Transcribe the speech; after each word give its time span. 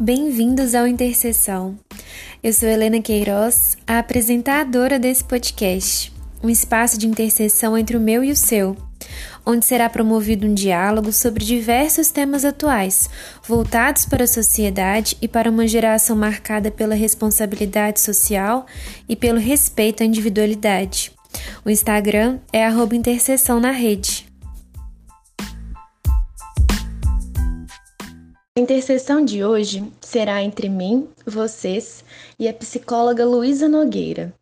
Bem-vindos 0.00 0.76
ao 0.76 0.86
Interseção. 0.86 1.76
Eu 2.40 2.52
sou 2.52 2.68
Helena 2.68 3.02
Queiroz, 3.02 3.76
a 3.84 3.98
apresentadora 3.98 4.96
desse 4.96 5.24
podcast, 5.24 6.12
um 6.40 6.48
espaço 6.48 6.96
de 6.96 7.08
interseção 7.08 7.76
entre 7.76 7.96
o 7.96 8.00
meu 8.00 8.22
e 8.22 8.30
o 8.30 8.36
seu, 8.36 8.76
onde 9.44 9.66
será 9.66 9.90
promovido 9.90 10.46
um 10.46 10.54
diálogo 10.54 11.10
sobre 11.10 11.44
diversos 11.44 12.10
temas 12.10 12.44
atuais, 12.44 13.10
voltados 13.44 14.04
para 14.04 14.22
a 14.22 14.28
sociedade 14.28 15.16
e 15.20 15.26
para 15.26 15.50
uma 15.50 15.66
geração 15.66 16.14
marcada 16.14 16.70
pela 16.70 16.94
responsabilidade 16.94 18.00
social 18.00 18.66
e 19.08 19.16
pelo 19.16 19.40
respeito 19.40 20.04
à 20.04 20.06
individualidade. 20.06 21.10
O 21.64 21.70
Instagram 21.70 22.38
é 22.52 22.64
interseção 22.94 23.58
na 23.58 23.72
rede. 23.72 24.27
A 28.58 28.60
interseção 28.60 29.24
de 29.24 29.44
hoje 29.44 29.84
será 30.00 30.42
entre 30.42 30.68
mim, 30.68 31.06
vocês 31.24 32.04
e 32.36 32.48
a 32.48 32.52
psicóloga 32.52 33.24
Luísa 33.24 33.68
Nogueira. 33.68 34.34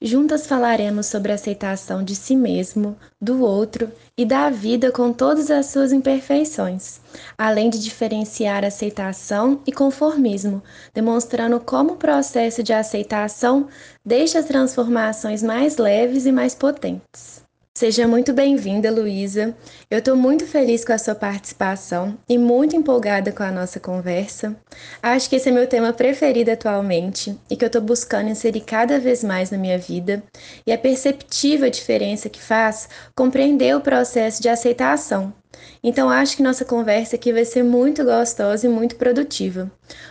Juntas 0.00 0.46
falaremos 0.46 1.06
sobre 1.06 1.32
a 1.32 1.34
aceitação 1.34 2.04
de 2.04 2.14
si 2.14 2.36
mesmo, 2.36 2.96
do 3.20 3.42
outro 3.42 3.90
e 4.16 4.24
da 4.24 4.48
vida 4.48 4.92
com 4.92 5.12
todas 5.12 5.50
as 5.50 5.66
suas 5.66 5.90
imperfeições, 5.92 7.00
além 7.36 7.68
de 7.68 7.82
diferenciar 7.82 8.64
aceitação 8.64 9.60
e 9.66 9.72
conformismo, 9.72 10.62
demonstrando 10.94 11.58
como 11.58 11.94
o 11.94 11.96
processo 11.96 12.62
de 12.62 12.72
aceitação 12.72 13.66
deixa 14.04 14.38
as 14.38 14.46
transformações 14.46 15.42
mais 15.42 15.78
leves 15.78 16.26
e 16.26 16.30
mais 16.30 16.54
potentes. 16.54 17.44
Seja 17.76 18.06
muito 18.06 18.32
bem-vinda, 18.32 18.88
Luísa. 18.88 19.52
Eu 19.94 20.00
estou 20.00 20.16
muito 20.16 20.44
feliz 20.44 20.84
com 20.84 20.92
a 20.92 20.98
sua 20.98 21.14
participação 21.14 22.18
e 22.28 22.36
muito 22.36 22.74
empolgada 22.74 23.30
com 23.30 23.44
a 23.44 23.52
nossa 23.52 23.78
conversa. 23.78 24.56
Acho 25.00 25.30
que 25.30 25.36
esse 25.36 25.48
é 25.48 25.52
meu 25.52 25.68
tema 25.68 25.92
preferido 25.92 26.50
atualmente 26.50 27.38
e 27.48 27.54
que 27.54 27.64
eu 27.64 27.68
estou 27.68 27.80
buscando 27.80 28.28
inserir 28.28 28.62
cada 28.62 28.98
vez 28.98 29.22
mais 29.22 29.52
na 29.52 29.56
minha 29.56 29.78
vida, 29.78 30.20
e 30.66 30.72
é 30.72 30.76
perceptível 30.76 31.68
a 31.68 31.70
diferença 31.70 32.28
que 32.28 32.42
faz 32.42 32.88
compreender 33.14 33.76
o 33.76 33.80
processo 33.80 34.42
de 34.42 34.48
aceitação, 34.48 35.32
então 35.82 36.08
acho 36.08 36.36
que 36.36 36.42
nossa 36.42 36.64
conversa 36.64 37.16
aqui 37.16 37.32
vai 37.32 37.44
ser 37.44 37.62
muito 37.62 38.04
gostosa 38.04 38.66
e 38.66 38.70
muito 38.70 38.96
produtiva. 38.96 39.70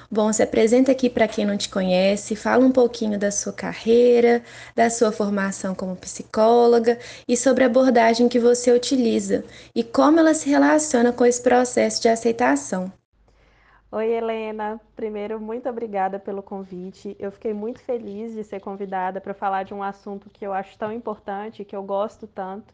Bom, 0.10 0.32
se 0.32 0.44
apresenta 0.44 0.92
aqui 0.92 1.10
para 1.10 1.28
quem 1.28 1.46
não 1.46 1.58
te 1.58 1.68
conhece, 1.70 2.36
fala 2.36 2.66
um 2.66 2.72
pouquinho 2.72 3.18
da 3.18 3.32
sua 3.32 3.52
carreira, 3.52 4.44
da 4.76 4.90
sua 4.90 5.12
formação 5.12 5.74
como 5.74 5.96
psicóloga 5.96 7.00
e 7.28 7.36
sobre 7.36 7.64
a 7.64 7.68
abordagem 7.68 8.30
que 8.30 8.40
você 8.40 8.72
utiliza 8.72 9.44
e 9.76 9.84
como 9.84 10.20
ela 10.20 10.34
se 10.34 10.50
relaciona 10.50 11.12
com 11.12 11.26
esse 11.26 11.42
processo 11.42 12.02
de 12.02 12.10
aceitação. 12.10 12.92
Oi, 13.92 14.12
Helena. 14.12 14.82
Primeiro, 14.96 15.40
muito 15.40 15.70
obrigada 15.70 16.20
pelo 16.20 16.42
convite. 16.42 17.16
Eu 17.20 17.32
fiquei 17.32 17.54
muito 17.54 17.80
feliz 17.80 18.34
de 18.34 18.44
ser 18.44 18.60
convidada 18.60 19.22
para 19.22 19.34
falar 19.34 19.64
de 19.64 19.74
um 19.74 19.84
assunto 19.84 20.30
que 20.30 20.46
eu 20.46 20.54
acho 20.54 20.78
tão 20.78 20.92
importante, 20.92 21.64
que 21.64 21.76
eu 21.76 21.84
gosto 21.84 22.26
tanto 22.28 22.74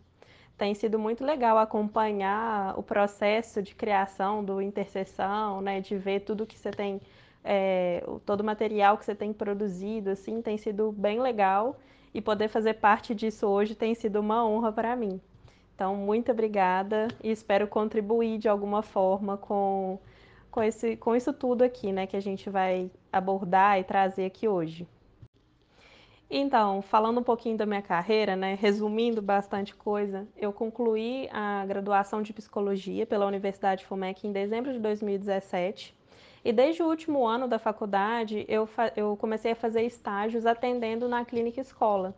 tem 0.60 0.76
sido 0.76 1.00
muito 1.00 1.24
legal 1.24 1.58
acompanhar 1.58 2.78
o 2.78 2.84
processo 2.84 3.64
de 3.64 3.74
criação 3.74 4.44
do 4.44 4.62
Interseção, 4.62 5.62
né, 5.62 5.80
de 5.80 5.98
ver 5.98 6.20
tudo 6.20 6.46
que 6.46 6.60
você 6.60 6.70
tem, 6.70 7.02
é, 7.44 8.04
todo 8.26 8.42
o 8.42 8.44
material 8.44 8.98
que 8.98 9.06
você 9.06 9.16
tem 9.16 9.32
produzido, 9.32 10.10
assim, 10.10 10.42
tem 10.42 10.58
sido 10.58 10.92
bem 10.92 11.22
legal 11.22 11.78
e 12.14 12.22
poder 12.22 12.50
fazer 12.50 12.74
parte 12.74 13.16
disso 13.16 13.48
hoje 13.48 13.74
tem 13.74 13.96
sido 13.96 14.20
uma 14.20 14.46
honra 14.46 14.72
para 14.74 14.96
mim. 14.98 15.22
Então, 15.80 15.96
muito 15.96 16.30
obrigada 16.30 17.08
e 17.24 17.32
espero 17.32 17.66
contribuir 17.66 18.38
de 18.38 18.50
alguma 18.50 18.82
forma 18.82 19.38
com, 19.38 19.98
com, 20.52 20.62
esse, 20.62 20.98
com 20.98 21.16
isso 21.16 21.32
tudo 21.32 21.62
aqui, 21.64 21.94
né, 21.94 22.06
que 22.06 22.18
a 22.18 22.20
gente 22.20 22.50
vai 22.50 22.92
abordar 23.10 23.80
e 23.80 23.86
trazer 23.86 24.26
aqui 24.26 24.46
hoje. 24.46 24.86
Então, 26.30 26.82
falando 26.82 27.22
um 27.22 27.24
pouquinho 27.24 27.56
da 27.56 27.66
minha 27.66 27.82
carreira, 27.82 28.36
né, 28.36 28.58
resumindo 28.60 29.22
bastante 29.22 29.74
coisa, 29.74 30.28
eu 30.36 30.52
concluí 30.52 31.30
a 31.32 31.66
graduação 31.66 32.22
de 32.22 32.34
psicologia 32.34 33.06
pela 33.06 33.26
Universidade 33.26 33.86
FUMEC 33.86 34.28
em 34.28 34.34
dezembro 34.34 34.74
de 34.74 34.80
2017. 34.80 35.96
E 36.44 36.52
desde 36.52 36.84
o 36.84 36.90
último 36.90 37.26
ano 37.26 37.48
da 37.48 37.58
faculdade, 37.58 38.44
eu, 38.50 38.68
eu 38.98 39.16
comecei 39.16 39.54
a 39.54 39.56
fazer 39.56 39.84
estágios 39.84 40.46
atendendo 40.46 41.08
na 41.08 41.24
clínica 41.24 41.62
escola. 41.62 42.14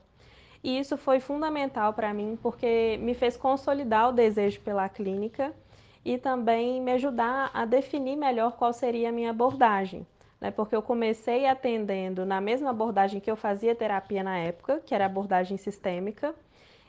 E 0.63 0.79
isso 0.79 0.97
foi 0.97 1.19
fundamental 1.19 1.93
para 1.93 2.13
mim, 2.13 2.37
porque 2.41 2.97
me 3.01 3.13
fez 3.13 3.35
consolidar 3.37 4.09
o 4.09 4.13
desejo 4.13 4.61
pela 4.61 4.87
clínica 4.89 5.53
e 6.05 6.17
também 6.17 6.81
me 6.81 6.91
ajudar 6.91 7.51
a 7.53 7.65
definir 7.65 8.15
melhor 8.15 8.53
qual 8.53 8.73
seria 8.73 9.09
a 9.09 9.11
minha 9.11 9.31
abordagem 9.31 10.05
né? 10.41 10.49
Porque 10.49 10.75
eu 10.75 10.81
comecei 10.81 11.45
atendendo 11.45 12.25
na 12.25 12.41
mesma 12.41 12.71
abordagem 12.71 13.21
que 13.21 13.29
eu 13.29 13.35
fazia 13.35 13.75
terapia 13.75 14.23
na 14.23 14.37
época, 14.39 14.81
que 14.83 14.95
era 14.95 15.05
abordagem 15.05 15.55
sistêmica. 15.55 16.33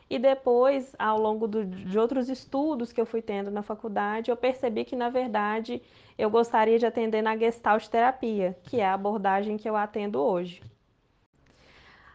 E 0.09 0.19
depois, 0.19 0.95
ao 0.99 1.19
longo 1.19 1.47
do, 1.47 1.65
de 1.65 1.99
outros 1.99 2.29
estudos 2.29 2.93
que 2.93 3.01
eu 3.01 3.07
fui 3.07 3.23
tendo 3.23 3.51
na 3.51 3.63
faculdade, 3.63 4.31
eu 4.31 4.37
percebi 4.37 4.85
que, 4.85 4.97
na 4.97 5.11
verdade, 5.11 5.83
eu 6.19 6.31
gostaria 6.31 6.79
de 6.79 6.87
atender 6.87 7.23
na 7.23 7.37
Gestalt 7.37 7.87
terapia, 7.89 8.57
que 8.65 8.81
é 8.81 8.87
a 8.87 8.95
abordagem 8.95 9.57
que 9.57 9.69
eu 9.69 9.77
atendo 9.77 10.19
hoje. 10.21 10.63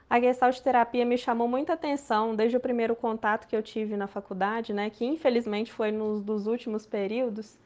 A 0.09 0.21
Gestalt 0.21 0.59
terapia 0.61 1.05
me 1.05 1.17
chamou 1.17 1.49
muita 1.49 1.73
atenção 1.73 2.33
desde 2.33 2.55
o 2.55 2.61
primeiro 2.61 2.95
contato 2.95 3.45
que 3.45 3.55
eu 3.55 3.61
tive 3.61 3.97
na 3.97 4.07
faculdade, 4.07 4.71
né, 4.71 4.89
que 4.89 5.05
infelizmente 5.05 5.71
foi 5.73 5.91
nos 5.91 6.23
dos 6.23 6.47
últimos 6.47 6.85
períodos, 6.85 7.59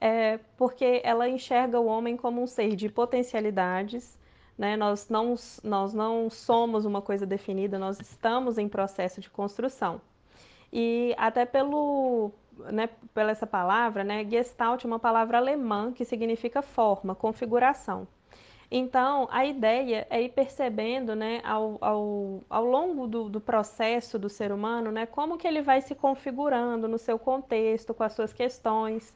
é 0.00 0.38
porque 0.56 1.00
ela 1.02 1.28
enxerga 1.28 1.80
o 1.80 1.86
homem 1.86 2.16
como 2.16 2.40
um 2.40 2.46
ser 2.46 2.76
de 2.76 2.88
potencialidades. 2.88 4.16
Né? 4.56 4.76
Nós, 4.76 5.08
não, 5.08 5.34
nós 5.64 5.92
não 5.92 6.30
somos 6.30 6.84
uma 6.84 7.02
coisa 7.02 7.26
definida, 7.26 7.78
nós 7.78 8.00
estamos 8.00 8.58
em 8.58 8.68
processo 8.68 9.20
de 9.20 9.28
construção. 9.30 10.00
E 10.72 11.14
até 11.16 11.44
pelo, 11.46 12.32
né, 12.72 12.88
pela 13.14 13.32
essa 13.32 13.46
palavra, 13.46 14.04
né, 14.04 14.24
Gestalt 14.24 14.84
é 14.84 14.86
uma 14.86 14.98
palavra 14.98 15.38
alemã 15.38 15.92
que 15.92 16.04
significa 16.04 16.62
forma, 16.62 17.14
configuração. 17.14 18.06
Então, 18.70 19.26
a 19.30 19.46
ideia 19.46 20.06
é 20.10 20.20
ir 20.20 20.28
percebendo, 20.30 21.16
né, 21.16 21.40
ao, 21.42 21.78
ao, 21.80 22.44
ao 22.50 22.64
longo 22.64 23.06
do, 23.06 23.28
do, 23.28 23.40
processo 23.40 24.18
do 24.18 24.28
ser 24.28 24.52
humano, 24.52 24.92
né, 24.92 25.06
como 25.06 25.38
que 25.38 25.48
ele 25.48 25.62
vai 25.62 25.80
se 25.80 25.94
configurando 25.94 26.86
no 26.86 26.98
seu 26.98 27.18
contexto, 27.18 27.94
com 27.94 28.02
as 28.02 28.12
suas 28.12 28.32
questões. 28.32 29.14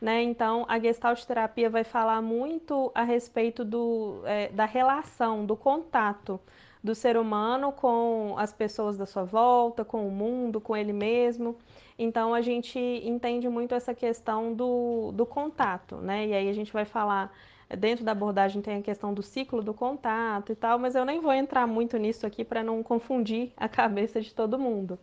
Né? 0.00 0.22
Então, 0.22 0.64
a 0.68 0.78
Gestalt 0.78 1.24
terapia 1.24 1.68
vai 1.68 1.84
falar 1.84 2.22
muito 2.22 2.90
a 2.94 3.02
respeito 3.02 3.64
do, 3.64 4.22
é, 4.24 4.48
da 4.48 4.64
relação, 4.64 5.44
do 5.44 5.56
contato 5.56 6.40
do 6.82 6.94
ser 6.94 7.16
humano 7.16 7.72
com 7.72 8.34
as 8.38 8.52
pessoas 8.52 8.96
da 8.96 9.04
sua 9.04 9.24
volta, 9.24 9.84
com 9.84 10.06
o 10.06 10.10
mundo, 10.10 10.60
com 10.60 10.76
ele 10.76 10.92
mesmo. 10.92 11.56
Então, 11.98 12.32
a 12.32 12.40
gente 12.40 12.78
entende 12.78 13.48
muito 13.48 13.74
essa 13.74 13.92
questão 13.92 14.54
do, 14.54 15.10
do 15.12 15.26
contato, 15.26 15.96
né? 15.96 16.26
E 16.26 16.34
aí 16.34 16.48
a 16.48 16.52
gente 16.52 16.72
vai 16.72 16.84
falar, 16.84 17.32
dentro 17.74 18.04
da 18.04 18.12
abordagem 18.12 18.62
tem 18.62 18.78
a 18.78 18.82
questão 18.82 19.12
do 19.12 19.22
ciclo 19.22 19.62
do 19.62 19.74
contato 19.74 20.52
e 20.52 20.54
tal, 20.54 20.78
mas 20.78 20.94
eu 20.94 21.04
nem 21.04 21.20
vou 21.20 21.32
entrar 21.32 21.66
muito 21.66 21.96
nisso 21.96 22.26
aqui 22.26 22.44
para 22.44 22.62
não 22.62 22.82
confundir 22.82 23.52
a 23.56 23.68
cabeça 23.68 24.20
de 24.20 24.34
todo 24.34 24.58
mundo. 24.58 24.98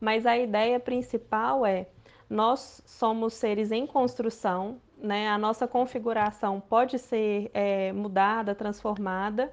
Mas 0.00 0.26
a 0.26 0.36
ideia 0.36 0.78
principal 0.78 1.64
é 1.64 1.86
nós 2.28 2.82
somos 2.86 3.34
seres 3.34 3.70
em 3.72 3.86
construção, 3.86 4.80
né? 4.98 5.28
A 5.28 5.38
nossa 5.38 5.66
configuração 5.68 6.60
pode 6.60 6.98
ser 6.98 7.50
é, 7.52 7.92
mudada, 7.92 8.54
transformada, 8.54 9.52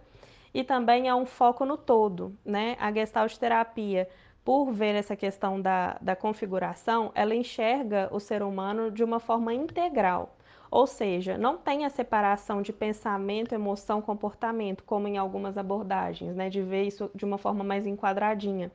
e 0.53 0.63
também 0.63 1.07
há 1.09 1.15
um 1.15 1.25
foco 1.25 1.65
no 1.65 1.77
todo, 1.77 2.37
né? 2.45 2.75
A 2.79 2.91
Gestalt 2.91 3.37
terapia, 3.37 4.09
por 4.43 4.71
ver 4.71 4.95
essa 4.95 5.15
questão 5.15 5.61
da, 5.61 5.97
da 6.01 6.15
configuração, 6.15 7.11
ela 7.13 7.35
enxerga 7.35 8.09
o 8.11 8.19
ser 8.19 8.41
humano 8.41 8.91
de 8.91 9.03
uma 9.03 9.19
forma 9.19 9.53
integral. 9.53 10.35
Ou 10.71 10.87
seja, 10.87 11.37
não 11.37 11.57
tem 11.57 11.85
a 11.85 11.89
separação 11.89 12.61
de 12.61 12.73
pensamento, 12.73 13.53
emoção, 13.53 14.01
comportamento, 14.01 14.83
como 14.85 15.07
em 15.07 15.17
algumas 15.17 15.57
abordagens, 15.57 16.35
né? 16.35 16.49
De 16.49 16.61
ver 16.61 16.83
isso 16.85 17.11
de 17.13 17.25
uma 17.25 17.37
forma 17.37 17.63
mais 17.63 17.85
enquadradinha 17.85 18.71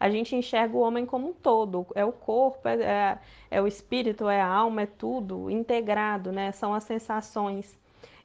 a 0.00 0.08
gente 0.08 0.34
enxerga 0.36 0.76
o 0.76 0.80
homem 0.80 1.04
como 1.04 1.28
um 1.28 1.32
todo. 1.32 1.86
É 1.94 2.04
o 2.04 2.12
corpo, 2.12 2.68
é, 2.68 2.74
é, 2.82 3.18
é 3.50 3.62
o 3.62 3.66
espírito, 3.66 4.28
é 4.28 4.40
a 4.40 4.46
alma, 4.46 4.82
é 4.82 4.86
tudo 4.86 5.50
integrado, 5.50 6.30
né? 6.30 6.52
São 6.52 6.72
as 6.72 6.84
sensações. 6.84 7.76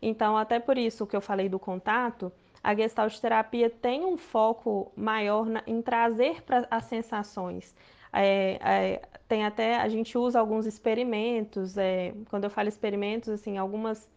Então, 0.01 0.37
até 0.37 0.59
por 0.59 0.77
isso 0.77 1.07
que 1.07 1.15
eu 1.15 1.21
falei 1.21 1.49
do 1.49 1.57
contato, 1.57 2.31
a 2.63 2.75
Gestalt 2.75 3.17
terapia 3.19 3.69
tem 3.69 4.05
um 4.05 4.17
foco 4.17 4.91
maior 4.95 5.45
na, 5.45 5.63
em 5.65 5.81
trazer 5.81 6.43
para 6.43 6.67
as 6.69 6.85
sensações. 6.85 7.75
É, 8.11 8.59
é, 8.61 9.01
tem 9.33 9.43
até 9.43 9.77
a 9.77 9.89
gente 9.89 10.15
usa 10.15 10.39
alguns 10.39 10.67
experimentos. 10.67 11.75
É, 11.75 12.13
quando 12.29 12.43
eu 12.43 12.51
falo 12.51 12.69
experimentos, 12.69 13.29
assim, 13.29 13.57
algumas 13.57 14.07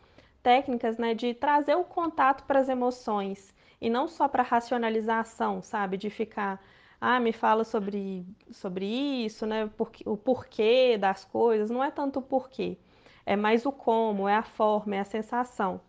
técnicas, 0.42 0.98
né, 0.98 1.14
de 1.14 1.32
trazer 1.32 1.74
o 1.74 1.84
contato 1.84 2.44
para 2.44 2.60
as 2.60 2.68
emoções 2.68 3.54
e 3.80 3.88
não 3.88 4.08
só 4.08 4.28
para 4.28 4.42
racionalização, 4.42 5.62
sabe, 5.62 5.96
de 5.96 6.10
ficar 6.10 6.62
ah, 7.00 7.18
me 7.18 7.32
fala 7.32 7.64
sobre, 7.64 8.26
sobre 8.50 8.84
isso, 9.24 9.46
né? 9.46 9.70
o 10.04 10.16
porquê 10.18 10.98
das 10.98 11.24
coisas. 11.24 11.70
Não 11.70 11.82
é 11.82 11.90
tanto 11.90 12.18
o 12.18 12.22
porquê, 12.22 12.76
é 13.24 13.36
mais 13.36 13.64
o 13.64 13.72
como, 13.72 14.28
é 14.28 14.34
a 14.36 14.42
forma, 14.42 14.96
é 14.96 15.00
a 15.00 15.04
sensação. 15.04 15.80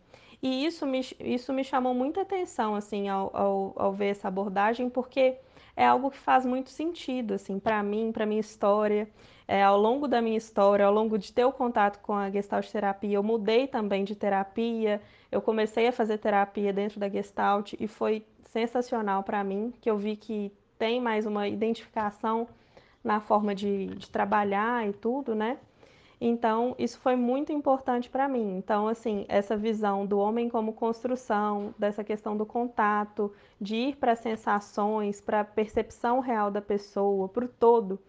E 0.42 0.64
isso 0.64 0.86
me, 0.86 1.00
isso 1.20 1.52
me 1.52 1.64
chamou 1.64 1.92
muita 1.92 2.22
atenção, 2.22 2.74
assim, 2.74 3.08
ao, 3.08 3.30
ao, 3.36 3.72
ao 3.76 3.92
ver 3.92 4.08
essa 4.08 4.28
abordagem, 4.28 4.88
porque 4.88 5.38
é 5.78 5.86
algo 5.86 6.10
que 6.10 6.18
faz 6.18 6.44
muito 6.44 6.70
sentido, 6.70 7.34
assim, 7.34 7.60
para 7.60 7.80
mim, 7.84 8.10
para 8.10 8.26
minha 8.26 8.40
história. 8.40 9.08
É, 9.46 9.62
ao 9.62 9.78
longo 9.78 10.08
da 10.08 10.20
minha 10.20 10.36
história, 10.36 10.84
ao 10.84 10.92
longo 10.92 11.16
de 11.16 11.32
ter 11.32 11.44
o 11.44 11.52
contato 11.52 12.00
com 12.00 12.12
a 12.14 12.28
Gestalt 12.28 12.68
terapia, 12.68 13.14
eu 13.14 13.22
mudei 13.22 13.68
também 13.68 14.02
de 14.02 14.16
terapia, 14.16 15.00
eu 15.30 15.40
comecei 15.40 15.86
a 15.86 15.92
fazer 15.92 16.18
terapia 16.18 16.72
dentro 16.72 16.98
da 16.98 17.08
Gestalt 17.08 17.74
e 17.78 17.86
foi 17.86 18.26
sensacional 18.50 19.22
para 19.22 19.44
mim, 19.44 19.72
que 19.80 19.88
eu 19.88 19.96
vi 19.96 20.16
que 20.16 20.52
tem 20.76 21.00
mais 21.00 21.26
uma 21.26 21.46
identificação 21.46 22.48
na 23.02 23.20
forma 23.20 23.54
de, 23.54 23.86
de 23.86 24.10
trabalhar 24.10 24.86
e 24.88 24.92
tudo, 24.92 25.32
né? 25.32 25.58
Então, 26.20 26.74
isso 26.78 26.98
foi 26.98 27.14
muito 27.14 27.52
importante 27.52 28.10
para 28.10 28.28
mim. 28.28 28.56
Então, 28.56 28.88
assim, 28.88 29.24
essa 29.28 29.56
visão 29.56 30.04
do 30.04 30.18
homem 30.18 30.48
como 30.48 30.72
construção, 30.72 31.72
dessa 31.78 32.02
questão 32.02 32.36
do 32.36 32.44
contato, 32.44 33.32
de 33.60 33.76
ir 33.76 33.96
para 33.96 34.16
sensações, 34.16 35.20
para 35.20 35.40
a 35.40 35.44
percepção 35.44 36.18
real 36.18 36.50
da 36.50 36.60
pessoa, 36.60 37.28
para 37.28 37.44
o 37.44 37.48
todo, 37.48 38.00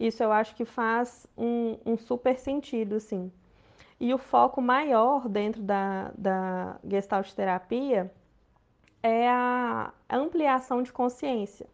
isso 0.00 0.22
eu 0.22 0.32
acho 0.32 0.54
que 0.54 0.64
faz 0.64 1.26
um, 1.36 1.76
um, 1.84 1.98
super 1.98 2.38
sentido, 2.38 2.96
assim. 2.96 3.30
E 4.00 4.14
o 4.14 4.18
foco 4.18 4.62
maior 4.62 5.28
dentro 5.28 5.60
da, 5.60 6.12
da 6.16 6.76
Gestalt 6.88 7.32
terapia 7.32 8.10
é 9.02 9.28
a 9.28 9.92
ampliação 10.08 10.82
de 10.82 10.92
consciência. 10.92 11.66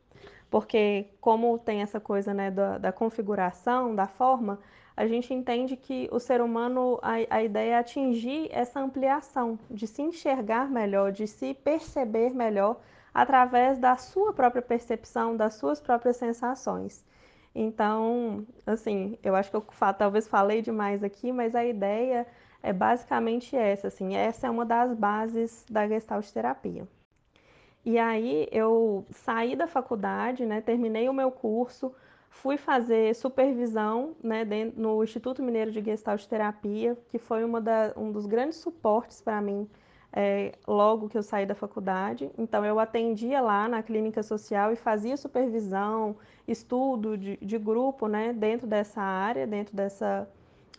Porque, 0.50 1.08
como 1.20 1.58
tem 1.58 1.82
essa 1.82 2.00
coisa 2.00 2.32
né, 2.32 2.50
da, 2.50 2.78
da 2.78 2.92
configuração, 2.92 3.94
da 3.94 4.06
forma, 4.06 4.58
a 4.96 5.06
gente 5.06 5.34
entende 5.34 5.76
que 5.76 6.08
o 6.12 6.20
ser 6.20 6.40
humano, 6.40 6.98
a, 7.02 7.14
a 7.36 7.42
ideia 7.42 7.74
é 7.74 7.78
atingir 7.78 8.48
essa 8.52 8.80
ampliação, 8.80 9.58
de 9.70 9.86
se 9.86 10.02
enxergar 10.02 10.70
melhor, 10.70 11.10
de 11.10 11.26
se 11.26 11.52
perceber 11.54 12.30
melhor 12.30 12.80
através 13.12 13.78
da 13.78 13.96
sua 13.96 14.32
própria 14.32 14.62
percepção, 14.62 15.36
das 15.36 15.54
suas 15.54 15.80
próprias 15.80 16.16
sensações. 16.16 17.04
Então, 17.54 18.46
assim, 18.66 19.18
eu 19.22 19.34
acho 19.36 19.50
que 19.50 19.56
eu 19.56 19.64
talvez 19.96 20.26
falei 20.26 20.60
demais 20.60 21.04
aqui, 21.04 21.32
mas 21.32 21.54
a 21.54 21.64
ideia 21.64 22.26
é 22.62 22.72
basicamente 22.72 23.54
essa, 23.56 23.88
assim, 23.88 24.16
essa 24.16 24.46
é 24.46 24.50
uma 24.50 24.64
das 24.64 24.92
bases 24.94 25.64
da 25.70 25.86
Gestalt 25.86 26.28
terapia. 26.30 26.86
E 27.84 27.98
aí 27.98 28.48
eu 28.50 29.06
saí 29.10 29.54
da 29.54 29.66
faculdade, 29.66 30.46
né, 30.46 30.60
terminei 30.60 31.08
o 31.08 31.12
meu 31.12 31.30
curso, 31.30 31.94
Fui 32.42 32.56
fazer 32.58 33.14
supervisão 33.14 34.14
né, 34.22 34.44
no 34.76 35.02
Instituto 35.02 35.42
Mineiro 35.42 35.70
de 35.70 35.82
Gestalt 35.82 36.26
Terapia, 36.26 36.98
que 37.08 37.18
foi 37.18 37.42
uma 37.42 37.60
da, 37.60 37.92
um 37.96 38.12
dos 38.12 38.26
grandes 38.26 38.58
suportes 38.58 39.22
para 39.22 39.40
mim 39.40 39.68
é, 40.12 40.52
logo 40.66 41.08
que 41.08 41.16
eu 41.16 41.22
saí 41.22 41.46
da 41.46 41.54
faculdade. 41.54 42.30
Então, 42.36 42.64
eu 42.64 42.78
atendia 42.78 43.40
lá 43.40 43.68
na 43.68 43.82
clínica 43.82 44.22
social 44.22 44.72
e 44.72 44.76
fazia 44.76 45.16
supervisão, 45.16 46.16
estudo 46.46 47.16
de, 47.16 47.36
de 47.38 47.58
grupo 47.58 48.06
né, 48.06 48.32
dentro 48.32 48.66
dessa 48.66 49.00
área, 49.00 49.46
dentro 49.46 49.74
dessa, 49.74 50.28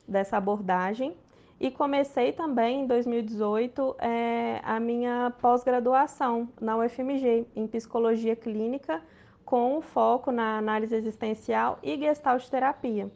dessa 0.08 0.38
abordagem. 0.38 1.18
E 1.60 1.72
comecei 1.72 2.32
também 2.32 2.82
em 2.82 2.88
2018 2.88 3.96
é, 4.00 4.62
a 4.64 4.80
minha 4.80 5.34
pós-graduação 5.42 6.48
na 6.62 6.78
UFMG 6.78 7.48
em 7.56 7.66
psicologia 7.66 8.36
clínica 8.36 9.02
com 9.46 9.80
foco 9.82 10.32
na 10.32 10.58
análise 10.58 10.96
existencial 10.96 11.78
e 11.84 11.98
gestalt 11.98 12.48
terapia. 12.50 13.10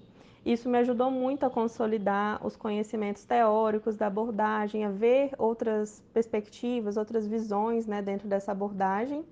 Isso 0.46 0.70
me 0.70 0.78
ajudou 0.78 1.12
muito 1.12 1.46
a 1.46 1.50
consolidar 1.50 2.46
os 2.46 2.56
conhecimentos 2.56 3.26
teóricos 3.26 3.98
da 3.98 4.08
abordagem, 4.08 4.86
a 4.86 4.90
ver 4.90 5.32
outras 5.38 6.02
perspectivas, 6.14 6.96
outras 6.96 7.28
visões 7.28 7.86
né, 7.86 8.02
dentro 8.02 8.28
dessa 8.28 8.52
abordagem. 8.52 9.26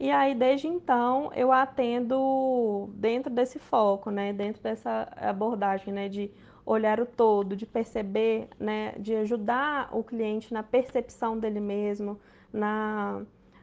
E 0.00 0.10
aí, 0.10 0.34
desde 0.34 0.66
então, 0.66 1.30
eu 1.34 1.52
atendo 1.52 2.88
dentro 2.94 3.30
desse 3.30 3.58
foco, 3.58 4.10
né, 4.10 4.32
dentro 4.32 4.62
dessa 4.62 5.08
abordagem 5.16 5.92
né, 5.92 6.08
de 6.08 6.30
olhar 6.64 6.98
o 6.98 7.06
todo, 7.06 7.54
de 7.54 7.66
perceber, 7.66 8.48
né, 8.58 8.94
de 8.98 9.14
ajudar 9.16 9.90
o 9.92 10.02
cliente 10.02 10.52
na 10.52 10.62
percepção 10.62 11.38
dele 11.38 11.60
mesmo, 11.60 12.18
na 12.52 13.22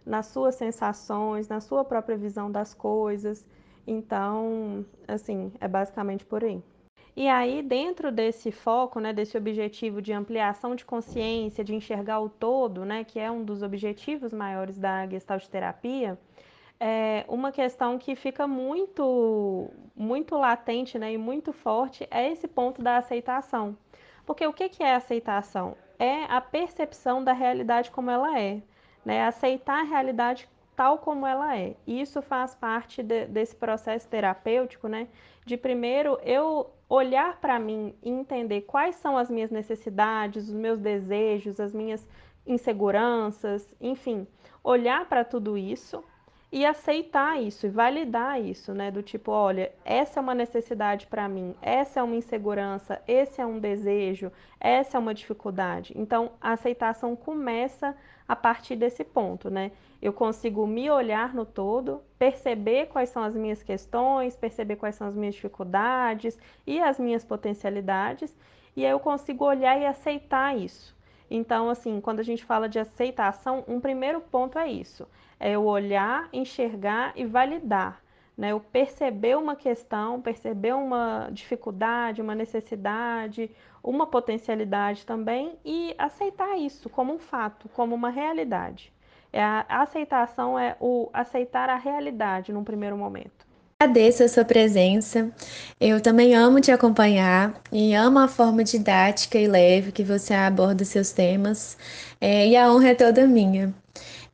nas 0.09 0.25
suas 0.25 0.55
sensações, 0.55 1.47
na 1.47 1.61
sua 1.61 1.85
própria 1.85 2.17
visão 2.17 2.51
das 2.51 2.73
coisas. 2.73 3.45
Então, 3.85 4.83
assim, 5.07 5.51
é 5.61 5.67
basicamente 5.67 6.25
por 6.25 6.43
aí. 6.43 6.61
E 7.15 7.27
aí, 7.27 7.61
dentro 7.61 8.11
desse 8.11 8.51
foco, 8.51 8.99
né, 8.99 9.13
desse 9.13 9.37
objetivo 9.37 10.01
de 10.01 10.11
ampliação 10.11 10.75
de 10.75 10.83
consciência, 10.83 11.63
de 11.63 11.75
enxergar 11.75 12.21
o 12.21 12.29
todo, 12.29 12.85
né, 12.85 13.03
que 13.03 13.19
é 13.19 13.29
um 13.29 13.43
dos 13.43 13.61
objetivos 13.61 14.33
maiores 14.33 14.77
da 14.77 15.05
Gestalt 15.05 15.45
terapia, 15.47 16.17
é 16.79 17.25
uma 17.27 17.51
questão 17.51 17.97
que 17.99 18.15
fica 18.15 18.47
muito, 18.47 19.69
muito 19.95 20.35
latente 20.37 20.97
né, 20.97 21.13
e 21.13 21.17
muito 21.17 21.51
forte 21.51 22.07
é 22.09 22.31
esse 22.31 22.47
ponto 22.47 22.81
da 22.81 22.97
aceitação. 22.97 23.77
Porque 24.25 24.47
o 24.47 24.53
que 24.53 24.81
é 24.81 24.95
aceitação? 24.95 25.75
É 25.99 26.23
a 26.23 26.39
percepção 26.39 27.23
da 27.23 27.33
realidade 27.33 27.91
como 27.91 28.09
ela 28.09 28.39
é 28.39 28.61
né? 29.05 29.25
Aceitar 29.25 29.79
a 29.81 29.83
realidade 29.83 30.47
tal 30.75 30.97
como 30.97 31.27
ela 31.27 31.57
é. 31.57 31.75
Isso 31.85 32.21
faz 32.21 32.55
parte 32.55 33.03
de, 33.03 33.25
desse 33.25 33.55
processo 33.55 34.07
terapêutico, 34.07 34.87
né? 34.87 35.07
De 35.45 35.57
primeiro 35.57 36.17
eu 36.23 36.69
olhar 36.87 37.39
para 37.39 37.59
mim 37.59 37.93
e 38.01 38.09
entender 38.09 38.61
quais 38.61 38.95
são 38.95 39.17
as 39.17 39.29
minhas 39.29 39.51
necessidades, 39.51 40.47
os 40.47 40.53
meus 40.53 40.79
desejos, 40.79 41.59
as 41.59 41.73
minhas 41.73 42.07
inseguranças, 42.47 43.75
enfim, 43.79 44.25
olhar 44.63 45.05
para 45.07 45.23
tudo 45.23 45.57
isso 45.57 46.03
e 46.51 46.65
aceitar 46.65 47.41
isso 47.41 47.67
e 47.67 47.69
validar 47.69 48.41
isso, 48.41 48.73
né? 48.73 48.89
Do 48.89 49.03
tipo, 49.03 49.31
olha, 49.31 49.71
essa 49.85 50.19
é 50.19 50.21
uma 50.21 50.33
necessidade 50.33 51.05
para 51.05 51.29
mim, 51.29 51.55
essa 51.61 51.99
é 51.99 52.03
uma 52.03 52.15
insegurança, 52.15 53.01
esse 53.07 53.39
é 53.39 53.45
um 53.45 53.59
desejo, 53.59 54.31
essa 54.59 54.97
é 54.97 54.99
uma 54.99 55.13
dificuldade. 55.13 55.93
Então, 55.95 56.31
a 56.41 56.53
aceitação 56.53 57.15
começa 57.15 57.95
a 58.27 58.35
partir 58.35 58.75
desse 58.75 59.03
ponto, 59.03 59.49
né? 59.49 59.71
Eu 60.01 60.13
consigo 60.13 60.65
me 60.65 60.89
olhar 60.89 61.33
no 61.33 61.45
todo, 61.45 62.01
perceber 62.17 62.87
quais 62.87 63.09
são 63.09 63.23
as 63.23 63.35
minhas 63.35 63.61
questões, 63.61 64.35
perceber 64.35 64.75
quais 64.77 64.95
são 64.95 65.07
as 65.07 65.15
minhas 65.15 65.35
dificuldades 65.35 66.37
e 66.65 66.79
as 66.79 66.99
minhas 66.99 67.23
potencialidades, 67.23 68.33
e 68.75 68.85
aí 68.85 68.91
eu 68.91 68.99
consigo 68.99 69.45
olhar 69.45 69.79
e 69.79 69.85
aceitar 69.85 70.57
isso. 70.57 70.95
Então, 71.29 71.69
assim, 71.69 72.01
quando 72.01 72.19
a 72.19 72.23
gente 72.23 72.43
fala 72.43 72.67
de 72.67 72.79
aceitação, 72.79 73.63
um 73.67 73.79
primeiro 73.79 74.19
ponto 74.19 74.57
é 74.57 74.69
isso 74.69 75.07
é 75.39 75.51
eu 75.51 75.65
olhar, 75.65 76.27
enxergar 76.33 77.13
e 77.15 77.25
validar. 77.25 78.01
Né? 78.37 78.51
Eu 78.51 78.59
perceber 78.59 79.37
uma 79.37 79.55
questão, 79.55 80.21
perceber 80.21 80.73
uma 80.73 81.29
dificuldade, 81.31 82.21
uma 82.21 82.35
necessidade, 82.35 83.49
uma 83.83 84.05
potencialidade 84.05 85.05
também 85.05 85.57
e 85.63 85.95
aceitar 85.97 86.57
isso 86.57 86.89
como 86.89 87.13
um 87.13 87.19
fato, 87.19 87.69
como 87.69 87.95
uma 87.95 88.09
realidade. 88.09 88.93
É 89.31 89.43
a 89.43 89.65
aceitação 89.69 90.57
é 90.57 90.75
o 90.79 91.09
aceitar 91.13 91.69
a 91.69 91.75
realidade 91.75 92.51
num 92.51 92.63
primeiro 92.63 92.97
momento. 92.97 93.47
Agradeço 93.81 94.23
a 94.23 94.27
sua 94.27 94.43
presença. 94.43 95.31
Eu 95.79 96.01
também 96.01 96.35
amo 96.35 96.59
te 96.59 96.69
acompanhar 96.69 97.61
e 97.71 97.93
amo 97.93 98.19
a 98.19 98.27
forma 98.27 98.61
didática 98.61 99.39
e 99.39 99.47
leve 99.47 99.93
que 99.93 100.03
você 100.03 100.33
aborda 100.33 100.83
seus 100.83 101.13
temas. 101.13 101.77
É, 102.19 102.45
e 102.45 102.57
a 102.57 102.69
honra 102.69 102.89
é 102.89 102.93
toda 102.95 103.25
minha. 103.25 103.73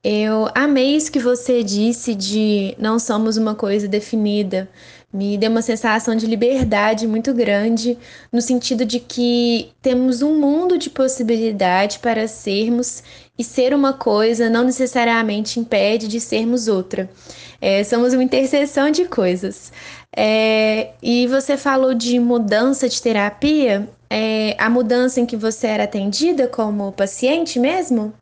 Eu 0.03 0.49
amei 0.55 0.95
isso 0.95 1.11
que 1.11 1.19
você 1.19 1.61
disse 1.61 2.15
de 2.15 2.75
não 2.79 2.97
somos 2.97 3.37
uma 3.37 3.53
coisa 3.53 3.87
definida. 3.87 4.67
Me 5.13 5.37
deu 5.37 5.51
uma 5.51 5.61
sensação 5.61 6.15
de 6.15 6.25
liberdade 6.25 7.05
muito 7.07 7.31
grande, 7.31 7.99
no 8.33 8.41
sentido 8.41 8.83
de 8.83 8.99
que 8.99 9.69
temos 9.79 10.23
um 10.23 10.39
mundo 10.39 10.75
de 10.75 10.89
possibilidade 10.89 11.99
para 11.99 12.27
sermos, 12.27 13.03
e 13.37 13.43
ser 13.43 13.73
uma 13.73 13.93
coisa 13.93 14.49
não 14.49 14.63
necessariamente 14.63 15.59
impede 15.59 16.07
de 16.07 16.19
sermos 16.19 16.67
outra. 16.67 17.09
É, 17.61 17.83
somos 17.83 18.13
uma 18.13 18.23
interseção 18.23 18.91
de 18.91 19.05
coisas. 19.05 19.71
É, 20.15 20.91
e 21.01 21.27
você 21.27 21.57
falou 21.57 21.93
de 21.93 22.19
mudança 22.19 22.87
de 22.87 23.01
terapia, 23.01 23.89
é, 24.09 24.55
a 24.57 24.69
mudança 24.69 25.19
em 25.19 25.25
que 25.25 25.35
você 25.35 25.67
era 25.67 25.83
atendida 25.83 26.47
como 26.47 26.91
paciente 26.91 27.59
mesmo? 27.59 28.13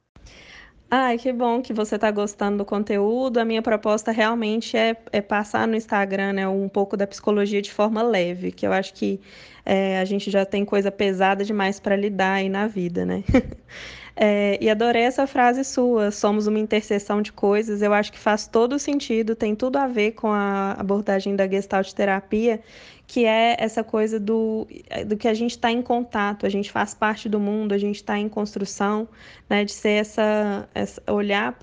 Ai, 0.95 1.17
que 1.17 1.33
bom 1.33 1.59
que 1.59 1.73
você 1.73 1.95
está 1.95 2.11
gostando 2.11 2.59
do 2.59 2.65
conteúdo. 2.65 3.39
A 3.39 3.45
minha 3.45 3.63
proposta 3.63 4.11
realmente 4.11 4.77
é, 4.77 4.95
é, 5.11 5.21
passar 5.21 5.67
no 5.67 5.75
Instagram 5.75 6.33
né, 6.33 6.47
um 6.47 6.69
pouco 6.69 6.95
da 6.95 7.07
psicologia 7.07 7.63
de 7.63 7.73
forma 7.73 8.03
leve, 8.03 8.51
que 8.51 8.67
eu 8.67 8.71
acho 8.71 8.93
que 8.93 9.19
é, 9.65 9.99
a 9.99 10.05
gente 10.05 10.29
já 10.29 10.45
tem 10.45 10.63
coisa 10.63 10.91
pesada 10.91 11.43
demais 11.43 11.79
para 11.79 11.95
lidar 11.95 12.33
aí 12.33 12.47
na 12.47 12.67
vida, 12.67 13.05
né? 13.05 13.23
É, 14.15 14.59
e 14.61 14.69
adorei 14.69 15.03
essa 15.03 15.25
frase 15.25 15.63
sua, 15.63 16.11
somos 16.11 16.45
uma 16.45 16.59
interseção 16.59 17.21
de 17.21 17.31
coisas. 17.31 17.81
Eu 17.81 17.93
acho 17.93 18.11
que 18.11 18.19
faz 18.19 18.47
todo 18.47 18.77
sentido, 18.77 19.35
tem 19.35 19.55
tudo 19.55 19.77
a 19.77 19.87
ver 19.87 20.11
com 20.11 20.27
a 20.31 20.73
abordagem 20.73 21.35
da 21.35 21.47
Gestalt 21.47 21.91
terapia, 21.93 22.61
que 23.05 23.25
é 23.25 23.55
essa 23.59 23.83
coisa 23.83 24.19
do, 24.19 24.67
do 25.05 25.17
que 25.17 25.27
a 25.27 25.33
gente 25.33 25.51
está 25.51 25.71
em 25.71 25.81
contato, 25.81 26.45
a 26.45 26.49
gente 26.49 26.71
faz 26.71 26.93
parte 26.93 27.27
do 27.27 27.39
mundo, 27.39 27.73
a 27.73 27.77
gente 27.77 27.97
está 27.97 28.17
em 28.17 28.29
construção, 28.29 29.07
né, 29.49 29.65
de 29.65 29.71
ser 29.71 30.01
essa, 30.01 30.67
essa 30.73 31.01
olhar 31.11 31.57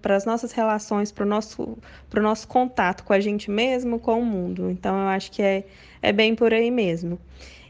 para 0.00 0.16
as 0.16 0.24
nossas 0.24 0.52
relações, 0.52 1.10
para 1.12 1.24
o 1.24 1.28
nosso, 1.28 1.76
nosso 2.14 2.48
contato 2.48 3.04
com 3.04 3.12
a 3.12 3.20
gente 3.20 3.50
mesmo, 3.50 3.98
com 3.98 4.20
o 4.20 4.24
mundo. 4.24 4.70
Então 4.70 4.96
eu 4.96 5.08
acho 5.08 5.30
que 5.32 5.42
é, 5.42 5.64
é 6.00 6.12
bem 6.12 6.34
por 6.34 6.54
aí 6.54 6.70
mesmo. 6.70 7.18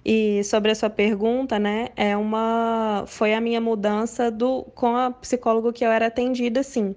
E 0.05 0.43
sobre 0.45 0.71
a 0.71 0.75
sua 0.75 0.91
pergunta, 0.91 1.59
né, 1.59 1.89
é 1.97 2.17
uma 2.17 3.05
foi 3.07 3.35
a 3.35 3.41
minha 3.41 3.61
mudança 3.61 4.31
do 4.31 4.63
com 4.75 4.97
a 4.97 5.11
psicóloga 5.11 5.73
que 5.73 5.85
eu 5.85 5.91
era 5.91 6.07
atendida, 6.07 6.63
sim. 6.63 6.95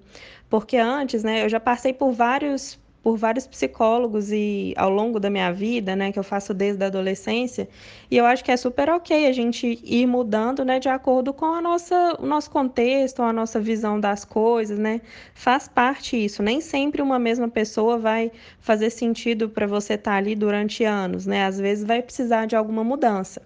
Porque 0.50 0.78
antes, 0.78 1.24
né, 1.24 1.44
eu 1.44 1.50
já 1.50 1.60
passei 1.60 1.94
por 1.94 2.12
vários 2.12 2.80
por 3.04 3.18
vários 3.18 3.48
psicólogos 3.48 4.32
e 4.32 4.74
ao 4.78 4.90
longo 4.90 5.20
da 5.20 5.30
minha 5.30 5.52
vida, 5.52 5.96
né, 5.96 6.12
que 6.12 6.20
eu 6.20 6.24
faço 6.24 6.54
desde 6.54 6.84
a 6.84 6.88
adolescência, 6.88 7.68
e 8.10 8.18
eu 8.18 8.26
acho 8.26 8.44
que 8.44 8.52
é 8.52 8.58
super 8.58 8.90
ok 8.90 9.28
a 9.28 9.32
gente 9.32 9.80
ir 9.84 10.06
mudando, 10.06 10.64
né, 10.64 10.80
de 10.80 10.90
acordo 10.90 11.34
com 11.34 11.46
a 11.46 11.62
nossa, 11.62 12.18
o 12.20 12.26
nosso 12.26 12.52
contexto, 12.52 13.24
a 13.24 13.34
nossa 13.34 13.60
visão 13.60 14.00
das 14.00 14.24
coisas, 14.24 14.78
né, 14.78 15.02
faz 15.34 15.68
parte 15.68 16.16
isso. 16.24 16.44
Nem 16.44 16.62
sempre 16.62 17.02
uma 17.02 17.18
mesma 17.18 17.48
pessoa 17.50 17.98
vai 17.98 18.32
fazer 18.60 18.90
sentido 18.92 19.50
para 19.50 19.66
você 19.66 19.94
estar 19.94 20.12
tá 20.12 20.18
ali 20.18 20.36
durante 20.36 20.84
anos, 20.84 21.26
né, 21.26 21.46
às 21.46 21.60
vezes 21.60 21.84
vai 21.84 22.02
precisar 22.02 22.46
de 22.46 22.56
alguma 22.56 22.84
mudança. 22.84 23.42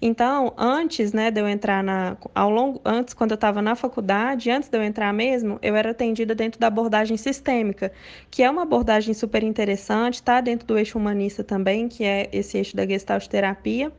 Então, 0.00 0.54
antes, 0.56 1.12
né, 1.12 1.28
de 1.30 1.40
eu 1.40 1.48
entrar 1.48 1.82
na 1.82 2.16
ao 2.32 2.48
longo 2.50 2.80
antes 2.84 3.12
quando 3.14 3.32
eu 3.32 3.34
estava 3.34 3.60
na 3.60 3.74
faculdade, 3.74 4.48
antes 4.48 4.68
de 4.68 4.78
eu 4.78 4.82
entrar 4.82 5.12
mesmo, 5.12 5.58
eu 5.60 5.74
era 5.74 5.90
atendida 5.90 6.36
dentro 6.36 6.60
da 6.60 6.68
abordagem 6.68 7.16
sistêmica, 7.16 7.90
que 8.30 8.44
é 8.44 8.50
uma 8.50 8.62
abordagem 8.62 9.12
super 9.12 9.42
interessante, 9.42 10.22
tá 10.22 10.40
dentro 10.40 10.66
do 10.68 10.78
eixo 10.78 10.96
humanista 10.98 11.42
também, 11.42 11.88
que 11.88 12.04
é 12.04 12.28
esse 12.32 12.58
eixo 12.58 12.76
da 12.76 12.86
Gestalt 12.86 13.26
terapia. 13.26 13.92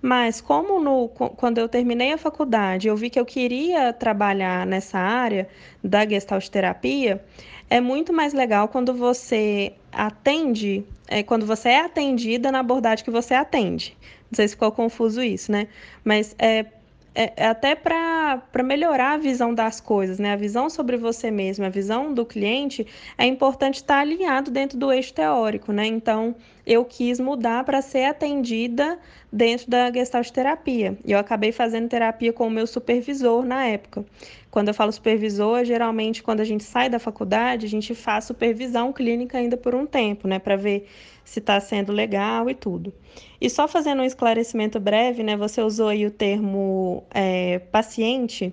Mas 0.00 0.40
como 0.40 0.78
no, 0.78 1.08
quando 1.08 1.58
eu 1.58 1.68
terminei 1.68 2.12
a 2.12 2.18
faculdade, 2.18 2.86
eu 2.86 2.96
vi 2.96 3.10
que 3.10 3.18
eu 3.18 3.24
queria 3.24 3.92
trabalhar 3.92 4.66
nessa 4.66 4.98
área 4.98 5.48
da 5.82 6.06
Gestalt 6.06 6.46
terapia, 6.48 7.24
é 7.70 7.80
muito 7.80 8.12
mais 8.12 8.32
legal 8.32 8.68
quando 8.68 8.94
você 8.94 9.72
atende, 9.92 10.84
é, 11.08 11.22
quando 11.22 11.44
você 11.44 11.70
é 11.70 11.80
atendida 11.80 12.52
na 12.52 12.60
abordagem 12.60 13.04
que 13.04 13.10
você 13.10 13.34
atende. 13.34 13.96
Não 14.30 14.36
sei 14.36 14.48
se 14.48 14.54
ficou 14.54 14.70
confuso 14.72 15.22
isso, 15.22 15.50
né? 15.50 15.68
Mas 16.04 16.34
é, 16.38 16.66
é, 17.14 17.32
é 17.36 17.46
até 17.46 17.74
para 17.74 18.62
melhorar 18.64 19.14
a 19.14 19.18
visão 19.18 19.52
das 19.54 19.80
coisas, 19.80 20.18
né? 20.18 20.32
A 20.32 20.36
visão 20.36 20.70
sobre 20.70 20.96
você 20.96 21.30
mesmo, 21.30 21.64
a 21.64 21.68
visão 21.68 22.14
do 22.14 22.24
cliente, 22.24 22.86
é 23.16 23.26
importante 23.26 23.76
estar 23.76 23.98
alinhado 23.98 24.50
dentro 24.50 24.78
do 24.78 24.92
eixo 24.92 25.12
teórico, 25.14 25.72
né? 25.72 25.86
Então, 25.86 26.36
eu 26.66 26.84
quis 26.84 27.18
mudar 27.18 27.64
para 27.64 27.82
ser 27.82 28.04
atendida 28.04 28.98
dentro 29.32 29.68
da 29.68 29.90
Gestalt 29.90 30.30
terapia. 30.30 30.98
E 31.04 31.12
eu 31.12 31.18
acabei 31.18 31.50
fazendo 31.50 31.88
terapia 31.88 32.32
com 32.32 32.46
o 32.46 32.50
meu 32.50 32.66
supervisor 32.66 33.44
na 33.44 33.64
época. 33.64 34.04
Quando 34.50 34.68
eu 34.68 34.74
falo 34.74 34.92
supervisor, 34.92 35.64
geralmente 35.64 36.22
quando 36.22 36.40
a 36.40 36.44
gente 36.44 36.64
sai 36.64 36.88
da 36.88 36.98
faculdade, 36.98 37.66
a 37.66 37.68
gente 37.68 37.94
faz 37.94 38.26
supervisão 38.26 38.92
clínica 38.92 39.38
ainda 39.38 39.56
por 39.56 39.74
um 39.74 39.86
tempo, 39.86 40.28
né? 40.28 40.38
Para 40.38 40.56
ver 40.56 40.86
se 41.24 41.40
está 41.40 41.58
sendo 41.58 41.92
legal 41.92 42.48
e 42.48 42.54
tudo. 42.54 42.92
E 43.40 43.48
só 43.48 43.68
fazendo 43.68 44.02
um 44.02 44.04
esclarecimento 44.04 44.80
breve, 44.80 45.22
né? 45.22 45.36
Você 45.36 45.62
usou 45.62 45.88
aí 45.88 46.04
o 46.06 46.10
termo 46.10 47.04
é, 47.12 47.58
paciente, 47.58 48.52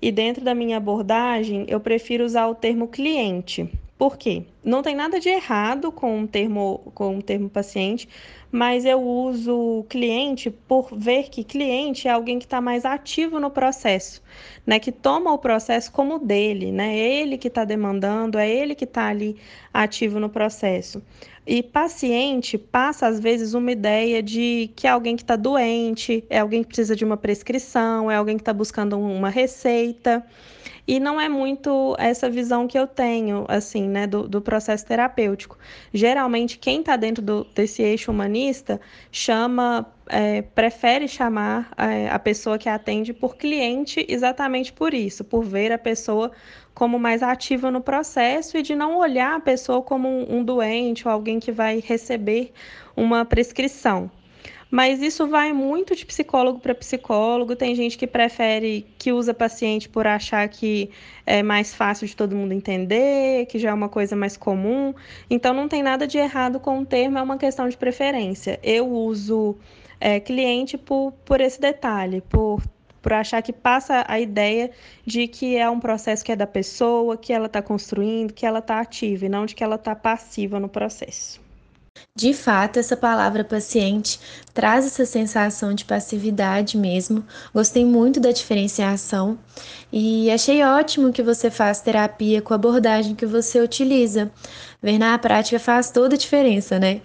e 0.00 0.12
dentro 0.12 0.44
da 0.44 0.54
minha 0.54 0.76
abordagem 0.76 1.64
eu 1.68 1.80
prefiro 1.80 2.24
usar 2.24 2.46
o 2.46 2.54
termo 2.54 2.88
cliente. 2.88 3.70
Por 3.98 4.18
quê? 4.18 4.44
Não 4.62 4.82
tem 4.82 4.94
nada 4.94 5.18
de 5.18 5.30
errado 5.30 5.90
com 5.90 6.22
o 6.22 6.28
termo, 6.28 6.92
com 6.94 7.16
o 7.16 7.22
termo 7.22 7.48
paciente, 7.48 8.06
mas 8.52 8.84
eu 8.84 9.00
uso 9.00 9.86
cliente 9.88 10.50
por 10.50 10.94
ver 10.94 11.30
que 11.30 11.42
cliente 11.42 12.06
é 12.06 12.10
alguém 12.10 12.38
que 12.38 12.44
está 12.44 12.60
mais 12.60 12.84
ativo 12.84 13.40
no 13.40 13.50
processo, 13.50 14.22
né? 14.66 14.78
Que 14.78 14.92
toma 14.92 15.32
o 15.32 15.38
processo 15.38 15.90
como 15.90 16.18
dele, 16.18 16.70
né? 16.70 16.94
É 16.94 17.20
ele 17.22 17.38
que 17.38 17.48
está 17.48 17.64
demandando, 17.64 18.38
é 18.38 18.48
ele 18.50 18.74
que 18.74 18.84
está 18.84 19.06
ali 19.08 19.36
ativo 19.72 20.20
no 20.20 20.28
processo. 20.28 21.02
E 21.46 21.62
paciente 21.62 22.58
passa, 22.58 23.06
às 23.06 23.20
vezes, 23.20 23.54
uma 23.54 23.70
ideia 23.70 24.20
de 24.20 24.68
que 24.74 24.86
é 24.86 24.90
alguém 24.90 25.14
que 25.14 25.22
está 25.22 25.36
doente, 25.36 26.24
é 26.28 26.40
alguém 26.40 26.62
que 26.62 26.68
precisa 26.68 26.96
de 26.96 27.04
uma 27.04 27.16
prescrição, 27.16 28.10
é 28.10 28.16
alguém 28.16 28.36
que 28.36 28.42
está 28.42 28.52
buscando 28.52 28.98
uma 28.98 29.30
receita. 29.30 30.26
E 30.86 31.00
não 31.00 31.20
é 31.20 31.28
muito 31.28 31.96
essa 31.98 32.30
visão 32.30 32.68
que 32.68 32.78
eu 32.78 32.86
tenho, 32.86 33.44
assim, 33.48 33.88
né, 33.88 34.06
do, 34.06 34.28
do 34.28 34.40
processo 34.40 34.86
terapêutico. 34.86 35.58
Geralmente, 35.92 36.58
quem 36.58 36.80
está 36.80 36.96
dentro 36.96 37.22
do, 37.22 37.44
desse 37.54 37.82
eixo 37.82 38.10
humanista 38.10 38.80
chama 39.10 39.92
é, 40.08 40.42
prefere 40.42 41.08
chamar 41.08 41.72
é, 41.76 42.08
a 42.08 42.18
pessoa 42.18 42.58
que 42.58 42.68
atende 42.68 43.12
por 43.12 43.36
cliente 43.36 44.06
exatamente 44.08 44.72
por 44.72 44.94
isso, 44.94 45.24
por 45.24 45.42
ver 45.44 45.72
a 45.72 45.78
pessoa 45.78 46.30
como 46.74 46.98
mais 46.98 47.22
ativa 47.22 47.70
no 47.70 47.80
processo 47.80 48.56
e 48.56 48.62
de 48.62 48.74
não 48.74 48.98
olhar 48.98 49.34
a 49.36 49.40
pessoa 49.40 49.82
como 49.82 50.08
um, 50.08 50.36
um 50.36 50.44
doente 50.44 51.08
ou 51.08 51.12
alguém 51.12 51.40
que 51.40 51.50
vai 51.50 51.80
receber 51.80 52.52
uma 52.96 53.24
prescrição. 53.24 54.10
Mas 54.70 55.00
isso 55.00 55.28
vai 55.28 55.52
muito 55.52 55.94
de 55.94 56.04
psicólogo 56.04 56.58
para 56.58 56.74
psicólogo. 56.74 57.54
Tem 57.54 57.74
gente 57.74 57.96
que 57.96 58.06
prefere, 58.06 58.86
que 58.98 59.12
usa 59.12 59.32
paciente 59.32 59.88
por 59.88 60.06
achar 60.06 60.48
que 60.48 60.90
é 61.24 61.42
mais 61.42 61.74
fácil 61.74 62.06
de 62.06 62.16
todo 62.16 62.34
mundo 62.34 62.52
entender, 62.52 63.46
que 63.46 63.58
já 63.58 63.70
é 63.70 63.74
uma 63.74 63.88
coisa 63.88 64.16
mais 64.16 64.36
comum. 64.36 64.92
Então 65.30 65.54
não 65.54 65.68
tem 65.68 65.82
nada 65.82 66.06
de 66.06 66.18
errado 66.18 66.58
com 66.58 66.80
o 66.80 66.86
termo, 66.86 67.18
é 67.18 67.22
uma 67.22 67.38
questão 67.38 67.68
de 67.68 67.76
preferência. 67.76 68.58
Eu 68.62 68.88
uso 68.88 69.56
é, 70.00 70.18
cliente 70.18 70.76
por, 70.76 71.12
por 71.24 71.40
esse 71.40 71.60
detalhe, 71.60 72.20
por 72.22 72.60
por 73.06 73.12
achar 73.12 73.40
que 73.40 73.52
passa 73.52 74.04
a 74.08 74.18
ideia 74.18 74.72
de 75.04 75.28
que 75.28 75.56
é 75.56 75.70
um 75.70 75.78
processo 75.78 76.24
que 76.24 76.32
é 76.32 76.34
da 76.34 76.44
pessoa, 76.44 77.16
que 77.16 77.32
ela 77.32 77.46
está 77.46 77.62
construindo, 77.62 78.34
que 78.34 78.44
ela 78.44 78.58
está 78.58 78.80
ativa 78.80 79.26
e 79.26 79.28
não 79.28 79.46
de 79.46 79.54
que 79.54 79.62
ela 79.62 79.76
está 79.76 79.94
passiva 79.94 80.58
no 80.58 80.68
processo. 80.68 81.45
De 82.14 82.32
fato, 82.32 82.78
essa 82.78 82.96
palavra 82.96 83.44
paciente 83.44 84.18
traz 84.54 84.86
essa 84.86 85.04
sensação 85.04 85.74
de 85.74 85.84
passividade 85.84 86.76
mesmo. 86.76 87.24
Gostei 87.54 87.84
muito 87.84 88.18
da 88.18 88.32
diferenciação 88.32 89.38
e 89.92 90.30
achei 90.30 90.62
ótimo 90.62 91.12
que 91.12 91.22
você 91.22 91.50
faz 91.50 91.80
terapia 91.80 92.40
com 92.40 92.54
a 92.54 92.56
abordagem 92.56 93.14
que 93.14 93.26
você 93.26 93.60
utiliza. 93.60 94.30
Ver 94.82 94.98
na 94.98 95.18
prática 95.18 95.58
faz 95.58 95.90
toda 95.90 96.14
a 96.14 96.18
diferença, 96.18 96.78
né? 96.78 97.02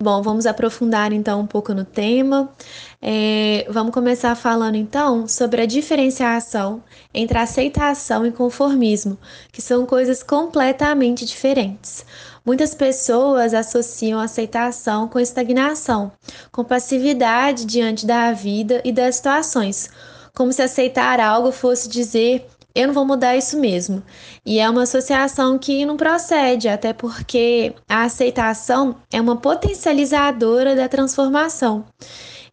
Bom, 0.00 0.22
vamos 0.22 0.46
aprofundar 0.46 1.12
então 1.12 1.40
um 1.40 1.46
pouco 1.46 1.74
no 1.74 1.84
tema. 1.84 2.54
É, 3.02 3.66
vamos 3.68 3.92
começar 3.92 4.32
falando 4.36 4.76
então 4.76 5.26
sobre 5.26 5.60
a 5.60 5.66
diferenciação 5.66 6.84
entre 7.12 7.36
aceitação 7.36 8.24
e 8.24 8.30
conformismo, 8.30 9.18
que 9.50 9.60
são 9.60 9.84
coisas 9.84 10.22
completamente 10.22 11.26
diferentes. 11.26 12.06
Muitas 12.48 12.74
pessoas 12.74 13.52
associam 13.52 14.18
aceitação 14.18 15.06
com 15.06 15.20
estagnação, 15.20 16.10
com 16.50 16.64
passividade 16.64 17.66
diante 17.66 18.06
da 18.06 18.32
vida 18.32 18.80
e 18.86 18.90
das 18.90 19.16
situações, 19.16 19.90
como 20.34 20.50
se 20.50 20.62
aceitar 20.62 21.20
algo 21.20 21.52
fosse 21.52 21.86
dizer 21.90 22.46
eu 22.74 22.86
não 22.86 22.94
vou 22.94 23.04
mudar 23.04 23.36
isso 23.36 23.58
mesmo. 23.58 24.02
E 24.46 24.58
é 24.58 24.70
uma 24.70 24.84
associação 24.84 25.58
que 25.58 25.84
não 25.84 25.98
procede, 25.98 26.70
até 26.70 26.94
porque 26.94 27.74
a 27.86 28.04
aceitação 28.04 28.96
é 29.12 29.20
uma 29.20 29.36
potencializadora 29.36 30.74
da 30.74 30.88
transformação. 30.88 31.84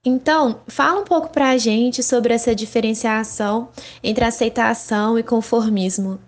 Então, 0.03 0.59
fala 0.67 0.99
um 0.99 1.05
pouco 1.05 1.29
para 1.29 1.51
a 1.51 1.57
gente 1.57 2.03
sobre 2.03 2.33
essa 2.33 2.53
diferenciação 2.53 3.69
entre 4.03 4.25
aceitação 4.25 5.17
e 5.17 5.23
conformismo. 5.23 6.19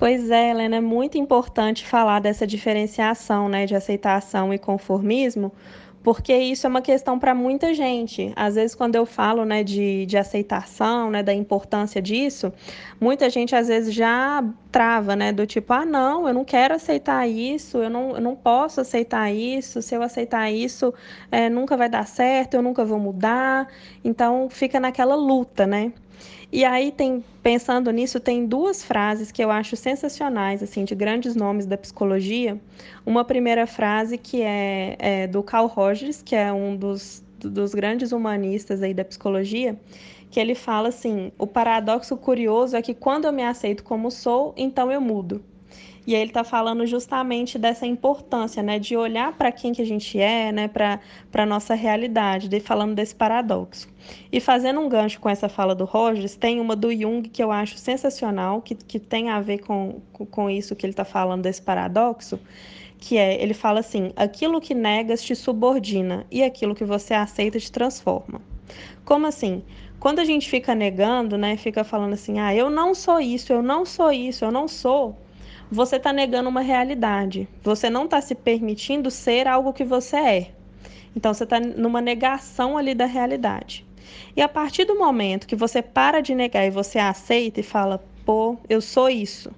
Pois 0.00 0.30
é, 0.30 0.48
Helena, 0.48 0.76
é 0.76 0.80
muito 0.80 1.18
importante 1.18 1.86
falar 1.86 2.20
dessa 2.20 2.46
diferenciação 2.46 3.50
né, 3.50 3.66
de 3.66 3.74
aceitação 3.74 4.50
e 4.50 4.58
conformismo, 4.58 5.52
porque 6.02 6.34
isso 6.34 6.66
é 6.66 6.70
uma 6.70 6.80
questão 6.80 7.18
para 7.18 7.34
muita 7.34 7.74
gente. 7.74 8.32
Às 8.34 8.54
vezes, 8.54 8.74
quando 8.74 8.96
eu 8.96 9.04
falo 9.04 9.44
né, 9.44 9.62
de, 9.62 10.06
de 10.06 10.16
aceitação, 10.16 11.10
né, 11.10 11.22
da 11.22 11.34
importância 11.34 12.00
disso, 12.00 12.50
muita 12.98 13.28
gente 13.28 13.54
às 13.54 13.68
vezes 13.68 13.92
já 13.94 14.42
trava, 14.72 15.14
né, 15.14 15.32
do 15.34 15.46
tipo, 15.46 15.70
ah, 15.74 15.84
não, 15.84 16.26
eu 16.26 16.32
não 16.32 16.46
quero 16.46 16.74
aceitar 16.74 17.28
isso, 17.28 17.76
eu 17.76 17.90
não, 17.90 18.12
eu 18.12 18.22
não 18.22 18.34
posso 18.34 18.80
aceitar 18.80 19.30
isso, 19.30 19.82
se 19.82 19.94
eu 19.94 20.02
aceitar 20.02 20.50
isso, 20.50 20.94
é, 21.30 21.50
nunca 21.50 21.76
vai 21.76 21.90
dar 21.90 22.06
certo, 22.06 22.54
eu 22.54 22.62
nunca 22.62 22.86
vou 22.86 22.98
mudar. 22.98 23.68
Então, 24.02 24.48
fica 24.48 24.80
naquela 24.80 25.14
luta, 25.14 25.66
né? 25.66 25.92
E 26.52 26.64
aí 26.64 26.90
tem, 26.90 27.24
pensando 27.42 27.90
nisso, 27.90 28.18
tem 28.18 28.46
duas 28.46 28.82
frases 28.82 29.30
que 29.30 29.42
eu 29.42 29.50
acho 29.50 29.76
sensacionais, 29.76 30.62
assim, 30.62 30.84
de 30.84 30.94
grandes 30.94 31.34
nomes 31.34 31.66
da 31.66 31.76
psicologia. 31.76 32.60
Uma 33.06 33.24
primeira 33.24 33.66
frase 33.66 34.18
que 34.18 34.42
é, 34.42 34.96
é 34.98 35.26
do 35.26 35.42
Carl 35.42 35.66
Rogers, 35.66 36.22
que 36.22 36.34
é 36.34 36.52
um 36.52 36.76
dos 36.76 37.22
dos 37.48 37.74
grandes 37.74 38.12
humanistas 38.12 38.82
aí 38.82 38.92
da 38.92 39.04
psicologia, 39.04 39.78
que 40.30 40.38
ele 40.38 40.54
fala 40.54 40.88
assim: 40.88 41.32
o 41.38 41.46
paradoxo 41.46 42.16
curioso 42.16 42.76
é 42.76 42.82
que 42.82 42.94
quando 42.94 43.24
eu 43.24 43.32
me 43.32 43.42
aceito 43.42 43.82
como 43.82 44.10
sou, 44.10 44.54
então 44.56 44.90
eu 44.90 45.00
mudo. 45.00 45.42
E 46.06 46.14
aí 46.14 46.20
ele 46.20 46.30
está 46.30 46.42
falando 46.42 46.86
justamente 46.86 47.58
dessa 47.58 47.86
importância, 47.86 48.62
né, 48.62 48.78
de 48.78 48.96
olhar 48.96 49.32
para 49.36 49.52
quem 49.52 49.72
que 49.72 49.82
a 49.82 49.86
gente 49.86 50.18
é, 50.18 50.50
né, 50.50 50.66
para 50.68 51.00
a 51.34 51.46
nossa 51.46 51.74
realidade, 51.74 52.48
de, 52.48 52.60
falando 52.60 52.94
desse 52.94 53.14
paradoxo. 53.14 53.88
E 54.32 54.40
fazendo 54.40 54.80
um 54.80 54.88
gancho 54.88 55.20
com 55.20 55.28
essa 55.28 55.48
fala 55.48 55.74
do 55.74 55.84
Rogers, 55.84 56.34
tem 56.34 56.60
uma 56.60 56.74
do 56.74 56.90
Jung 56.92 57.28
que 57.28 57.42
eu 57.42 57.52
acho 57.52 57.76
sensacional, 57.76 58.62
que, 58.62 58.74
que 58.74 58.98
tem 58.98 59.28
a 59.28 59.40
ver 59.40 59.58
com, 59.58 60.00
com 60.12 60.48
isso 60.48 60.74
que 60.74 60.86
ele 60.86 60.92
está 60.92 61.04
falando 61.04 61.42
desse 61.42 61.60
paradoxo, 61.60 62.40
que 62.98 63.16
é, 63.16 63.42
ele 63.42 63.54
fala 63.54 63.80
assim, 63.80 64.12
aquilo 64.16 64.60
que 64.60 64.74
negas 64.74 65.22
te 65.22 65.34
subordina 65.34 66.26
e 66.30 66.42
aquilo 66.42 66.74
que 66.74 66.84
você 66.84 67.14
aceita 67.14 67.58
te 67.58 67.70
transforma. 67.70 68.40
Como 69.04 69.26
assim? 69.26 69.62
Quando 69.98 70.18
a 70.18 70.24
gente 70.24 70.48
fica 70.48 70.74
negando, 70.74 71.36
né, 71.36 71.56
fica 71.56 71.84
falando 71.84 72.14
assim, 72.14 72.38
ah, 72.38 72.54
eu 72.54 72.70
não 72.70 72.94
sou 72.94 73.20
isso, 73.20 73.52
eu 73.52 73.62
não 73.62 73.84
sou 73.84 74.10
isso, 74.10 74.44
eu 74.44 74.50
não 74.50 74.66
sou, 74.66 75.16
você 75.70 75.96
está 75.96 76.12
negando 76.12 76.48
uma 76.48 76.60
realidade. 76.60 77.48
Você 77.62 77.88
não 77.88 78.04
está 78.04 78.20
se 78.20 78.34
permitindo 78.34 79.10
ser 79.10 79.46
algo 79.46 79.72
que 79.72 79.84
você 79.84 80.16
é. 80.16 80.50
Então 81.14 81.32
você 81.32 81.44
está 81.44 81.60
numa 81.60 82.00
negação 82.00 82.76
ali 82.76 82.94
da 82.94 83.06
realidade. 83.06 83.86
E 84.36 84.42
a 84.42 84.48
partir 84.48 84.84
do 84.84 84.98
momento 84.98 85.46
que 85.46 85.54
você 85.54 85.80
para 85.80 86.20
de 86.20 86.34
negar 86.34 86.66
e 86.66 86.70
você 86.70 86.98
aceita 86.98 87.60
e 87.60 87.64
fala, 87.64 88.02
pô, 88.24 88.56
eu 88.68 88.80
sou 88.80 89.08
isso, 89.08 89.50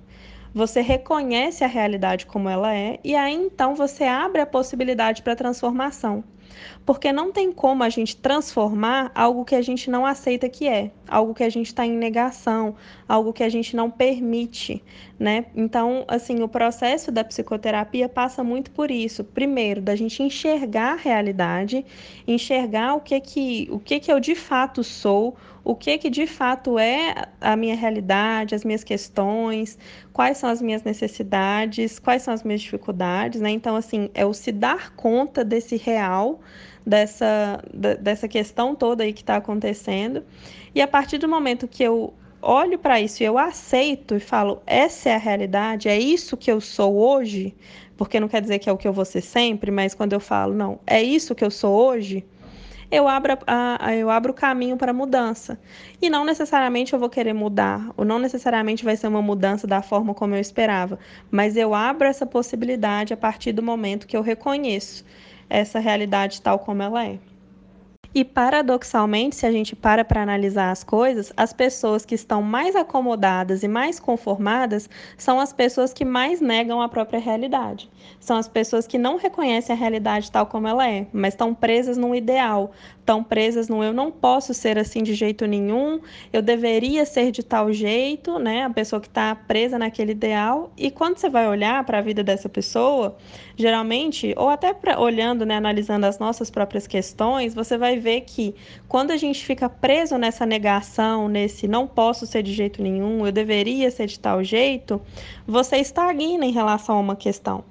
você 0.54 0.82
reconhece 0.82 1.64
a 1.64 1.66
realidade 1.66 2.26
como 2.26 2.48
ela 2.48 2.74
é 2.74 2.98
e 3.02 3.14
aí 3.16 3.34
então 3.34 3.74
você 3.74 4.04
abre 4.04 4.42
a 4.42 4.46
possibilidade 4.46 5.22
para 5.22 5.36
transformação. 5.36 6.22
Porque 6.84 7.12
não 7.12 7.32
tem 7.32 7.52
como 7.52 7.82
a 7.82 7.88
gente 7.88 8.16
transformar 8.16 9.10
algo 9.14 9.44
que 9.44 9.54
a 9.54 9.62
gente 9.62 9.90
não 9.90 10.04
aceita 10.04 10.48
que 10.48 10.66
é, 10.66 10.90
algo 11.06 11.34
que 11.34 11.44
a 11.44 11.48
gente 11.48 11.66
está 11.66 11.86
em 11.86 11.96
negação, 11.96 12.74
algo 13.08 13.32
que 13.32 13.42
a 13.42 13.48
gente 13.48 13.76
não 13.76 13.90
permite, 13.90 14.82
né? 15.18 15.46
Então, 15.54 16.04
assim, 16.08 16.42
o 16.42 16.48
processo 16.48 17.12
da 17.12 17.22
psicoterapia 17.22 18.08
passa 18.08 18.42
muito 18.42 18.70
por 18.70 18.90
isso. 18.90 19.22
Primeiro, 19.22 19.80
da 19.80 19.94
gente 19.94 20.22
enxergar 20.22 20.94
a 20.94 20.96
realidade, 20.96 21.84
enxergar 22.26 22.94
o 22.94 23.00
que 23.00 23.20
que, 23.20 23.68
o 23.70 23.78
que, 23.78 24.00
que 24.00 24.12
eu 24.12 24.18
de 24.18 24.34
fato 24.34 24.82
sou, 24.82 25.36
o 25.64 25.74
que 25.74 25.96
que 25.98 26.10
de 26.10 26.26
fato 26.26 26.78
é 26.78 27.14
a 27.40 27.56
minha 27.56 27.76
realidade, 27.76 28.54
as 28.54 28.64
minhas 28.64 28.82
questões, 28.82 29.78
quais 30.12 30.38
são 30.38 30.50
as 30.50 30.60
minhas 30.60 30.82
necessidades, 30.82 31.98
quais 31.98 32.22
são 32.22 32.34
as 32.34 32.42
minhas 32.42 32.60
dificuldades, 32.60 33.40
né? 33.40 33.50
Então, 33.50 33.76
assim, 33.76 34.10
é 34.14 34.26
o 34.26 34.32
se 34.32 34.50
dar 34.50 34.94
conta 34.94 35.44
desse 35.44 35.76
real, 35.76 36.40
dessa, 36.84 37.62
dessa 38.00 38.26
questão 38.26 38.74
toda 38.74 39.04
aí 39.04 39.12
que 39.12 39.22
está 39.22 39.36
acontecendo. 39.36 40.24
E 40.74 40.80
a 40.80 40.88
partir 40.88 41.18
do 41.18 41.28
momento 41.28 41.68
que 41.68 41.82
eu 41.82 42.12
olho 42.40 42.76
para 42.78 43.00
isso 43.00 43.22
e 43.22 43.26
eu 43.26 43.38
aceito 43.38 44.16
e 44.16 44.20
falo, 44.20 44.60
essa 44.66 45.10
é 45.10 45.14
a 45.14 45.18
realidade, 45.18 45.88
é 45.88 45.98
isso 45.98 46.36
que 46.36 46.50
eu 46.50 46.60
sou 46.60 46.96
hoje, 46.96 47.54
porque 47.96 48.18
não 48.18 48.26
quer 48.26 48.42
dizer 48.42 48.58
que 48.58 48.68
é 48.68 48.72
o 48.72 48.76
que 48.76 48.88
eu 48.88 48.92
vou 48.92 49.04
ser 49.04 49.20
sempre, 49.20 49.70
mas 49.70 49.94
quando 49.94 50.12
eu 50.12 50.18
falo, 50.20 50.52
não, 50.52 50.80
é 50.84 51.00
isso 51.00 51.36
que 51.36 51.44
eu 51.44 51.50
sou 51.52 51.72
hoje, 51.72 52.24
eu 52.92 53.08
abro, 53.08 53.38
a, 53.46 53.94
eu 53.96 54.10
abro 54.10 54.34
caminho 54.34 54.76
para 54.76 54.92
mudança. 54.92 55.58
E 56.00 56.10
não 56.10 56.26
necessariamente 56.26 56.92
eu 56.92 56.98
vou 56.98 57.08
querer 57.08 57.32
mudar, 57.32 57.90
ou 57.96 58.04
não 58.04 58.18
necessariamente 58.18 58.84
vai 58.84 58.96
ser 58.98 59.06
uma 59.08 59.22
mudança 59.22 59.66
da 59.66 59.80
forma 59.80 60.12
como 60.12 60.34
eu 60.34 60.40
esperava, 60.40 60.98
mas 61.30 61.56
eu 61.56 61.74
abro 61.74 62.06
essa 62.06 62.26
possibilidade 62.26 63.14
a 63.14 63.16
partir 63.16 63.52
do 63.52 63.62
momento 63.62 64.06
que 64.06 64.14
eu 64.14 64.20
reconheço 64.20 65.06
essa 65.48 65.78
realidade 65.78 66.42
tal 66.42 66.58
como 66.58 66.82
ela 66.82 67.06
é. 67.06 67.18
E 68.14 68.24
paradoxalmente, 68.24 69.36
se 69.36 69.46
a 69.46 69.50
gente 69.50 69.74
para 69.74 70.04
para 70.04 70.22
analisar 70.22 70.70
as 70.70 70.84
coisas, 70.84 71.32
as 71.34 71.52
pessoas 71.52 72.04
que 72.04 72.14
estão 72.14 72.42
mais 72.42 72.76
acomodadas 72.76 73.62
e 73.62 73.68
mais 73.68 73.98
conformadas 73.98 74.88
são 75.16 75.40
as 75.40 75.50
pessoas 75.50 75.94
que 75.94 76.04
mais 76.04 76.38
negam 76.38 76.82
a 76.82 76.88
própria 76.90 77.18
realidade. 77.18 77.90
São 78.20 78.36
as 78.36 78.46
pessoas 78.46 78.86
que 78.86 78.98
não 78.98 79.16
reconhecem 79.16 79.74
a 79.74 79.78
realidade 79.78 80.30
tal 80.30 80.46
como 80.46 80.68
ela 80.68 80.86
é, 80.86 81.06
mas 81.10 81.32
estão 81.32 81.54
presas 81.54 81.96
num 81.96 82.14
ideal, 82.14 82.72
estão 83.00 83.24
presas 83.24 83.68
no 83.68 83.82
eu 83.82 83.94
não 83.94 84.10
posso 84.10 84.52
ser 84.52 84.78
assim 84.78 85.02
de 85.02 85.14
jeito 85.14 85.46
nenhum, 85.46 85.98
eu 86.32 86.42
deveria 86.42 87.06
ser 87.06 87.30
de 87.30 87.42
tal 87.42 87.72
jeito, 87.72 88.38
né? 88.38 88.64
A 88.64 88.70
pessoa 88.70 89.00
que 89.00 89.08
está 89.08 89.34
presa 89.34 89.78
naquele 89.78 90.12
ideal. 90.12 90.70
E 90.76 90.90
quando 90.90 91.16
você 91.16 91.30
vai 91.30 91.48
olhar 91.48 91.82
para 91.84 91.98
a 91.98 92.02
vida 92.02 92.22
dessa 92.22 92.48
pessoa, 92.48 93.16
geralmente, 93.62 94.34
ou 94.36 94.48
até 94.48 94.74
pra, 94.74 95.00
olhando, 95.00 95.46
né, 95.46 95.56
analisando 95.56 96.04
as 96.04 96.18
nossas 96.18 96.50
próprias 96.50 96.86
questões, 96.86 97.54
você 97.54 97.78
vai 97.78 97.96
ver 97.96 98.22
que 98.22 98.54
quando 98.88 99.12
a 99.12 99.16
gente 99.16 99.44
fica 99.44 99.68
preso 99.68 100.18
nessa 100.18 100.44
negação, 100.44 101.28
nesse 101.28 101.68
não 101.68 101.86
posso 101.86 102.26
ser 102.26 102.42
de 102.42 102.52
jeito 102.52 102.82
nenhum, 102.82 103.24
eu 103.24 103.32
deveria 103.32 103.90
ser 103.90 104.06
de 104.06 104.18
tal 104.18 104.42
jeito, 104.42 105.00
você 105.46 105.76
estagna 105.76 106.44
em 106.44 106.50
relação 106.50 106.96
a 106.96 107.00
uma 107.00 107.16
questão. 107.16 107.64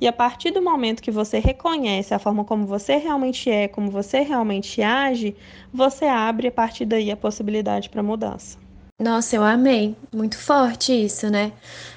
E 0.00 0.08
a 0.08 0.12
partir 0.12 0.50
do 0.50 0.60
momento 0.60 1.02
que 1.02 1.10
você 1.10 1.38
reconhece 1.38 2.12
a 2.12 2.18
forma 2.18 2.44
como 2.44 2.66
você 2.66 2.96
realmente 2.96 3.48
é, 3.48 3.68
como 3.68 3.90
você 3.90 4.20
realmente 4.20 4.82
age, 4.82 5.36
você 5.72 6.06
abre 6.06 6.48
a 6.48 6.52
partir 6.52 6.84
daí 6.84 7.10
a 7.10 7.16
possibilidade 7.16 7.88
para 7.88 8.02
mudança. 8.02 8.65
Nossa, 8.98 9.36
eu 9.36 9.42
amei. 9.42 9.94
Muito 10.12 10.38
forte 10.38 10.90
isso, 10.92 11.28
né? 11.28 11.52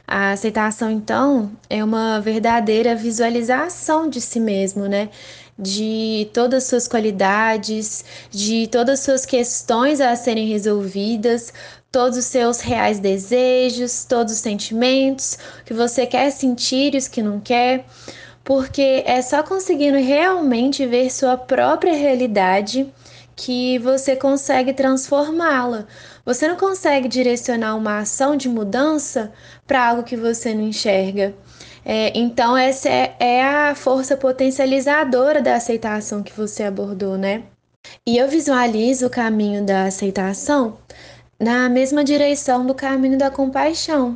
A 0.06 0.32
aceitação, 0.32 0.92
então, 0.92 1.50
é 1.70 1.82
uma 1.84 2.20
verdadeira 2.20 2.94
visualização 2.94 4.10
de 4.10 4.20
si 4.20 4.38
mesmo, 4.40 4.86
né? 4.86 5.10
De 5.58 6.30
todas 6.34 6.64
as 6.64 6.70
suas 6.70 6.88
qualidades, 6.90 8.04
de 8.30 8.68
todas 8.68 9.00
as 9.00 9.06
suas 9.06 9.26
questões 9.26 10.02
a 10.02 10.14
serem 10.18 10.48
resolvidas, 10.50 11.54
todos 11.92 12.18
os 12.18 12.26
seus 12.26 12.60
reais 12.60 13.00
desejos, 13.00 14.04
todos 14.04 14.34
os 14.34 14.40
sentimentos 14.40 15.38
que 15.66 15.74
você 15.74 16.06
quer 16.06 16.30
sentir 16.32 16.96
e 16.96 16.98
os 16.98 17.08
que 17.08 17.22
não 17.22 17.40
quer, 17.40 17.86
porque 18.44 19.04
é 19.06 19.22
só 19.22 19.42
conseguindo 19.42 19.98
realmente 19.98 20.86
ver 20.86 21.10
sua 21.10 21.38
própria 21.38 21.94
realidade 21.94 22.92
que 23.36 23.80
você 23.80 24.16
consegue 24.18 24.74
transformá-la. 24.74 25.88
Você 26.30 26.48
não 26.48 26.58
consegue 26.58 27.08
direcionar 27.08 27.76
uma 27.76 27.98
ação 27.98 28.36
de 28.36 28.48
mudança 28.48 29.34
para 29.66 29.84
algo 29.84 30.04
que 30.04 30.16
você 30.16 30.54
não 30.54 30.62
enxerga. 30.62 31.34
É, 31.84 32.16
então, 32.16 32.56
essa 32.56 32.88
é, 32.88 33.16
é 33.20 33.44
a 33.44 33.74
força 33.74 34.16
potencializadora 34.16 35.42
da 35.42 35.56
aceitação 35.56 36.22
que 36.22 36.32
você 36.32 36.62
abordou, 36.62 37.18
né? 37.18 37.46
E 38.06 38.16
eu 38.16 38.28
visualizo 38.28 39.08
o 39.08 39.10
caminho 39.10 39.66
da 39.66 39.86
aceitação 39.86 40.78
na 41.40 41.68
mesma 41.68 42.04
direção 42.04 42.64
do 42.64 42.76
caminho 42.76 43.18
da 43.18 43.32
compaixão. 43.32 44.16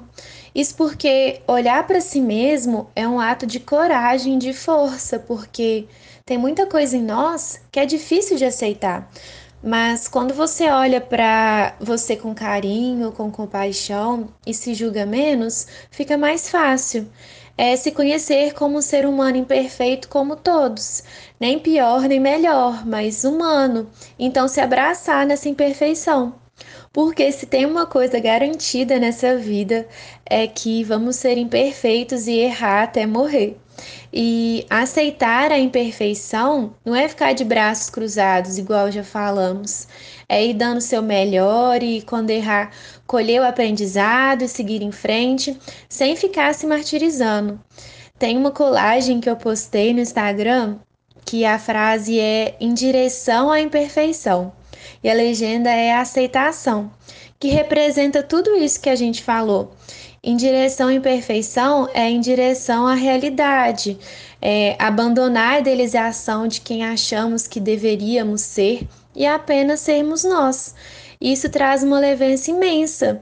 Isso 0.54 0.76
porque 0.76 1.42
olhar 1.48 1.88
para 1.88 2.00
si 2.00 2.22
mesmo 2.22 2.92
é 2.96 3.08
um 3.08 3.20
ato 3.20 3.48
de 3.48 3.60
coragem, 3.60 4.38
de 4.38 4.54
força, 4.54 5.18
porque 5.18 5.88
tem 6.24 6.38
muita 6.38 6.68
coisa 6.68 6.96
em 6.96 7.02
nós 7.02 7.60
que 7.72 7.80
é 7.80 7.88
difícil 7.88 8.38
de 8.38 8.46
aceitar. 8.46 9.10
Mas 9.64 10.10
quando 10.10 10.34
você 10.34 10.68
olha 10.70 11.00
para 11.00 11.76
você 11.80 12.18
com 12.18 12.36
carinho, 12.36 13.14
com 13.14 13.32
compaixão 13.32 14.28
e 14.46 14.54
se 14.54 14.74
julga 14.74 15.06
menos, 15.06 15.66
fica 15.90 16.18
mais 16.18 16.50
fácil. 16.50 17.08
É 17.58 17.76
se 17.78 17.92
conhecer 17.92 18.54
como 18.54 18.78
um 18.78 18.82
ser 18.82 19.06
humano 19.06 19.38
imperfeito 19.38 20.10
como 20.10 20.36
todos, 20.36 21.04
nem 21.40 21.58
pior 21.60 22.02
nem 22.10 22.20
melhor, 22.20 22.86
mas 22.86 23.24
humano. 23.24 23.90
Então 24.20 24.50
se 24.50 24.60
abraçar 24.60 25.26
nessa 25.26 25.48
imperfeição. 25.48 26.36
Porque 26.92 27.32
se 27.32 27.46
tem 27.46 27.66
uma 27.66 27.86
coisa 27.86 28.20
garantida 28.20 29.00
nessa 29.00 29.38
vida 29.38 29.88
é 30.26 30.46
que 30.46 30.84
vamos 30.84 31.16
ser 31.16 31.38
imperfeitos 31.38 32.28
e 32.28 32.34
errar 32.34 32.84
até 32.84 33.06
morrer. 33.06 33.58
E 34.12 34.66
aceitar 34.70 35.52
a 35.52 35.58
imperfeição 35.58 36.74
não 36.86 36.96
é 36.96 37.08
ficar 37.08 37.34
de 37.34 37.44
braços 37.44 37.90
cruzados, 37.90 38.58
igual 38.58 38.92
já 38.92 39.04
falamos. 39.04 39.88
É 40.30 40.46
ir 40.46 40.54
dando 40.54 40.82
seu 40.82 41.02
melhor 41.02 41.82
e, 41.82 42.02
quando 42.02 42.30
errar, 42.30 42.72
colher 43.08 43.42
o 43.42 43.46
aprendizado 43.46 44.44
e 44.44 44.48
seguir 44.48 44.82
em 44.82 44.92
frente, 44.92 45.58
sem 45.90 46.16
ficar 46.16 46.54
se 46.54 46.68
martirizando. 46.68 47.60
Tem 48.20 48.38
uma 48.38 48.52
colagem 48.52 49.20
que 49.20 49.30
eu 49.30 49.36
postei 49.36 49.94
no 49.94 50.00
Instagram 50.00 50.78
que 51.26 51.46
a 51.46 51.58
frase 51.58 52.20
é 52.20 52.56
em 52.60 52.74
direção 52.74 53.52
à 53.52 53.60
imperfeição 53.60 54.54
e 55.04 55.10
a 55.10 55.14
legenda 55.14 55.70
é 55.70 55.94
aceitação, 55.94 56.92
que 57.40 57.48
representa 57.50 58.24
tudo 58.24 58.56
isso 58.56 58.80
que 58.80 58.90
a 58.90 58.96
gente 58.96 59.24
falou. 59.24 59.74
Em 60.26 60.38
direção 60.38 60.88
à 60.88 60.94
imperfeição 60.94 61.90
é 61.94 62.10
em 62.10 62.22
direção 62.22 62.88
à 62.88 62.94
realidade, 62.94 64.00
é 64.42 64.74
abandonar 64.80 65.56
a 65.56 65.60
idealização 65.60 66.48
de 66.48 66.62
quem 66.62 66.86
achamos 66.86 67.46
que 67.46 67.60
deveríamos 67.60 68.40
ser 68.40 68.88
e 69.14 69.26
apenas 69.26 69.82
sermos 69.82 70.24
nós. 70.24 70.74
Isso 71.20 71.50
traz 71.50 71.84
uma 71.84 72.00
leveza 72.00 72.52
imensa, 72.52 73.22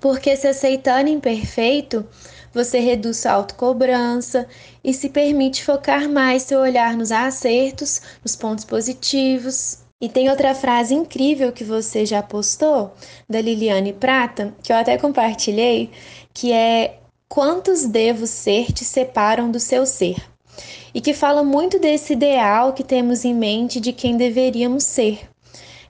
porque 0.00 0.34
se 0.34 0.46
aceitando 0.46 1.10
imperfeito, 1.10 2.08
você 2.54 2.78
reduz 2.78 3.18
sua 3.18 3.32
autocobrança 3.32 4.48
e 4.82 4.94
se 4.94 5.10
permite 5.10 5.62
focar 5.62 6.08
mais 6.08 6.44
seu 6.44 6.60
olhar 6.60 6.96
nos 6.96 7.12
acertos, 7.12 8.00
nos 8.24 8.34
pontos 8.34 8.64
positivos. 8.64 9.81
E 10.02 10.08
tem 10.08 10.28
outra 10.28 10.54
frase 10.54 10.92
incrível 10.92 11.52
que 11.52 11.64
você 11.64 12.04
já 12.04 12.22
postou, 12.22 12.92
da 13.26 13.40
Liliane 13.40 13.94
Prata, 13.94 14.52
que 14.62 14.72
eu 14.72 14.76
até 14.76 14.98
compartilhei, 14.98 15.90
que 16.34 16.52
é 16.52 16.98
Quantos 17.32 17.86
devo 17.86 18.26
ser 18.26 18.72
te 18.72 18.84
separam 18.84 19.50
do 19.50 19.58
seu 19.58 19.86
ser? 19.86 20.16
E 20.92 21.00
que 21.00 21.14
fala 21.14 21.42
muito 21.42 21.78
desse 21.78 22.12
ideal 22.12 22.74
que 22.74 22.84
temos 22.84 23.24
em 23.24 23.32
mente 23.32 23.80
de 23.80 23.90
quem 23.90 24.18
deveríamos 24.18 24.84
ser. 24.84 25.30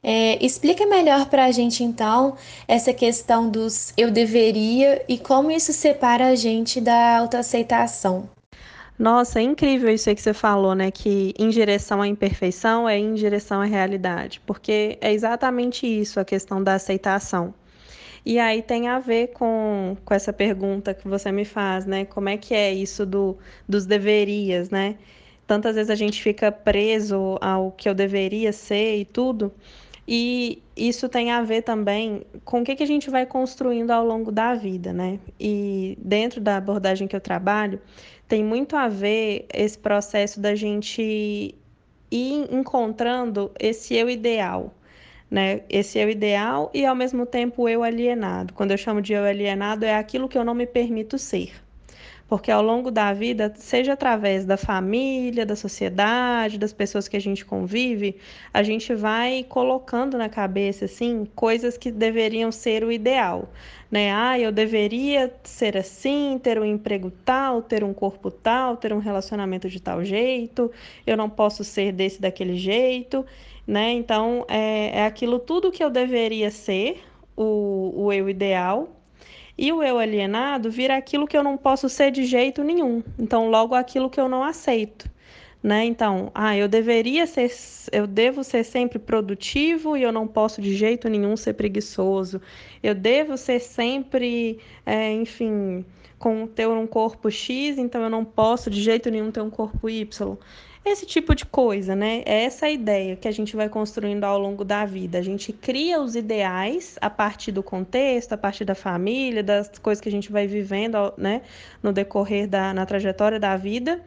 É, 0.01 0.39
explica 0.41 0.87
melhor 0.87 1.27
para 1.27 1.47
a 1.47 1.51
gente, 1.51 1.83
então, 1.83 2.37
essa 2.69 2.93
questão 2.93 3.51
dos 3.51 3.93
eu 3.97 4.13
deveria 4.13 5.03
e 5.09 5.19
como 5.19 5.51
isso 5.51 5.73
separa 5.73 6.29
a 6.29 6.37
gente 6.37 6.81
da 6.81 7.19
autoaceitação. 7.19 8.31
Nossa, 9.03 9.41
é 9.41 9.43
incrível 9.43 9.93
isso 9.93 10.09
aí 10.09 10.15
que 10.15 10.23
você 10.23 10.33
falou, 10.33 10.77
né? 10.77 10.93
Que 10.93 11.35
em 11.37 11.49
direção 11.49 12.01
à 12.01 12.07
imperfeição 12.07 12.89
é 12.89 12.97
em 12.97 13.15
direção 13.15 13.61
à 13.61 13.65
realidade, 13.65 14.41
porque 14.47 14.97
é 15.01 15.13
exatamente 15.13 15.85
isso 15.85 16.21
a 16.21 16.25
questão 16.25 16.63
da 16.63 16.75
aceitação. 16.75 17.53
E 18.25 18.39
aí 18.39 18.63
tem 18.63 18.87
a 18.87 19.01
ver 19.01 19.33
com, 19.33 19.97
com 20.05 20.15
essa 20.15 20.33
pergunta 20.33 20.95
que 20.95 21.09
você 21.09 21.33
me 21.33 21.45
faz, 21.45 21.85
né? 21.85 22.05
Como 22.05 22.29
é 22.29 22.37
que 22.37 22.55
é 22.55 22.73
isso 22.73 23.05
do, 23.05 23.37
dos 23.69 23.87
deverias, 23.87 24.71
né? 24.71 24.97
Tantas 25.49 25.75
vezes 25.75 25.91
a 25.91 25.97
gente 25.97 26.23
fica 26.23 26.53
preso 26.53 27.39
ao 27.41 27.73
que 27.73 27.89
eu 27.89 27.95
deveria 27.95 28.53
ser 28.53 28.99
e 28.99 29.05
tudo, 29.05 29.53
e 30.07 30.63
isso 30.77 31.09
tem 31.09 31.31
a 31.31 31.43
ver 31.43 31.63
também 31.63 32.23
com 32.45 32.61
o 32.61 32.65
que, 32.65 32.75
que 32.75 32.83
a 32.83 32.87
gente 32.87 33.09
vai 33.11 33.25
construindo 33.25 33.91
ao 33.91 34.05
longo 34.05 34.33
da 34.33 34.55
vida, 34.55 34.93
né? 34.93 35.19
E 35.39 35.97
dentro 36.01 36.41
da 36.41 36.57
abordagem 36.57 37.07
que 37.07 37.15
eu 37.15 37.21
trabalho, 37.21 37.81
tem 38.33 38.43
muito 38.43 38.77
a 38.77 38.89
ver 38.89 39.45
esse 39.53 39.79
processo 39.79 40.41
da 40.41 40.55
gente 40.55 41.55
ir 42.11 42.49
encontrando 42.51 43.53
esse 43.61 43.95
eu 43.95 44.09
ideal, 44.09 44.73
né? 45.31 45.61
Esse 45.69 45.99
eu 45.99 46.09
ideal 46.09 46.71
e 46.73 46.87
ao 46.87 46.95
mesmo 46.95 47.27
tempo 47.27 47.65
o 47.65 47.69
eu 47.69 47.83
alienado. 47.83 48.55
Quando 48.55 48.71
eu 48.71 48.79
chamo 48.79 49.03
de 49.03 49.13
eu 49.13 49.23
alienado, 49.23 49.85
é 49.85 49.95
aquilo 49.95 50.31
que 50.31 50.39
eu 50.39 50.47
não 50.47 50.55
me 50.55 50.67
permito 50.67 51.19
ser 51.19 51.62
porque 52.33 52.51
ao 52.51 52.63
longo 52.63 52.91
da 52.91 53.13
vida, 53.13 53.53
seja 53.57 53.93
através 53.93 54.47
da 54.47 54.57
família, 54.57 55.45
da 55.45 55.55
sociedade, 55.55 56.59
das 56.59 56.73
pessoas 56.73 57.07
que 57.07 57.15
a 57.15 57.21
gente 57.21 57.45
convive, 57.45 58.17
a 58.55 58.63
gente 58.63 58.95
vai 58.95 59.45
colocando 59.47 60.17
na 60.17 60.31
cabeça 60.31 60.87
assim 60.87 61.29
coisas 61.35 61.77
que 61.77 61.93
deveriam 61.93 62.51
ser 62.51 62.85
o 62.85 62.91
ideal, 62.91 63.51
né? 63.91 64.11
Ah, 64.15 64.41
eu 64.41 64.51
deveria 64.51 65.31
ser 65.45 65.77
assim, 65.77 66.41
ter 66.43 66.59
um 66.59 66.65
emprego 66.65 67.11
tal, 67.23 67.61
ter 67.61 67.85
um 67.85 67.93
corpo 67.93 68.31
tal, 68.31 68.79
ter 68.79 68.95
um 68.95 68.99
relacionamento 68.99 69.69
de 69.69 69.79
tal 69.79 70.03
jeito, 70.03 70.73
eu 71.07 71.19
não 71.19 71.29
posso 71.29 71.63
ser 71.63 71.93
desse 71.93 72.19
daquele 72.19 72.57
jeito, 72.57 73.27
né? 73.67 73.93
Então 73.93 74.47
é, 74.49 75.01
é 75.01 75.05
aquilo 75.05 75.39
tudo 75.39 75.71
que 75.71 75.85
eu 75.85 75.91
deveria 75.91 76.51
ser, 76.51 76.99
o, 77.37 77.93
o 77.95 78.11
eu 78.11 78.27
ideal 78.27 78.89
e 79.57 79.73
o 79.73 79.83
eu 79.83 79.99
alienado 79.99 80.71
vira 80.71 80.97
aquilo 80.97 81.27
que 81.27 81.37
eu 81.37 81.43
não 81.43 81.57
posso 81.57 81.89
ser 81.89 82.11
de 82.11 82.25
jeito 82.25 82.63
nenhum. 82.65 83.03
Então, 83.19 83.49
logo 83.51 83.75
aquilo 83.75 84.11
que 84.11 84.21
eu 84.21 84.29
não 84.29 84.43
aceito. 84.43 85.11
Né? 85.63 85.85
Então, 85.85 86.31
ah, 86.35 86.57
eu 86.57 86.67
deveria 86.67 87.25
ser, 87.27 87.49
eu 87.93 88.07
devo 88.07 88.43
ser 88.43 88.65
sempre 88.65 88.99
produtivo 88.99 89.97
e 89.97 90.03
eu 90.03 90.11
não 90.11 90.27
posso 90.27 90.61
de 90.61 90.75
jeito 90.75 91.09
nenhum 91.09 91.37
ser 91.37 91.55
preguiçoso. 91.55 92.41
Eu 92.83 92.95
devo 92.95 93.37
ser 93.37 93.61
sempre, 93.61 94.59
é, 94.85 95.13
enfim, 95.13 95.85
com 96.19 96.47
ter 96.49 96.67
um 96.67 96.87
corpo 96.87 97.31
X, 97.31 97.79
então 97.79 98.03
eu 98.03 98.11
não 98.11 98.25
posso 98.25 98.71
de 98.71 98.81
jeito 98.81 99.09
nenhum 99.11 99.31
ter 99.31 99.41
um 99.41 99.51
corpo 99.51 99.89
Y. 99.89 100.37
Esse 100.85 101.07
tipo 101.07 101.33
de 101.35 101.47
coisa, 101.47 101.95
né? 101.95 102.23
É 102.27 102.43
essa 102.43 102.69
ideia 102.69 103.15
que 103.15 103.29
a 103.29 103.31
gente 103.31 103.55
vai 103.55 103.69
construindo 103.69 104.25
ao 104.25 104.37
longo 104.37 104.65
da 104.65 104.85
vida. 104.85 105.17
A 105.19 105.23
gente 105.23 105.53
cria 105.53 106.01
os 106.01 106.17
ideais 106.17 106.99
a 107.01 107.09
partir 107.09 107.53
do 107.53 107.63
contexto, 107.63 108.33
a 108.33 108.37
partir 108.37 108.65
da 108.65 108.75
família, 108.75 109.45
das 109.45 109.69
coisas 109.79 110.01
que 110.01 110.09
a 110.09 110.13
gente 110.13 110.33
vai 110.33 110.47
vivendo, 110.49 111.15
né, 111.17 111.43
no 111.83 111.93
decorrer 111.93 112.49
da 112.49 112.75
na 112.75 112.85
trajetória 112.85 113.39
da 113.39 113.57
vida 113.57 114.03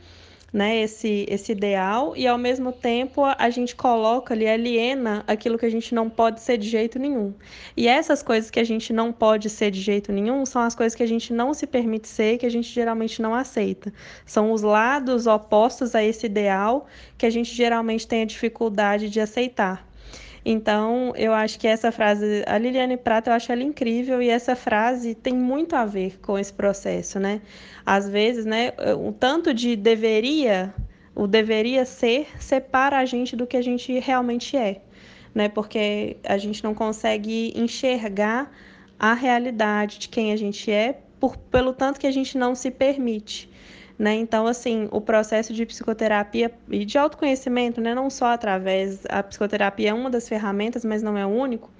né, 0.55 0.79
esse, 0.83 1.25
esse 1.27 1.51
ideal 1.51 2.15
e 2.15 2.25
ao 2.25 2.37
mesmo 2.37 2.71
tempo 2.71 3.25
a 3.25 3.49
gente 3.49 3.75
coloca 3.75 4.33
ali, 4.33 4.47
aliena 4.47 5.21
aquilo 5.27 5.57
que 5.57 5.65
a 5.65 5.69
gente 5.69 5.93
não 5.93 6.09
pode 6.09 6.39
ser 6.39 6.57
de 6.57 6.69
jeito 6.69 6.97
nenhum. 6.97 7.33
E 7.75 7.89
essas 7.89 8.23
coisas 8.23 8.49
que 8.49 8.61
a 8.61 8.63
gente 8.63 8.93
não 8.93 9.11
pode 9.11 9.49
ser 9.49 9.69
de 9.69 9.81
jeito 9.81 10.13
nenhum 10.13 10.45
são 10.45 10.61
as 10.61 10.73
coisas 10.73 10.95
que 10.95 11.03
a 11.03 11.07
gente 11.07 11.33
não 11.33 11.53
se 11.53 11.67
permite 11.67 12.07
ser, 12.07 12.37
que 12.37 12.45
a 12.45 12.49
gente 12.49 12.69
geralmente 12.69 13.21
não 13.21 13.35
aceita. 13.35 13.93
São 14.25 14.53
os 14.53 14.61
lados 14.61 15.27
opostos 15.27 15.93
a 15.93 16.01
esse 16.01 16.25
ideal 16.25 16.87
que 17.17 17.25
a 17.25 17.29
gente 17.29 17.53
geralmente 17.53 18.07
tem 18.07 18.21
a 18.21 18.25
dificuldade 18.25 19.09
de 19.09 19.19
aceitar. 19.19 19.84
Então, 20.47 21.11
eu 21.15 21.33
acho 21.33 21.57
que 21.57 21.67
essa 21.67 21.91
frase, 21.91 22.43
a 22.45 22.55
Liliane 22.59 22.97
Prata, 22.97 23.31
eu 23.31 23.33
acho 23.33 23.51
ela 23.51 23.63
incrível 23.63 24.21
e 24.21 24.29
essa 24.29 24.55
frase 24.55 25.15
tem 25.15 25.33
muito 25.33 25.75
a 25.75 25.85
ver 25.85 26.19
com 26.21 26.37
esse 26.37 26.53
processo, 26.53 27.19
né? 27.19 27.41
Às 27.83 28.07
vezes, 28.07 28.45
né, 28.45 28.71
o 28.95 29.11
tanto 29.11 29.51
de 29.55 29.75
deveria, 29.75 30.71
o 31.15 31.25
deveria 31.25 31.83
ser, 31.83 32.27
separa 32.39 32.99
a 32.99 33.05
gente 33.05 33.35
do 33.35 33.47
que 33.47 33.57
a 33.57 33.61
gente 33.61 33.97
realmente 33.97 34.55
é, 34.55 34.81
né? 35.33 35.49
Porque 35.49 36.17
a 36.23 36.37
gente 36.37 36.63
não 36.63 36.75
consegue 36.75 37.51
enxergar 37.55 38.51
a 38.99 39.15
realidade 39.15 39.97
de 39.97 40.09
quem 40.09 40.31
a 40.31 40.35
gente 40.35 40.69
é 40.69 40.99
por, 41.19 41.37
pelo 41.37 41.73
tanto 41.73 41.99
que 41.99 42.05
a 42.05 42.11
gente 42.11 42.37
não 42.37 42.53
se 42.53 42.69
permite. 42.69 43.49
Né? 43.97 44.15
Então, 44.15 44.45
assim, 44.45 44.89
o 44.91 44.99
processo 44.99 45.53
de 45.53 45.65
psicoterapia 45.65 46.51
e 46.69 46.83
de 46.83 46.97
autoconhecimento, 46.97 47.79
né? 47.79 47.95
não 47.95 48.09
só 48.09 48.27
através, 48.27 49.03
a 49.07 49.23
psicoterapia 49.23 49.91
é 49.91 49.93
uma 49.93 50.09
das 50.09 50.27
ferramentas, 50.27 50.83
mas 50.83 51.01
não 51.01 51.17
é 51.17 51.25
o 51.25 51.29
único, 51.29 51.71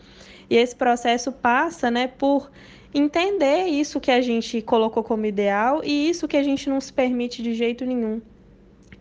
e 0.50 0.56
esse 0.56 0.76
processo 0.76 1.32
passa 1.32 1.90
né, 1.90 2.08
por 2.08 2.50
entender 2.94 3.66
isso 3.66 4.00
que 4.00 4.12
a 4.12 4.22
gente 4.22 4.62
colocou 4.62 5.04
como 5.04 5.26
ideal 5.26 5.82
e 5.84 6.10
isso 6.10 6.28
que 6.28 6.38
a 6.38 6.44
gente 6.44 6.70
não 6.70 6.80
se 6.80 6.94
permite 6.94 7.42
de 7.42 7.54
jeito 7.54 7.86
nenhum. 7.86 8.22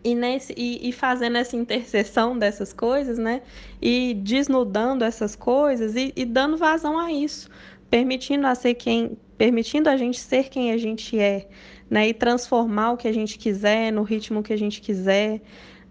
E, 0.03 0.13
nesse, 0.13 0.53
e, 0.55 0.87
e 0.87 0.91
fazendo 0.91 1.37
essa 1.37 1.55
interseção 1.55 2.37
dessas 2.37 2.71
coisas, 2.71 3.17
né? 3.17 3.41
E 3.81 4.13
desnudando 4.13 5.03
essas 5.03 5.35
coisas 5.35 5.95
e, 5.95 6.13
e 6.15 6.25
dando 6.25 6.57
vazão 6.57 6.99
a 6.99 7.11
isso, 7.11 7.49
permitindo 7.89 8.45
a 8.45 8.53
ser 8.53 8.75
quem, 8.75 9.17
permitindo 9.35 9.89
a 9.89 9.97
gente 9.97 10.19
ser 10.19 10.49
quem 10.49 10.71
a 10.71 10.77
gente 10.77 11.17
é, 11.17 11.47
né? 11.89 12.09
E 12.09 12.13
transformar 12.13 12.91
o 12.93 12.97
que 12.97 13.07
a 13.07 13.13
gente 13.13 13.37
quiser 13.37 13.91
no 13.91 14.03
ritmo 14.03 14.43
que 14.43 14.53
a 14.53 14.57
gente 14.57 14.81
quiser, 14.81 15.41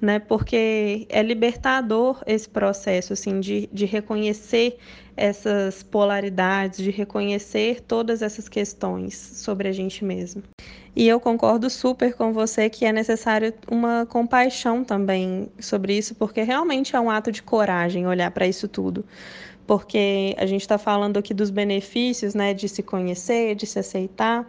né? 0.01 0.19
Porque 0.19 1.07
é 1.09 1.23
libertador 1.23 2.23
esse 2.27 2.49
processo, 2.49 3.13
assim, 3.13 3.41
de, 3.41 3.69
de 3.73 3.85
reconhecer 3.85 4.79
essas 5.17 5.83
polaridades, 5.83 6.83
de 6.83 6.91
reconhecer 6.91 7.81
todas 7.81 8.21
essas 8.21 8.49
questões 8.49 9.15
sobre 9.15 9.69
a 9.69 9.73
gente 9.73 10.05
mesmo. 10.05 10.43
E 10.97 11.09
eu 11.09 11.19
concordo 11.19 11.69
super 11.71 12.15
com 12.15 12.33
você 12.33 12.69
que 12.71 12.85
é 12.85 12.93
necessário 12.93 13.53
uma 13.69 14.07
compaixão 14.07 14.85
também 14.85 15.49
sobre 15.59 15.97
isso, 15.97 16.15
porque 16.15 16.43
realmente 16.43 16.95
é 16.95 17.01
um 17.01 17.11
ato 17.11 17.33
de 17.33 17.43
coragem 17.43 18.07
olhar 18.07 18.31
para 18.31 18.47
isso 18.47 18.69
tudo. 18.69 19.05
Porque 19.67 20.35
a 20.39 20.47
gente 20.47 20.61
está 20.61 20.77
falando 20.77 21.17
aqui 21.17 21.33
dos 21.33 21.51
benefícios, 21.51 22.35
né, 22.35 22.53
de 22.53 22.69
se 22.69 22.83
conhecer, 22.83 23.55
de 23.55 23.67
se 23.67 23.79
aceitar, 23.79 24.47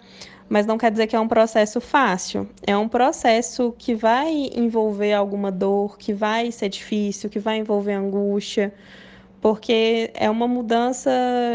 mas 0.49 0.65
não 0.65 0.77
quer 0.77 0.91
dizer 0.91 1.07
que 1.07 1.15
é 1.15 1.19
um 1.19 1.27
processo 1.27 1.79
fácil. 1.79 2.47
É 2.65 2.75
um 2.75 2.87
processo 2.87 3.73
que 3.77 3.95
vai 3.95 4.49
envolver 4.53 5.13
alguma 5.13 5.51
dor, 5.51 5.97
que 5.97 6.13
vai 6.13 6.51
ser 6.51 6.69
difícil, 6.69 7.29
que 7.29 7.39
vai 7.39 7.57
envolver 7.57 7.93
angústia, 7.93 8.73
porque 9.41 10.11
é 10.13 10.29
uma 10.29 10.47
mudança 10.47 11.11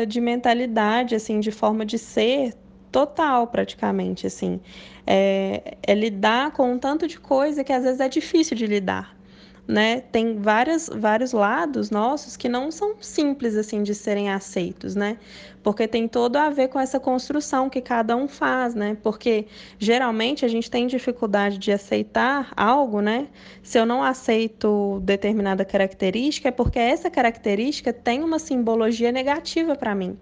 de 0.09 0.21
mentalidade, 0.21 1.15
assim, 1.15 1.41
de 1.41 1.51
forma 1.51 1.85
de 1.85 1.99
ser 1.99 2.55
total, 2.91 3.47
praticamente, 3.47 4.27
assim. 4.27 4.61
É, 5.07 5.77
é 5.83 5.95
lidar 5.95 6.53
com 6.53 6.73
um 6.73 6.79
tanto 6.79 7.07
de 7.07 7.19
coisa 7.21 7.63
que 7.63 7.73
às 7.73 7.85
vezes 7.85 8.01
é 8.01 8.09
difícil 8.09 8.57
de 8.57 8.67
lidar 8.67 9.20
né? 9.67 10.01
Tem 10.01 10.39
várias, 10.41 10.89
vários 10.89 11.33
lados 11.33 11.91
nossos 11.91 12.37
que 12.37 12.49
não 12.49 12.71
são 12.71 12.95
simples 13.01 13.57
assim 13.57 13.83
de 13.83 13.95
serem 13.95 14.31
aceitos, 14.31 14.95
né? 14.95 15.19
Porque 15.63 15.87
tem 15.87 16.09
todo 16.09 16.37
a 16.37 16.51
ver 16.51 16.69
com 16.69 16.81
essa 16.81 16.99
construção 16.99 17.69
que 17.69 17.81
cada 17.81 18.17
um 18.17 18.27
faz, 18.27 18.75
né? 18.75 18.97
Porque 19.03 19.47
geralmente 19.79 20.45
a 20.45 20.49
gente 20.49 20.71
tem 20.71 20.87
dificuldade 20.87 21.59
de 21.59 21.71
aceitar 21.71 22.53
algo, 22.57 23.01
né? 23.01 23.29
Se 23.63 23.79
eu 23.79 23.87
não 23.87 24.03
aceito 24.03 25.01
determinada 25.05 25.65
característica, 25.65 26.49
é 26.49 26.53
porque 26.53 26.79
essa 26.79 27.11
característica 27.11 27.93
tem 27.93 28.23
uma 28.23 28.39
simbologia 28.39 29.13
negativa 29.13 29.77
para 29.77 29.95
mim 29.95 30.19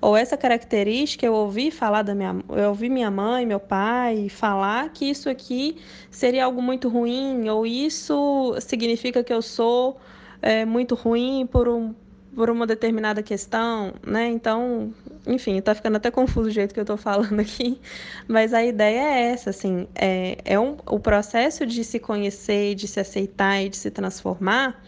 ou 0.00 0.16
essa 0.16 0.36
característica 0.36 1.24
eu 1.24 1.34
ouvi 1.34 1.70
falar 1.70 2.02
da 2.02 2.14
minha 2.14 2.36
eu 2.50 2.68
ouvi 2.68 2.88
minha 2.88 3.10
mãe, 3.10 3.46
meu 3.46 3.60
pai 3.60 4.28
falar 4.28 4.90
que 4.90 5.04
isso 5.04 5.28
aqui 5.28 5.76
seria 6.10 6.44
algo 6.44 6.62
muito 6.62 6.88
ruim 6.88 7.48
ou 7.48 7.66
isso 7.66 8.54
significa 8.60 9.22
que 9.22 9.32
eu 9.32 9.42
sou 9.42 9.98
é, 10.42 10.64
muito 10.64 10.94
ruim 10.94 11.46
por 11.46 11.68
um 11.68 11.94
por 12.34 12.50
uma 12.50 12.66
determinada 12.66 13.22
questão, 13.22 13.94
né? 14.06 14.28
Então, 14.28 14.92
enfim, 15.26 15.58
tá 15.62 15.74
ficando 15.74 15.96
até 15.96 16.10
confuso 16.10 16.50
o 16.50 16.52
jeito 16.52 16.74
que 16.74 16.78
eu 16.78 16.84
tô 16.84 16.98
falando 16.98 17.40
aqui, 17.40 17.80
mas 18.28 18.52
a 18.52 18.62
ideia 18.62 19.00
é 19.00 19.22
essa, 19.32 19.48
assim, 19.48 19.88
é, 19.94 20.36
é 20.44 20.60
um, 20.60 20.76
o 20.86 21.00
processo 21.00 21.64
de 21.64 21.82
se 21.82 21.98
conhecer, 21.98 22.74
de 22.74 22.86
se 22.86 23.00
aceitar 23.00 23.62
e 23.62 23.70
de 23.70 23.78
se 23.78 23.90
transformar 23.90 24.78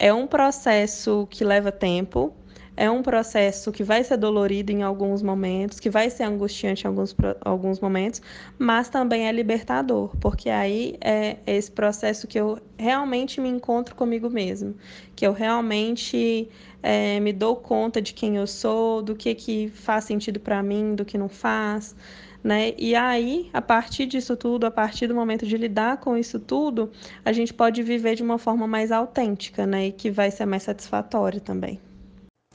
é 0.00 0.12
um 0.14 0.26
processo 0.26 1.26
que 1.30 1.44
leva 1.44 1.70
tempo, 1.70 2.34
é 2.80 2.90
um 2.90 3.02
processo 3.02 3.70
que 3.70 3.84
vai 3.84 4.02
ser 4.02 4.16
dolorido 4.16 4.72
em 4.72 4.82
alguns 4.82 5.20
momentos, 5.20 5.78
que 5.78 5.90
vai 5.90 6.08
ser 6.08 6.22
angustiante 6.22 6.86
em 6.86 6.88
alguns, 6.88 7.14
alguns 7.42 7.78
momentos, 7.78 8.22
mas 8.58 8.88
também 8.88 9.28
é 9.28 9.32
libertador, 9.32 10.16
porque 10.18 10.48
aí 10.48 10.96
é 10.98 11.36
esse 11.46 11.70
processo 11.70 12.26
que 12.26 12.40
eu 12.40 12.58
realmente 12.78 13.38
me 13.38 13.50
encontro 13.50 13.94
comigo 13.94 14.30
mesmo, 14.30 14.74
que 15.14 15.26
eu 15.26 15.32
realmente 15.34 16.48
é, 16.82 17.20
me 17.20 17.34
dou 17.34 17.54
conta 17.54 18.00
de 18.00 18.14
quem 18.14 18.38
eu 18.38 18.46
sou, 18.46 19.02
do 19.02 19.14
que, 19.14 19.34
que 19.34 19.68
faz 19.68 20.04
sentido 20.04 20.40
para 20.40 20.62
mim, 20.62 20.94
do 20.94 21.04
que 21.04 21.18
não 21.18 21.28
faz. 21.28 21.94
Né? 22.42 22.72
E 22.78 22.94
aí, 22.94 23.50
a 23.52 23.60
partir 23.60 24.06
disso 24.06 24.34
tudo, 24.38 24.64
a 24.64 24.70
partir 24.70 25.06
do 25.06 25.14
momento 25.14 25.44
de 25.44 25.54
lidar 25.58 25.98
com 25.98 26.16
isso 26.16 26.40
tudo, 26.40 26.90
a 27.22 27.30
gente 27.30 27.52
pode 27.52 27.82
viver 27.82 28.14
de 28.14 28.22
uma 28.22 28.38
forma 28.38 28.66
mais 28.66 28.90
autêntica, 28.90 29.66
né? 29.66 29.88
E 29.88 29.92
que 29.92 30.10
vai 30.10 30.30
ser 30.30 30.46
mais 30.46 30.62
satisfatória 30.62 31.38
também. 31.38 31.78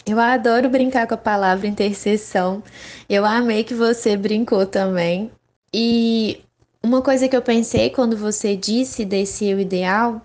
Eu 0.06 0.20
adoro 0.20 0.70
brincar 0.70 1.08
com 1.08 1.16
a 1.16 1.18
palavra 1.18 1.66
intercessão. 1.66 2.62
Eu 3.10 3.26
amei 3.26 3.64
que 3.64 3.74
você 3.74 4.16
brincou 4.16 4.66
também. 4.66 5.32
E 5.74 6.42
uma 6.84 7.02
coisa 7.02 7.28
que 7.28 7.36
eu 7.36 7.42
pensei 7.42 7.90
quando 7.90 8.16
você 8.16 8.56
disse 8.56 9.04
desse 9.04 9.46
eu 9.46 9.60
ideal 9.60 10.22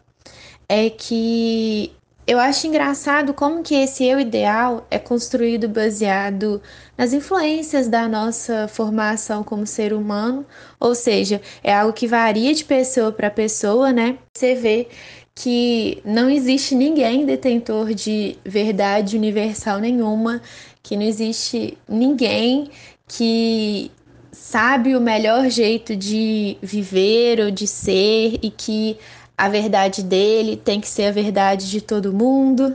é 0.69 0.91
que 0.91 1.93
eu 2.27 2.39
acho 2.39 2.67
engraçado 2.67 3.35
como 3.35 3.63
que 3.63 3.75
esse 3.75 4.05
eu 4.05 4.21
ideal 4.21 4.87
é 4.91 4.99
construído 4.99 5.69
baseado 5.69 6.63
nas 6.97 7.13
influências 7.13 7.89
da 7.89 8.07
nossa 8.07 8.69
formação 8.69 9.43
como 9.43 9.67
ser 9.67 9.93
humano, 9.93 10.47
ou 10.79 10.95
seja, 10.95 11.41
é 11.65 11.75
algo 11.75 11.93
que 11.93 12.07
varia 12.07 12.55
de 12.55 12.65
pessoa 12.65 13.11
para 13.11 13.31
pessoa, 13.31 13.93
né? 13.93 14.19
Você 14.33 14.55
vê 14.55 14.87
que 15.35 16.01
não 16.05 16.29
existe 16.29 16.75
ninguém 16.75 17.25
detentor 17.25 17.95
de 17.95 18.37
verdade 18.45 19.17
universal 19.17 19.79
nenhuma, 19.79 20.43
que 20.83 20.97
não 20.97 21.03
existe 21.03 21.79
ninguém 21.89 22.71
que 23.07 23.91
sabe 24.33 24.95
o 24.95 25.01
melhor 25.01 25.49
jeito 25.49 25.97
de 25.97 26.57
viver 26.63 27.41
ou 27.41 27.51
de 27.51 27.67
ser 27.67 28.39
e 28.43 28.51
que 28.51 28.97
a 29.37 29.49
verdade 29.49 30.03
dele 30.03 30.57
tem 30.57 30.81
que 30.81 30.89
ser 30.89 31.05
a 31.05 31.13
verdade 31.13 31.71
de 31.71 31.81
todo 31.81 32.13
mundo. 32.13 32.75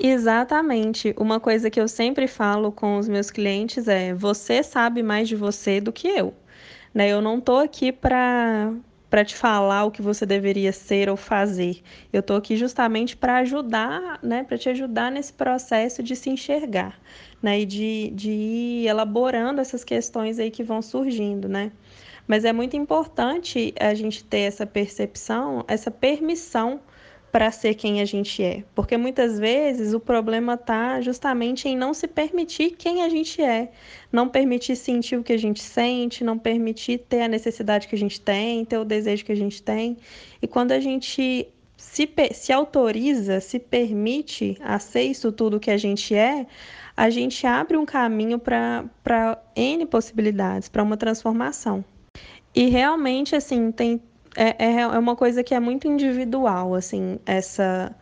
Exatamente. 0.00 1.14
Uma 1.18 1.40
coisa 1.40 1.68
que 1.68 1.80
eu 1.80 1.88
sempre 1.88 2.28
falo 2.28 2.70
com 2.70 2.98
os 2.98 3.08
meus 3.08 3.30
clientes 3.30 3.88
é: 3.88 4.14
você 4.14 4.62
sabe 4.62 5.02
mais 5.02 5.28
de 5.28 5.36
você 5.36 5.80
do 5.80 5.92
que 5.92 6.08
eu. 6.08 6.32
Né? 6.94 7.08
Eu 7.08 7.20
não 7.20 7.38
estou 7.38 7.58
aqui 7.58 7.92
para 7.92 8.72
para 9.10 9.24
te 9.24 9.34
falar 9.34 9.84
o 9.84 9.90
que 9.90 10.02
você 10.02 10.26
deveria 10.26 10.72
ser 10.72 11.08
ou 11.08 11.16
fazer. 11.16 11.82
Eu 12.12 12.20
estou 12.20 12.36
aqui 12.36 12.56
justamente 12.56 13.16
para 13.16 13.38
ajudar, 13.38 14.18
né, 14.22 14.44
para 14.44 14.58
te 14.58 14.68
ajudar 14.68 15.10
nesse 15.10 15.32
processo 15.32 16.02
de 16.02 16.14
se 16.14 16.30
enxergar, 16.30 17.00
né, 17.42 17.60
e 17.60 17.66
de, 17.66 18.10
de 18.14 18.30
ir 18.30 18.86
elaborando 18.86 19.60
essas 19.60 19.84
questões 19.84 20.38
aí 20.38 20.50
que 20.50 20.62
vão 20.62 20.82
surgindo, 20.82 21.48
né. 21.48 21.72
Mas 22.26 22.44
é 22.44 22.52
muito 22.52 22.76
importante 22.76 23.72
a 23.80 23.94
gente 23.94 24.22
ter 24.22 24.40
essa 24.40 24.66
percepção, 24.66 25.64
essa 25.66 25.90
permissão 25.90 26.80
para 27.30 27.50
ser 27.50 27.74
quem 27.74 28.00
a 28.00 28.04
gente 28.04 28.42
é. 28.42 28.64
Porque 28.74 28.96
muitas 28.96 29.38
vezes 29.38 29.92
o 29.92 30.00
problema 30.00 30.54
está 30.54 31.00
justamente 31.00 31.68
em 31.68 31.76
não 31.76 31.92
se 31.92 32.08
permitir 32.08 32.70
quem 32.72 33.02
a 33.02 33.08
gente 33.08 33.42
é, 33.42 33.70
não 34.10 34.28
permitir 34.28 34.76
sentir 34.76 35.16
o 35.16 35.22
que 35.22 35.32
a 35.32 35.38
gente 35.38 35.60
sente, 35.60 36.24
não 36.24 36.38
permitir 36.38 36.98
ter 36.98 37.22
a 37.22 37.28
necessidade 37.28 37.86
que 37.86 37.94
a 37.94 37.98
gente 37.98 38.20
tem, 38.20 38.64
ter 38.64 38.78
o 38.78 38.84
desejo 38.84 39.24
que 39.24 39.32
a 39.32 39.36
gente 39.36 39.62
tem. 39.62 39.96
E 40.40 40.46
quando 40.46 40.72
a 40.72 40.80
gente 40.80 41.48
se, 41.76 42.08
se 42.32 42.52
autoriza, 42.52 43.40
se 43.40 43.58
permite 43.58 44.56
a 44.60 44.78
ser 44.78 45.02
isso 45.02 45.30
tudo 45.30 45.60
que 45.60 45.70
a 45.70 45.76
gente 45.76 46.14
é, 46.14 46.46
a 46.96 47.10
gente 47.10 47.46
abre 47.46 47.76
um 47.76 47.86
caminho 47.86 48.38
para 48.38 49.38
N 49.54 49.86
possibilidades, 49.86 50.68
para 50.68 50.82
uma 50.82 50.96
transformação. 50.96 51.84
E 52.54 52.64
realmente, 52.68 53.36
assim, 53.36 53.70
tem 53.70 54.02
é, 54.38 54.56
é, 54.58 54.80
é 54.80 54.98
uma 54.98 55.16
coisa 55.16 55.42
que 55.42 55.54
é 55.54 55.60
muito 55.60 55.88
individual, 55.88 56.74
assim, 56.74 57.18
essa 57.26 57.94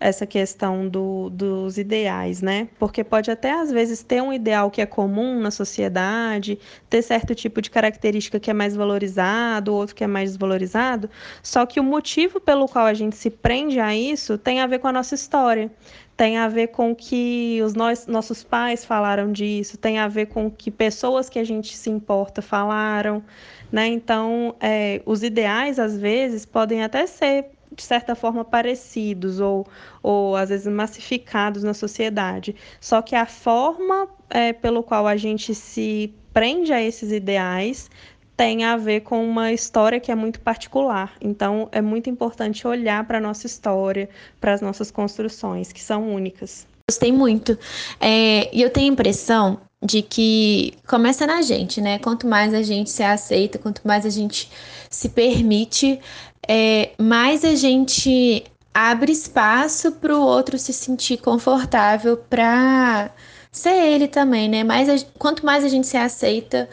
essa 0.00 0.26
questão 0.26 0.88
do, 0.88 1.28
dos 1.28 1.76
ideais, 1.76 2.40
né? 2.40 2.68
Porque 2.78 3.04
pode 3.04 3.30
até 3.30 3.52
às 3.52 3.70
vezes 3.70 4.02
ter 4.02 4.22
um 4.22 4.32
ideal 4.32 4.70
que 4.70 4.80
é 4.80 4.86
comum 4.86 5.38
na 5.38 5.50
sociedade, 5.50 6.58
ter 6.88 7.02
certo 7.02 7.34
tipo 7.34 7.60
de 7.60 7.70
característica 7.70 8.40
que 8.40 8.50
é 8.50 8.54
mais 8.54 8.74
valorizado, 8.74 9.74
outro 9.74 9.94
que 9.94 10.02
é 10.02 10.06
mais 10.06 10.30
desvalorizado, 10.30 11.10
só 11.42 11.66
que 11.66 11.78
o 11.78 11.84
motivo 11.84 12.40
pelo 12.40 12.66
qual 12.66 12.86
a 12.86 12.94
gente 12.94 13.14
se 13.14 13.28
prende 13.28 13.78
a 13.78 13.94
isso 13.94 14.38
tem 14.38 14.60
a 14.60 14.66
ver 14.66 14.78
com 14.78 14.88
a 14.88 14.92
nossa 14.92 15.14
história, 15.14 15.70
tem 16.16 16.38
a 16.38 16.48
ver 16.48 16.68
com 16.68 16.94
que 16.94 17.60
os 17.62 17.74
nós, 17.74 18.06
nossos 18.06 18.42
pais 18.42 18.84
falaram 18.84 19.30
disso, 19.30 19.76
tem 19.76 19.98
a 19.98 20.08
ver 20.08 20.26
com 20.26 20.50
que 20.50 20.70
pessoas 20.70 21.28
que 21.28 21.38
a 21.38 21.44
gente 21.44 21.76
se 21.76 21.90
importa 21.90 22.40
falaram. 22.40 23.22
Né? 23.72 23.86
Então, 23.88 24.54
é, 24.60 25.00
os 25.06 25.22
ideais, 25.22 25.78
às 25.78 25.96
vezes, 25.96 26.44
podem 26.44 26.82
até 26.82 27.06
ser, 27.06 27.46
de 27.74 27.82
certa 27.82 28.14
forma, 28.14 28.44
parecidos 28.44 29.40
ou, 29.40 29.66
ou 30.02 30.36
às 30.36 30.48
vezes, 30.48 30.66
massificados 30.66 31.62
na 31.62 31.74
sociedade. 31.74 32.54
Só 32.80 33.00
que 33.00 33.14
a 33.14 33.26
forma 33.26 34.08
é, 34.28 34.52
pelo 34.52 34.82
qual 34.82 35.06
a 35.06 35.16
gente 35.16 35.54
se 35.54 36.12
prende 36.32 36.72
a 36.72 36.82
esses 36.82 37.12
ideais 37.12 37.90
tem 38.36 38.64
a 38.64 38.74
ver 38.74 39.00
com 39.00 39.22
uma 39.22 39.52
história 39.52 40.00
que 40.00 40.10
é 40.10 40.14
muito 40.14 40.40
particular. 40.40 41.12
Então, 41.20 41.68
é 41.72 41.82
muito 41.82 42.08
importante 42.08 42.66
olhar 42.66 43.06
para 43.06 43.18
a 43.18 43.20
nossa 43.20 43.46
história, 43.46 44.08
para 44.40 44.54
as 44.54 44.62
nossas 44.62 44.90
construções, 44.90 45.72
que 45.72 45.82
são 45.82 46.14
únicas. 46.14 46.66
Gostei 46.88 47.12
muito. 47.12 47.58
É, 48.00 48.48
e 48.56 48.62
eu 48.62 48.70
tenho 48.70 48.88
a 48.88 48.92
impressão 48.94 49.60
de 49.82 50.02
que 50.02 50.74
começa 50.86 51.26
na 51.26 51.42
gente, 51.42 51.80
né? 51.80 51.98
Quanto 51.98 52.26
mais 52.26 52.52
a 52.52 52.62
gente 52.62 52.90
se 52.90 53.02
aceita, 53.02 53.58
quanto 53.58 53.80
mais 53.86 54.04
a 54.04 54.10
gente 54.10 54.50
se 54.90 55.08
permite, 55.08 56.00
é, 56.46 56.90
mais 56.98 57.44
a 57.44 57.54
gente 57.54 58.44
abre 58.74 59.12
espaço 59.12 59.92
para 59.92 60.16
o 60.16 60.20
outro 60.22 60.58
se 60.58 60.72
sentir 60.72 61.18
confortável 61.18 62.16
para 62.16 63.10
ser 63.50 63.74
ele 63.74 64.08
também, 64.08 64.48
né? 64.48 64.64
Mais 64.64 64.88
a, 64.88 65.06
quanto 65.18 65.44
mais 65.44 65.64
a 65.64 65.68
gente 65.68 65.86
se 65.86 65.96
aceita, 65.96 66.68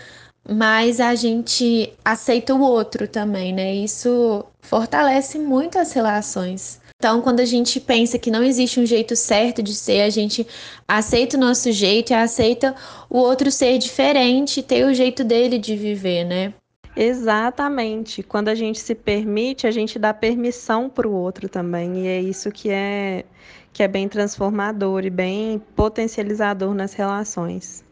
mais 0.50 1.00
a 1.00 1.16
gente 1.16 1.94
aceita 2.06 2.54
o 2.54 2.62
outro 2.62 3.08
também, 3.08 3.54
né? 3.54 3.74
Isso 3.76 4.46
fortalece 4.62 5.40
muito 5.40 5.80
as 5.80 5.94
relações. 5.94 6.80
Então, 7.00 7.22
quando 7.22 7.42
a 7.42 7.46
gente 7.46 7.80
pensa 7.80 8.18
que 8.18 8.32
não 8.32 8.44
existe 8.44 8.80
um 8.80 8.86
jeito 8.86 9.16
certo 9.16 9.62
de 9.62 9.76
ser, 9.76 10.02
a 10.02 10.10
gente 10.10 10.48
aceita 10.88 11.38
o 11.38 11.40
nosso 11.40 11.72
jeito 11.72 12.10
e 12.12 12.16
aceita 12.16 12.76
o 13.08 13.20
outro 13.20 13.52
ser 13.52 13.78
diferente, 13.78 14.64
ter 14.64 14.84
o 14.84 14.94
jeito 14.94 15.24
dele 15.24 15.60
de 15.60 15.76
viver, 15.76 16.24
né? 16.24 16.54
Exatamente. 16.96 18.24
Quando 18.24 18.48
a 18.48 18.56
gente 18.56 18.80
se 18.80 18.96
permite, 18.96 19.68
a 19.68 19.72
gente 19.72 20.00
dá 20.00 20.12
permissão 20.12 20.90
para 20.90 21.08
o 21.08 21.14
outro 21.14 21.48
também. 21.48 22.00
E 22.00 22.08
é 22.08 22.20
isso 22.20 22.52
que 22.52 22.72
é, 22.72 23.24
que 23.72 23.84
é 23.84 23.88
bem 23.88 24.10
transformador 24.10 25.06
e 25.06 25.12
bem 25.12 25.62
potencializador 25.76 26.74
nas 26.74 26.94
relações. 26.94 27.84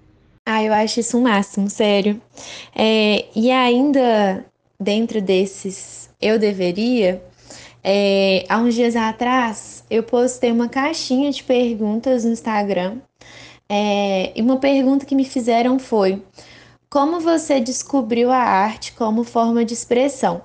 Ah, 0.47 0.63
eu 0.63 0.73
acho 0.73 0.99
isso 0.99 1.19
um 1.19 1.21
máximo, 1.21 1.69
sério. 1.69 2.19
É, 2.75 3.25
e 3.35 3.51
ainda 3.51 4.43
dentro 4.79 5.21
desses 5.21 6.09
eu 6.19 6.39
deveria, 6.39 7.23
é, 7.87 8.45
há 8.49 8.57
uns 8.57 8.73
dias 8.73 8.95
atrás, 8.95 9.83
eu 9.91 10.01
postei 10.01 10.51
uma 10.51 10.67
caixinha 10.67 11.29
de 11.29 11.43
perguntas 11.43 12.25
no 12.25 12.31
Instagram. 12.31 12.97
É, 13.69 14.31
e 14.35 14.41
uma 14.41 14.57
pergunta 14.57 15.05
que 15.05 15.13
me 15.13 15.23
fizeram 15.23 15.77
foi: 15.77 16.23
Como 16.89 17.19
você 17.19 17.59
descobriu 17.59 18.31
a 18.31 18.39
arte 18.39 18.93
como 18.93 19.23
forma 19.23 19.63
de 19.63 19.75
expressão? 19.75 20.41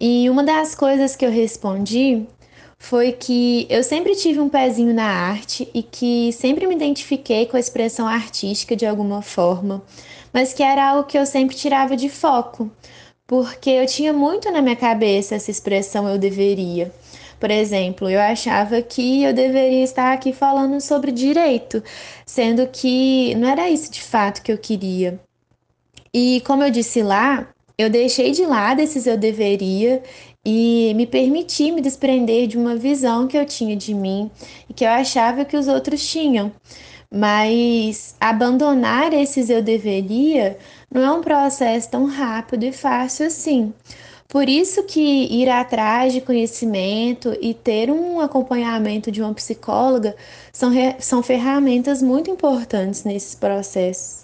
E 0.00 0.30
uma 0.30 0.42
das 0.42 0.74
coisas 0.74 1.14
que 1.14 1.26
eu 1.26 1.30
respondi 1.30 2.26
foi 2.78 3.12
que 3.12 3.66
eu 3.68 3.82
sempre 3.82 4.16
tive 4.16 4.40
um 4.40 4.48
pezinho 4.48 4.94
na 4.94 5.04
arte 5.04 5.68
e 5.74 5.82
que 5.82 6.32
sempre 6.32 6.66
me 6.66 6.74
identifiquei 6.74 7.44
com 7.44 7.58
a 7.58 7.60
expressão 7.60 8.08
artística 8.08 8.74
de 8.74 8.86
alguma 8.86 9.20
forma, 9.20 9.82
mas 10.32 10.54
que 10.54 10.62
era 10.62 10.92
algo 10.92 11.06
que 11.06 11.18
eu 11.18 11.26
sempre 11.26 11.54
tirava 11.54 11.94
de 11.94 12.08
foco 12.08 12.70
porque 13.26 13.70
eu 13.70 13.86
tinha 13.86 14.12
muito 14.12 14.50
na 14.50 14.60
minha 14.60 14.76
cabeça 14.76 15.34
essa 15.34 15.50
expressão 15.50 16.08
eu 16.08 16.18
deveria. 16.18 16.92
Por 17.40 17.50
exemplo, 17.50 18.08
eu 18.08 18.20
achava 18.20 18.80
que 18.80 19.22
eu 19.22 19.34
deveria 19.34 19.84
estar 19.84 20.12
aqui 20.12 20.32
falando 20.32 20.80
sobre 20.80 21.12
direito, 21.12 21.82
sendo 22.24 22.66
que 22.66 23.34
não 23.34 23.48
era 23.48 23.68
isso 23.68 23.90
de 23.90 24.02
fato 24.02 24.42
que 24.42 24.52
eu 24.52 24.58
queria. 24.58 25.20
E 26.12 26.40
como 26.46 26.62
eu 26.62 26.70
disse 26.70 27.02
lá, 27.02 27.48
eu 27.76 27.90
deixei 27.90 28.30
de 28.30 28.46
lado 28.46 28.80
esses 28.80 29.06
eu 29.06 29.16
deveria 29.18 30.02
e 30.44 30.92
me 30.94 31.06
permitir 31.06 31.72
me 31.72 31.80
desprender 31.80 32.46
de 32.46 32.56
uma 32.56 32.76
visão 32.76 33.26
que 33.26 33.36
eu 33.36 33.44
tinha 33.44 33.76
de 33.76 33.92
mim 33.92 34.30
e 34.68 34.74
que 34.74 34.84
eu 34.84 34.90
achava 34.90 35.44
que 35.44 35.56
os 35.56 35.66
outros 35.66 36.06
tinham. 36.06 36.52
Mas 37.10 38.16
abandonar 38.20 39.12
esses 39.12 39.50
eu 39.50 39.62
deveria 39.62 40.56
não 40.94 41.02
é 41.02 41.12
um 41.12 41.20
processo 41.20 41.90
tão 41.90 42.06
rápido 42.06 42.64
e 42.64 42.72
fácil 42.72 43.26
assim. 43.26 43.74
Por 44.28 44.48
isso 44.48 44.84
que 44.84 45.00
ir 45.00 45.48
atrás 45.48 46.12
de 46.12 46.20
conhecimento 46.20 47.36
e 47.40 47.54
ter 47.54 47.90
um 47.90 48.20
acompanhamento 48.20 49.10
de 49.12 49.22
uma 49.22 49.34
psicóloga 49.34 50.16
são, 50.52 50.70
são 50.98 51.22
ferramentas 51.22 52.02
muito 52.02 52.30
importantes 52.30 53.04
nesses 53.04 53.34
processos. 53.34 54.23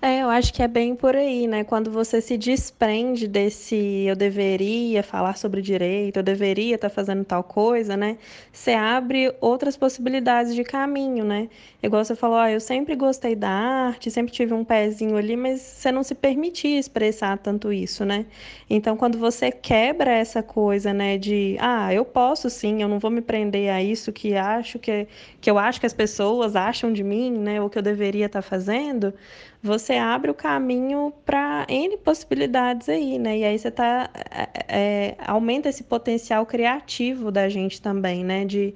É, 0.00 0.22
eu 0.22 0.30
acho 0.30 0.54
que 0.54 0.62
é 0.62 0.68
bem 0.68 0.94
por 0.94 1.16
aí, 1.16 1.48
né? 1.48 1.64
Quando 1.64 1.90
você 1.90 2.20
se 2.20 2.38
desprende 2.38 3.26
desse 3.26 3.74
eu 4.06 4.14
deveria 4.14 5.02
falar 5.02 5.36
sobre 5.36 5.60
direito, 5.60 6.18
eu 6.18 6.22
deveria 6.22 6.76
estar 6.76 6.88
tá 6.88 6.94
fazendo 6.94 7.24
tal 7.24 7.42
coisa, 7.42 7.96
né? 7.96 8.16
Você 8.52 8.74
abre 8.74 9.34
outras 9.40 9.76
possibilidades 9.76 10.54
de 10.54 10.62
caminho, 10.62 11.24
né? 11.24 11.48
Igual 11.82 12.04
você 12.04 12.14
falou, 12.14 12.36
ah, 12.36 12.48
eu 12.48 12.60
sempre 12.60 12.94
gostei 12.94 13.34
da 13.34 13.48
arte, 13.50 14.08
sempre 14.08 14.32
tive 14.32 14.54
um 14.54 14.64
pezinho 14.64 15.16
ali, 15.16 15.36
mas 15.36 15.60
você 15.60 15.90
não 15.90 16.04
se 16.04 16.14
permitia 16.14 16.78
expressar 16.78 17.36
tanto 17.38 17.72
isso, 17.72 18.04
né? 18.04 18.26
Então, 18.70 18.96
quando 18.96 19.18
você 19.18 19.50
quebra 19.50 20.12
essa 20.12 20.44
coisa, 20.44 20.92
né, 20.94 21.18
de, 21.18 21.56
ah, 21.58 21.92
eu 21.92 22.04
posso 22.04 22.48
sim, 22.48 22.82
eu 22.82 22.88
não 22.88 23.00
vou 23.00 23.10
me 23.10 23.20
prender 23.20 23.70
a 23.70 23.82
isso 23.82 24.12
que 24.12 24.34
acho 24.36 24.78
que, 24.78 25.08
que 25.40 25.50
eu 25.50 25.58
acho 25.58 25.80
que 25.80 25.86
as 25.86 25.94
pessoas 25.94 26.54
acham 26.54 26.92
de 26.92 27.02
mim, 27.02 27.32
né, 27.32 27.60
ou 27.60 27.68
que 27.68 27.78
eu 27.78 27.82
deveria 27.82 28.26
estar 28.26 28.42
tá 28.42 28.48
fazendo, 28.48 29.12
você 29.62 29.94
abre 29.94 30.30
o 30.30 30.34
caminho 30.34 31.12
para 31.24 31.66
N 31.68 31.96
possibilidades 31.98 32.88
aí, 32.88 33.18
né? 33.18 33.38
E 33.38 33.44
aí 33.44 33.58
você 33.58 33.70
tá, 33.70 34.08
é, 34.30 34.48
é, 34.68 35.16
aumenta 35.26 35.68
esse 35.68 35.84
potencial 35.84 36.46
criativo 36.46 37.30
da 37.30 37.48
gente 37.48 37.80
também, 37.82 38.24
né? 38.24 38.44
De, 38.44 38.74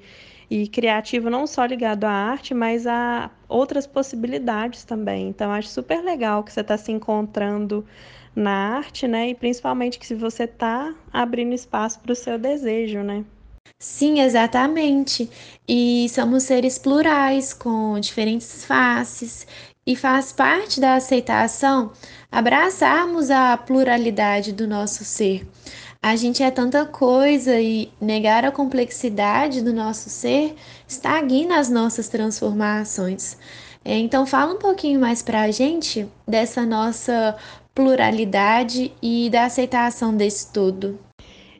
e 0.50 0.66
criativo 0.68 1.30
não 1.30 1.46
só 1.46 1.64
ligado 1.64 2.04
à 2.04 2.10
arte, 2.10 2.52
mas 2.52 2.86
a 2.86 3.30
outras 3.48 3.86
possibilidades 3.86 4.84
também. 4.84 5.28
Então, 5.28 5.52
acho 5.52 5.68
super 5.68 6.02
legal 6.02 6.42
que 6.42 6.52
você 6.52 6.60
está 6.60 6.76
se 6.76 6.90
encontrando 6.92 7.86
na 8.34 8.76
arte, 8.76 9.06
né? 9.06 9.30
E 9.30 9.34
principalmente 9.34 9.98
que 9.98 10.06
se 10.06 10.14
você 10.14 10.44
está 10.44 10.94
abrindo 11.12 11.54
espaço 11.54 12.00
para 12.00 12.12
o 12.12 12.16
seu 12.16 12.38
desejo, 12.38 13.00
né? 13.00 13.24
Sim, 13.78 14.20
exatamente. 14.20 15.28
E 15.68 16.06
somos 16.08 16.44
seres 16.44 16.78
plurais, 16.78 17.52
com 17.52 17.98
diferentes 17.98 18.64
faces, 18.64 19.46
e 19.86 19.96
faz 19.96 20.32
parte 20.32 20.80
da 20.80 20.94
aceitação 20.94 21.92
abraçarmos 22.30 23.30
a 23.30 23.56
pluralidade 23.56 24.52
do 24.52 24.66
nosso 24.66 25.04
ser. 25.04 25.46
A 26.02 26.16
gente 26.16 26.42
é 26.42 26.50
tanta 26.50 26.84
coisa 26.84 27.60
e 27.60 27.92
negar 28.00 28.44
a 28.44 28.50
complexidade 28.50 29.62
do 29.62 29.72
nosso 29.72 30.10
ser 30.10 30.56
estagna 30.88 31.58
as 31.58 31.68
nossas 31.68 32.08
transformações. 32.08 33.36
É, 33.84 33.96
então, 33.98 34.26
fala 34.26 34.54
um 34.54 34.58
pouquinho 34.58 35.00
mais 35.00 35.22
para 35.22 35.42
a 35.42 35.50
gente 35.50 36.08
dessa 36.26 36.64
nossa 36.66 37.36
pluralidade 37.74 38.92
e 39.02 39.30
da 39.30 39.44
aceitação 39.44 40.16
desse 40.16 40.52
tudo. 40.52 40.98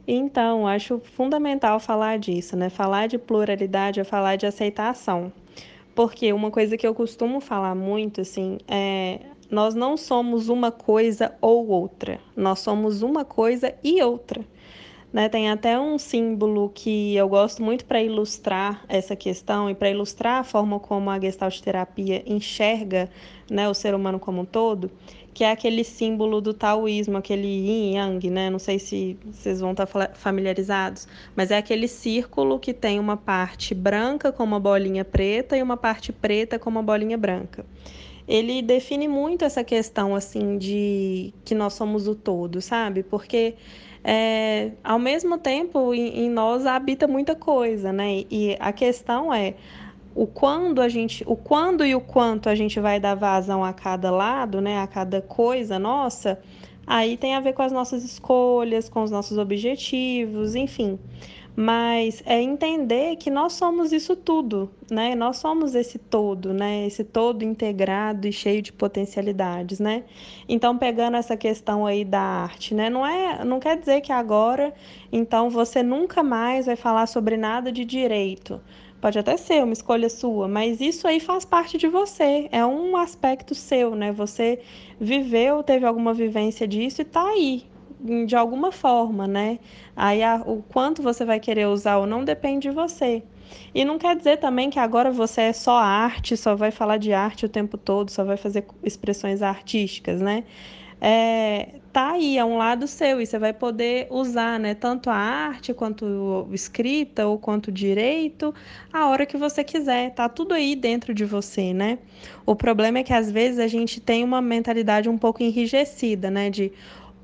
Então, 0.06 0.66
acho 0.66 1.00
fundamental 1.16 1.78
falar 1.78 2.18
disso, 2.18 2.56
né? 2.56 2.68
Falar 2.68 3.06
de 3.06 3.18
pluralidade 3.18 4.00
é 4.00 4.04
falar 4.04 4.36
de 4.36 4.46
aceitação. 4.46 5.32
Porque 5.94 6.32
uma 6.32 6.50
coisa 6.50 6.76
que 6.76 6.86
eu 6.86 6.94
costumo 6.94 7.40
falar 7.40 7.74
muito, 7.74 8.20
assim, 8.20 8.58
é 8.66 9.20
nós 9.52 9.74
não 9.74 9.98
somos 9.98 10.48
uma 10.48 10.72
coisa 10.72 11.34
ou 11.38 11.68
outra, 11.68 12.18
nós 12.34 12.60
somos 12.60 13.02
uma 13.02 13.22
coisa 13.22 13.74
e 13.84 14.02
outra. 14.02 14.42
Né? 15.12 15.28
Tem 15.28 15.50
até 15.50 15.78
um 15.78 15.98
símbolo 15.98 16.72
que 16.74 17.14
eu 17.14 17.28
gosto 17.28 17.62
muito 17.62 17.84
para 17.84 18.02
ilustrar 18.02 18.82
essa 18.88 19.14
questão 19.14 19.68
e 19.68 19.74
para 19.74 19.90
ilustrar 19.90 20.40
a 20.40 20.44
forma 20.44 20.80
como 20.80 21.10
a 21.10 21.20
Gestalt 21.20 21.60
terapia 21.60 22.22
enxerga 22.24 23.10
né, 23.50 23.68
o 23.68 23.74
ser 23.74 23.94
humano 23.94 24.18
como 24.18 24.40
um 24.40 24.44
todo, 24.46 24.90
que 25.34 25.44
é 25.44 25.50
aquele 25.50 25.82
símbolo 25.82 26.40
do 26.40 26.52
taoísmo, 26.52 27.16
aquele 27.16 27.46
yin 27.46 27.94
yang, 27.96 28.30
né? 28.30 28.50
Não 28.50 28.58
sei 28.58 28.78
se 28.78 29.18
vocês 29.24 29.60
vão 29.60 29.72
estar 29.72 29.86
familiarizados, 30.14 31.08
mas 31.34 31.50
é 31.50 31.56
aquele 31.56 31.88
círculo 31.88 32.58
que 32.58 32.74
tem 32.74 33.00
uma 33.00 33.16
parte 33.16 33.74
branca 33.74 34.30
com 34.30 34.44
uma 34.44 34.60
bolinha 34.60 35.04
preta 35.04 35.56
e 35.56 35.62
uma 35.62 35.76
parte 35.76 36.12
preta 36.12 36.58
com 36.58 36.68
uma 36.68 36.82
bolinha 36.82 37.16
branca. 37.16 37.64
Ele 38.28 38.62
define 38.62 39.08
muito 39.08 39.44
essa 39.44 39.64
questão 39.64 40.14
assim 40.14 40.58
de 40.58 41.34
que 41.44 41.54
nós 41.54 41.74
somos 41.74 42.06
o 42.06 42.14
todo, 42.14 42.60
sabe? 42.60 43.02
Porque 43.02 43.54
é, 44.04 44.72
ao 44.82 44.98
mesmo 44.98 45.38
tempo 45.38 45.94
em, 45.94 46.24
em 46.24 46.30
nós 46.30 46.66
habita 46.66 47.08
muita 47.08 47.34
coisa, 47.34 47.92
né? 47.92 48.24
E 48.30 48.56
a 48.60 48.72
questão 48.72 49.32
é 49.32 49.54
o 50.14 50.26
quando 50.26 50.80
a 50.80 50.88
gente, 50.88 51.24
o 51.26 51.36
quando 51.36 51.84
e 51.84 51.94
o 51.94 52.00
quanto 52.00 52.48
a 52.48 52.54
gente 52.54 52.78
vai 52.80 53.00
dar 53.00 53.14
vazão 53.14 53.64
a 53.64 53.72
cada 53.72 54.10
lado, 54.10 54.60
né, 54.60 54.78
a 54.78 54.86
cada 54.86 55.20
coisa 55.20 55.78
nossa, 55.78 56.40
aí 56.86 57.16
tem 57.16 57.34
a 57.34 57.40
ver 57.40 57.52
com 57.52 57.62
as 57.62 57.72
nossas 57.72 58.04
escolhas, 58.04 58.88
com 58.88 59.02
os 59.02 59.10
nossos 59.10 59.38
objetivos, 59.38 60.54
enfim. 60.54 60.98
Mas 61.54 62.22
é 62.24 62.40
entender 62.40 63.16
que 63.16 63.30
nós 63.30 63.52
somos 63.52 63.92
isso 63.92 64.16
tudo, 64.16 64.70
né? 64.90 65.14
Nós 65.14 65.36
somos 65.36 65.74
esse 65.74 65.98
todo, 65.98 66.54
né? 66.54 66.86
Esse 66.86 67.04
todo 67.04 67.44
integrado 67.44 68.26
e 68.26 68.32
cheio 68.32 68.62
de 68.62 68.72
potencialidades, 68.72 69.78
né? 69.78 70.04
Então, 70.48 70.78
pegando 70.78 71.18
essa 71.18 71.36
questão 71.36 71.84
aí 71.84 72.06
da 72.06 72.22
arte, 72.22 72.74
né? 72.74 72.88
Não 72.88 73.06
é, 73.06 73.44
não 73.44 73.60
quer 73.60 73.78
dizer 73.78 74.00
que 74.00 74.10
agora, 74.10 74.72
então 75.12 75.50
você 75.50 75.82
nunca 75.82 76.22
mais 76.22 76.64
vai 76.64 76.76
falar 76.76 77.06
sobre 77.06 77.36
nada 77.36 77.70
de 77.70 77.84
direito 77.84 78.58
Pode 79.02 79.18
até 79.18 79.36
ser 79.36 79.64
uma 79.64 79.72
escolha 79.72 80.08
sua, 80.08 80.46
mas 80.46 80.80
isso 80.80 81.08
aí 81.08 81.18
faz 81.18 81.44
parte 81.44 81.76
de 81.76 81.88
você, 81.88 82.48
é 82.52 82.64
um 82.64 82.96
aspecto 82.96 83.52
seu, 83.52 83.96
né? 83.96 84.12
Você 84.12 84.60
viveu, 85.00 85.60
teve 85.64 85.84
alguma 85.84 86.14
vivência 86.14 86.68
disso 86.68 87.02
e 87.02 87.04
tá 87.04 87.20
aí, 87.20 87.66
de 88.24 88.36
alguma 88.36 88.70
forma, 88.70 89.26
né? 89.26 89.58
Aí 89.96 90.22
a, 90.22 90.36
o 90.46 90.62
quanto 90.62 91.02
você 91.02 91.24
vai 91.24 91.40
querer 91.40 91.66
usar 91.66 91.96
ou 91.96 92.06
não 92.06 92.24
depende 92.24 92.68
de 92.68 92.70
você. 92.70 93.24
E 93.74 93.84
não 93.84 93.98
quer 93.98 94.14
dizer 94.14 94.36
também 94.36 94.70
que 94.70 94.78
agora 94.78 95.10
você 95.10 95.40
é 95.40 95.52
só 95.52 95.78
arte, 95.78 96.36
só 96.36 96.54
vai 96.54 96.70
falar 96.70 96.98
de 96.98 97.12
arte 97.12 97.44
o 97.44 97.48
tempo 97.48 97.76
todo, 97.76 98.08
só 98.08 98.22
vai 98.22 98.36
fazer 98.36 98.64
expressões 98.84 99.42
artísticas, 99.42 100.20
né? 100.20 100.44
É, 101.04 101.80
tá 101.92 102.12
aí, 102.12 102.38
é 102.38 102.44
um 102.44 102.56
lado 102.56 102.86
seu, 102.86 103.20
e 103.20 103.26
você 103.26 103.36
vai 103.36 103.52
poder 103.52 104.06
usar, 104.08 104.60
né, 104.60 104.72
tanto 104.72 105.10
a 105.10 105.14
arte 105.14 105.74
quanto 105.74 106.48
escrita 106.52 107.26
ou 107.26 107.36
quanto 107.40 107.72
direito, 107.72 108.54
a 108.92 109.08
hora 109.08 109.26
que 109.26 109.36
você 109.36 109.64
quiser, 109.64 110.14
tá 110.14 110.28
tudo 110.28 110.54
aí 110.54 110.76
dentro 110.76 111.12
de 111.12 111.24
você, 111.24 111.74
né? 111.74 111.98
O 112.46 112.54
problema 112.54 112.98
é 113.00 113.02
que 113.02 113.12
às 113.12 113.32
vezes 113.32 113.58
a 113.58 113.66
gente 113.66 114.00
tem 114.00 114.22
uma 114.22 114.40
mentalidade 114.40 115.08
um 115.08 115.18
pouco 115.18 115.42
enrijecida, 115.42 116.30
né, 116.30 116.48
de 116.50 116.70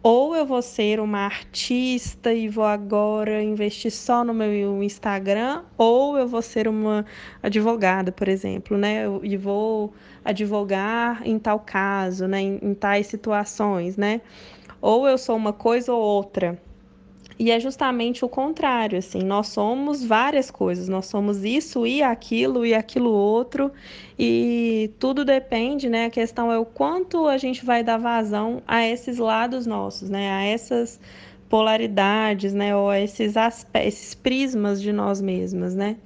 ou 0.02 0.34
eu 0.36 0.46
vou 0.46 0.62
ser 0.62 1.00
uma 1.00 1.20
artista 1.20 2.32
e 2.32 2.48
vou 2.48 2.64
agora 2.64 3.42
investir 3.42 3.90
só 3.90 4.24
no 4.24 4.32
meu 4.32 4.82
Instagram, 4.82 5.64
ou 5.76 6.16
eu 6.16 6.26
vou 6.26 6.42
ser 6.42 6.68
uma 6.68 7.04
advogada, 7.42 8.12
por 8.12 8.28
exemplo, 8.28 8.76
né? 8.78 9.04
E 9.22 9.36
vou 9.36 9.92
advogar 10.24 11.26
em 11.26 11.38
tal 11.38 11.60
caso, 11.60 12.26
né? 12.26 12.40
Em, 12.40 12.58
em 12.62 12.74
tais 12.74 13.06
situações, 13.06 13.96
né? 13.96 14.20
Ou 14.80 15.08
eu 15.08 15.18
sou 15.18 15.36
uma 15.36 15.52
coisa 15.52 15.92
ou 15.92 16.00
outra. 16.00 16.58
E 17.38 17.52
é 17.52 17.60
justamente 17.60 18.24
o 18.24 18.28
contrário, 18.28 18.98
assim, 18.98 19.20
nós 19.22 19.46
somos 19.48 20.04
várias 20.04 20.50
coisas, 20.50 20.88
nós 20.88 21.06
somos 21.06 21.44
isso 21.44 21.86
e 21.86 22.02
aquilo 22.02 22.66
e 22.66 22.74
aquilo 22.74 23.10
outro, 23.10 23.70
e 24.18 24.90
tudo 24.98 25.24
depende, 25.24 25.88
né? 25.88 26.06
A 26.06 26.10
questão 26.10 26.50
é 26.50 26.58
o 26.58 26.64
quanto 26.64 27.28
a 27.28 27.38
gente 27.38 27.64
vai 27.64 27.84
dar 27.84 27.96
vazão 27.96 28.60
a 28.66 28.84
esses 28.84 29.18
lados 29.18 29.66
nossos, 29.66 30.10
né? 30.10 30.28
A 30.32 30.42
essas 30.46 30.98
polaridades, 31.48 32.52
né? 32.52 32.74
Ou 32.74 32.90
a 32.90 32.98
esses, 32.98 33.34
esses 33.74 34.14
prismas 34.14 34.82
de 34.82 34.92
nós 34.92 35.20
mesmas, 35.20 35.76
né? 35.76 35.96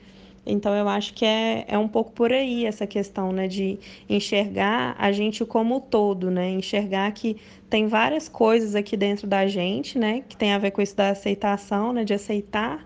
Então 0.44 0.74
eu 0.74 0.88
acho 0.88 1.14
que 1.14 1.24
é, 1.24 1.64
é 1.68 1.78
um 1.78 1.86
pouco 1.86 2.10
por 2.10 2.32
aí 2.32 2.66
essa 2.66 2.86
questão, 2.86 3.32
né, 3.32 3.46
de 3.46 3.78
enxergar 4.08 4.96
a 4.98 5.12
gente 5.12 5.44
como 5.44 5.80
todo, 5.80 6.30
né, 6.30 6.50
enxergar 6.50 7.12
que 7.12 7.36
tem 7.70 7.86
várias 7.86 8.28
coisas 8.28 8.74
aqui 8.74 8.96
dentro 8.96 9.26
da 9.26 9.46
gente, 9.46 9.98
né, 9.98 10.22
que 10.28 10.36
tem 10.36 10.52
a 10.52 10.58
ver 10.58 10.72
com 10.72 10.82
isso 10.82 10.96
da 10.96 11.10
aceitação, 11.10 11.92
né, 11.92 12.04
de 12.04 12.12
aceitar 12.12 12.84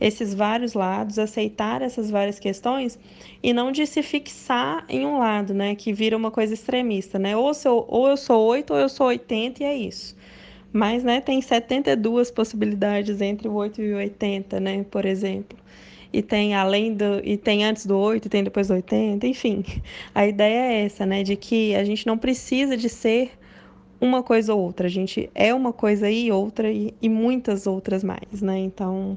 esses 0.00 0.34
vários 0.34 0.74
lados, 0.74 1.18
aceitar 1.18 1.80
essas 1.80 2.10
várias 2.10 2.38
questões 2.40 2.98
e 3.42 3.52
não 3.52 3.70
de 3.70 3.86
se 3.86 4.02
fixar 4.02 4.84
em 4.88 5.06
um 5.06 5.18
lado, 5.18 5.54
né, 5.54 5.76
que 5.76 5.92
vira 5.92 6.16
uma 6.16 6.32
coisa 6.32 6.54
extremista, 6.54 7.20
né, 7.20 7.36
ou, 7.36 7.52
eu, 7.64 7.84
ou 7.88 8.08
eu 8.08 8.16
sou 8.16 8.44
8 8.46 8.72
ou 8.72 8.80
eu 8.80 8.88
sou 8.88 9.06
80 9.06 9.62
e 9.62 9.66
é 9.66 9.74
isso. 9.76 10.16
Mas, 10.72 11.04
né, 11.04 11.20
tem 11.20 11.40
72 11.40 12.30
possibilidades 12.32 13.20
entre 13.20 13.48
o 13.48 13.54
8 13.54 13.80
e 13.80 13.94
o 13.94 13.96
80, 13.96 14.58
né, 14.58 14.84
por 14.90 15.06
exemplo 15.06 15.56
e 16.12 16.22
tem 16.22 16.54
além 16.54 16.94
do 16.94 17.20
e 17.24 17.36
tem 17.36 17.64
antes 17.64 17.86
do 17.86 17.96
8 17.98 18.26
e 18.26 18.28
tem 18.28 18.44
depois 18.44 18.68
do 18.68 18.74
80, 18.74 19.26
enfim. 19.26 19.64
A 20.14 20.26
ideia 20.26 20.72
é 20.72 20.84
essa, 20.84 21.04
né, 21.06 21.22
de 21.22 21.36
que 21.36 21.74
a 21.74 21.84
gente 21.84 22.06
não 22.06 22.16
precisa 22.18 22.76
de 22.76 22.88
ser 22.88 23.32
uma 24.00 24.22
coisa 24.22 24.54
ou 24.54 24.60
outra, 24.62 24.86
a 24.86 24.90
gente 24.90 25.30
é 25.34 25.54
uma 25.54 25.72
coisa 25.72 26.10
e 26.10 26.30
outra 26.30 26.70
e, 26.70 26.94
e 27.00 27.08
muitas 27.08 27.66
outras 27.66 28.04
mais, 28.04 28.42
né? 28.42 28.58
Então, 28.58 29.16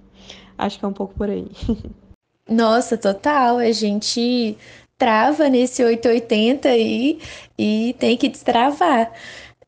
acho 0.57 0.79
que 0.79 0.85
é 0.85 0.87
um 0.87 0.93
pouco 0.93 1.13
por 1.15 1.29
aí. 1.29 1.47
Nossa, 2.49 2.97
total, 2.97 3.57
a 3.57 3.71
gente 3.71 4.57
trava 4.97 5.49
nesse 5.49 5.83
880 5.83 6.69
aí 6.69 7.19
e 7.57 7.95
tem 7.99 8.17
que 8.17 8.27
destravar. 8.27 9.11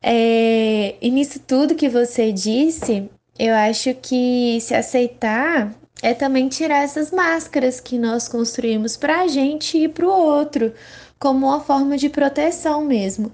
É, 0.02 0.96
e 1.00 1.10
nisso 1.10 1.38
tudo 1.40 1.76
que 1.76 1.88
você 1.88 2.32
disse, 2.32 3.08
eu 3.38 3.54
acho 3.54 3.94
que 3.94 4.58
se 4.60 4.74
aceitar 4.74 5.72
é 6.02 6.12
também 6.12 6.48
tirar 6.48 6.82
essas 6.82 7.12
máscaras 7.12 7.78
que 7.78 7.96
nós 7.96 8.26
construímos 8.26 8.96
para 8.96 9.20
a 9.20 9.28
gente 9.28 9.78
e 9.78 9.88
para 9.88 10.04
o 10.04 10.10
outro, 10.10 10.74
como 11.18 11.46
uma 11.46 11.60
forma 11.60 11.96
de 11.96 12.08
proteção 12.08 12.84
mesmo. 12.84 13.30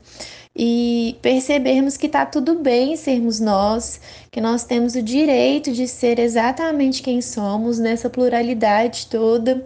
E 0.54 1.16
percebermos 1.22 1.96
que 1.96 2.08
tá 2.08 2.26
tudo 2.26 2.56
bem 2.56 2.96
sermos 2.96 3.40
nós, 3.40 4.00
que 4.30 4.40
nós 4.40 4.64
temos 4.64 4.94
o 4.94 5.02
direito 5.02 5.72
de 5.72 5.88
ser 5.88 6.18
exatamente 6.18 7.02
quem 7.02 7.22
somos 7.22 7.78
nessa 7.78 8.10
pluralidade 8.10 9.06
toda, 9.06 9.64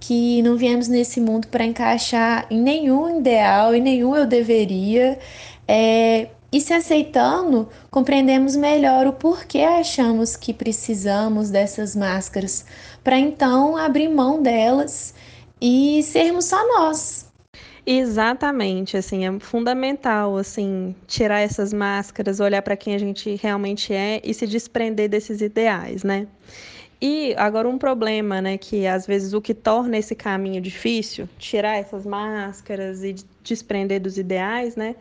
que 0.00 0.42
não 0.42 0.56
viemos 0.56 0.88
nesse 0.88 1.20
mundo 1.20 1.46
para 1.48 1.64
encaixar 1.64 2.46
em 2.50 2.60
nenhum 2.60 3.18
ideal, 3.20 3.74
em 3.74 3.82
nenhum 3.82 4.16
eu 4.16 4.26
deveria. 4.26 5.18
É, 5.68 6.28
e 6.52 6.60
se 6.60 6.72
aceitando, 6.72 7.68
compreendemos 7.90 8.56
melhor 8.56 9.06
o 9.06 9.12
porquê 9.12 9.60
achamos 9.60 10.36
que 10.36 10.52
precisamos 10.52 11.50
dessas 11.50 11.94
máscaras, 11.94 12.64
para 13.04 13.18
então 13.18 13.76
abrir 13.76 14.08
mão 14.08 14.42
delas 14.42 15.14
e 15.60 16.02
sermos 16.02 16.46
só 16.46 16.58
nós. 16.66 17.30
Exatamente, 17.86 18.96
assim, 18.96 19.26
é 19.26 19.40
fundamental, 19.40 20.36
assim, 20.36 20.94
tirar 21.06 21.40
essas 21.40 21.72
máscaras, 21.72 22.38
olhar 22.38 22.62
para 22.62 22.76
quem 22.76 22.94
a 22.94 22.98
gente 22.98 23.38
realmente 23.42 23.92
é 23.92 24.20
e 24.22 24.34
se 24.34 24.46
desprender 24.46 25.08
desses 25.08 25.40
ideais, 25.40 26.04
né? 26.04 26.26
E 27.00 27.34
agora 27.38 27.66
um 27.66 27.78
problema, 27.78 28.42
né, 28.42 28.58
que 28.58 28.86
às 28.86 29.06
vezes 29.06 29.32
o 29.32 29.40
que 29.40 29.54
torna 29.54 29.96
esse 29.96 30.14
caminho 30.14 30.60
difícil, 30.60 31.26
tirar 31.38 31.76
essas 31.76 32.04
máscaras 32.04 33.02
e 33.02 33.16
desprender 33.42 34.00
dos 34.00 34.18
ideais, 34.18 34.76
né? 34.76 34.94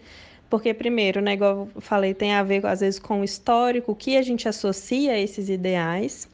Porque, 0.49 0.73
primeiro, 0.73 1.21
né, 1.21 1.33
igual 1.33 1.69
eu 1.75 1.81
falei, 1.81 2.13
tem 2.13 2.33
a 2.33 2.43
ver, 2.43 2.65
às 2.65 2.79
vezes, 2.79 2.99
com 2.99 3.21
o 3.21 3.23
histórico, 3.23 3.91
o 3.91 3.95
que 3.95 4.17
a 4.17 4.21
gente 4.21 4.47
associa 4.47 5.13
a 5.13 5.19
esses 5.19 5.49
ideais. 5.49 6.27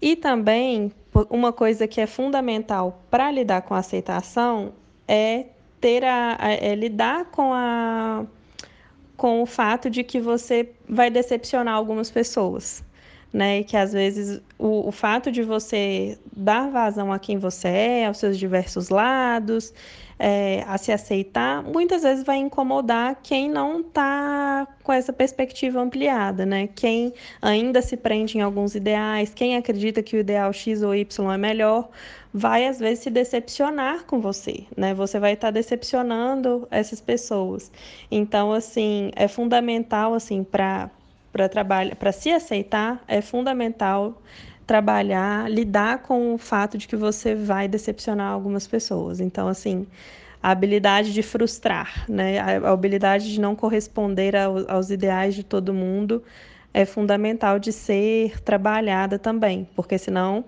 E 0.00 0.16
também, 0.16 0.92
uma 1.30 1.52
coisa 1.52 1.86
que 1.86 2.00
é 2.00 2.06
fundamental 2.06 3.02
para 3.10 3.30
lidar 3.30 3.62
com 3.62 3.74
a 3.74 3.78
aceitação 3.78 4.72
é 5.06 5.46
ter 5.80 6.04
a, 6.04 6.38
é 6.40 6.74
lidar 6.74 7.26
com 7.26 7.52
a 7.52 8.24
com 9.16 9.42
o 9.42 9.46
fato 9.46 9.88
de 9.88 10.02
que 10.02 10.20
você 10.20 10.70
vai 10.88 11.08
decepcionar 11.08 11.74
algumas 11.74 12.10
pessoas 12.10 12.82
né? 13.34 13.64
Que 13.64 13.76
às 13.76 13.92
vezes 13.92 14.40
o, 14.56 14.88
o 14.88 14.92
fato 14.92 15.30
de 15.32 15.42
você 15.42 16.16
dar 16.34 16.70
vazão 16.70 17.12
a 17.12 17.18
quem 17.18 17.36
você 17.36 17.66
é, 17.66 18.06
aos 18.06 18.18
seus 18.18 18.38
diversos 18.38 18.88
lados, 18.88 19.74
é, 20.26 20.64
a 20.66 20.78
se 20.78 20.90
aceitar, 20.90 21.62
muitas 21.62 22.02
vezes 22.02 22.24
vai 22.24 22.38
incomodar 22.38 23.20
quem 23.22 23.50
não 23.50 23.80
está 23.80 24.66
com 24.82 24.90
essa 24.90 25.12
perspectiva 25.12 25.78
ampliada, 25.78 26.46
né? 26.46 26.66
Quem 26.66 27.12
ainda 27.42 27.82
se 27.82 27.94
prende 27.94 28.38
em 28.38 28.40
alguns 28.40 28.74
ideais, 28.74 29.34
quem 29.34 29.54
acredita 29.54 30.02
que 30.02 30.16
o 30.16 30.20
ideal 30.20 30.50
X 30.50 30.82
ou 30.82 30.94
Y 30.94 31.30
é 31.30 31.36
melhor, 31.36 31.90
vai 32.32 32.66
às 32.66 32.78
vezes 32.78 33.00
se 33.00 33.10
decepcionar 33.10 34.04
com 34.06 34.18
você, 34.18 34.64
né? 34.74 34.94
Você 34.94 35.18
vai 35.18 35.34
estar 35.34 35.48
tá 35.48 35.50
decepcionando 35.50 36.66
essas 36.70 37.02
pessoas. 37.02 37.70
Então, 38.10 38.50
assim, 38.50 39.10
é 39.16 39.28
fundamental 39.28 40.14
assim 40.14 40.42
para 40.42 40.90
para 41.30 41.48
trabalhar, 41.48 41.96
para 41.96 42.12
se 42.12 42.30
aceitar, 42.30 43.02
é 43.08 43.20
fundamental 43.20 44.22
trabalhar, 44.66 45.50
lidar 45.50 45.98
com 46.02 46.34
o 46.34 46.38
fato 46.38 46.78
de 46.78 46.88
que 46.88 46.96
você 46.96 47.34
vai 47.34 47.68
decepcionar 47.68 48.32
algumas 48.32 48.66
pessoas. 48.66 49.20
Então, 49.20 49.48
assim, 49.48 49.86
a 50.42 50.50
habilidade 50.50 51.12
de 51.12 51.22
frustrar, 51.22 52.04
né? 52.08 52.38
A 52.38 52.70
habilidade 52.70 53.32
de 53.32 53.40
não 53.40 53.56
corresponder 53.56 54.36
ao, 54.36 54.70
aos 54.70 54.90
ideais 54.90 55.34
de 55.34 55.42
todo 55.42 55.72
mundo 55.72 56.22
é 56.74 56.84
fundamental 56.84 57.58
de 57.58 57.72
ser 57.72 58.40
trabalhada 58.40 59.16
também, 59.16 59.66
porque 59.76 59.96
senão 59.96 60.44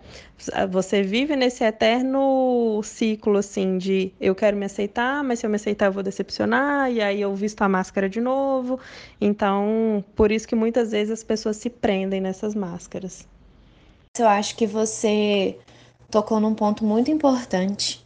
você 0.69 1.01
vive 1.01 1.37
nesse 1.37 1.63
eterno 1.63 2.81
ciclo 2.83 3.39
assim 3.39 3.79
de 3.79 4.13
eu 4.21 4.35
quero 4.35 4.57
me 4.57 4.67
aceitar, 4.67 5.23
mas 5.23 5.39
se 5.39 5.47
eu 5.47 5.51
me 5.51 5.57
aceitar 5.57 5.87
eu 5.87 5.93
vou 5.93 6.03
decepcionar 6.03 6.91
e 6.91 7.01
aí 7.01 7.21
eu 7.21 7.33
visto 7.35 7.63
a 7.63 7.69
máscara 7.69 8.09
de 8.09 8.21
novo. 8.21 8.81
Então, 9.21 10.05
por 10.17 10.33
isso 10.33 10.49
que 10.49 10.57
muitas 10.57 10.91
vezes 10.91 11.13
as 11.13 11.23
pessoas 11.23 11.59
se 11.59 11.71
prendem 11.71 12.21
nessas 12.21 12.57
máscaras. 12.57 13.27
Eu 14.19 14.29
acho 14.29 14.57
que 14.57 14.67
você 14.67 15.59
tocou 16.11 16.41
num 16.41 16.55
ponto 16.55 16.85
muito 16.85 17.11
importante 17.11 18.05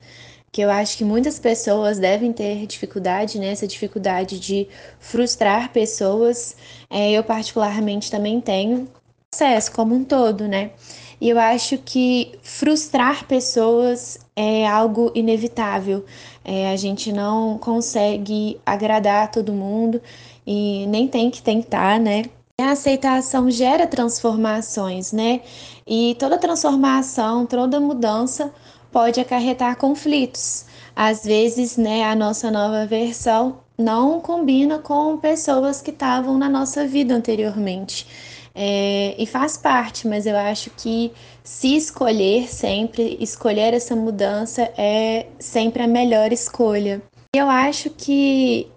que 0.53 0.61
eu 0.63 0.71
acho 0.71 0.99
que 0.99 1.05
muitas 1.05 1.39
pessoas 1.39 1.99
devem 1.99 2.33
ter 2.33 2.67
dificuldade, 2.67 3.39
né? 3.39 3.49
Essa 3.49 3.67
dificuldade 3.67 4.41
de 4.41 4.69
frustrar 4.99 5.73
pessoas. 5.73 6.57
É, 6.89 7.13
eu, 7.13 7.23
particularmente, 7.23 8.11
também 8.11 8.41
tenho 8.41 8.89
processo 9.31 9.73
como 9.73 9.95
um 9.95 10.05
todo, 10.05 10.49
né? 10.49 10.73
E 11.21 11.29
eu 11.29 11.39
acho 11.39 11.79
que 11.79 12.33
frustrar 12.43 13.27
pessoas 13.27 14.19
é 14.35 14.67
algo 14.67 15.13
inevitável. 15.15 16.05
É, 16.45 16.73
a 16.73 16.77
gente 16.77 17.13
não 17.13 17.59
consegue 17.59 18.59
agradar 18.67 19.31
todo 19.31 19.53
mundo 19.53 20.01
e 20.47 20.87
nem 20.87 21.07
tem 21.07 21.31
que 21.31 21.43
tentar, 21.43 22.01
né? 22.01 22.25
A 22.61 22.73
aceitação 22.73 23.51
gera 23.51 23.87
transformações, 23.87 25.13
né? 25.13 25.41
E 25.87 26.17
toda 26.19 26.39
transformação, 26.39 27.47
toda 27.47 27.81
mudança 27.81 28.53
pode 28.93 29.21
acarretar 29.21 29.77
conflitos. 29.77 30.65
Às 30.95 31.25
vezes, 31.25 31.77
né, 31.77 32.05
a 32.05 32.15
nossa 32.15 32.51
nova 32.51 32.85
versão 32.87 33.61
não 33.79 34.21
combina 34.21 34.79
com 34.79 35.17
pessoas 35.17 35.81
que 35.81 35.91
estavam 35.91 36.37
na 36.37 36.49
nossa 36.49 36.87
vida 36.87 37.15
anteriormente. 37.15 38.07
É, 38.55 39.15
e 39.17 39.27
faz 39.27 39.57
parte, 39.57 40.07
mas 40.07 40.27
eu 40.27 40.37
acho 40.37 40.71
que 40.71 41.13
se 41.43 41.77
escolher 41.77 42.49
sempre, 42.49 43.17
escolher 43.21 43.73
essa 43.75 43.95
mudança 43.95 44.63
é 44.77 45.27
sempre 45.39 45.83
a 45.83 45.87
melhor 45.87 46.33
escolha. 46.33 47.01
Eu 47.35 47.49
acho 47.49 47.91
que 47.91 48.69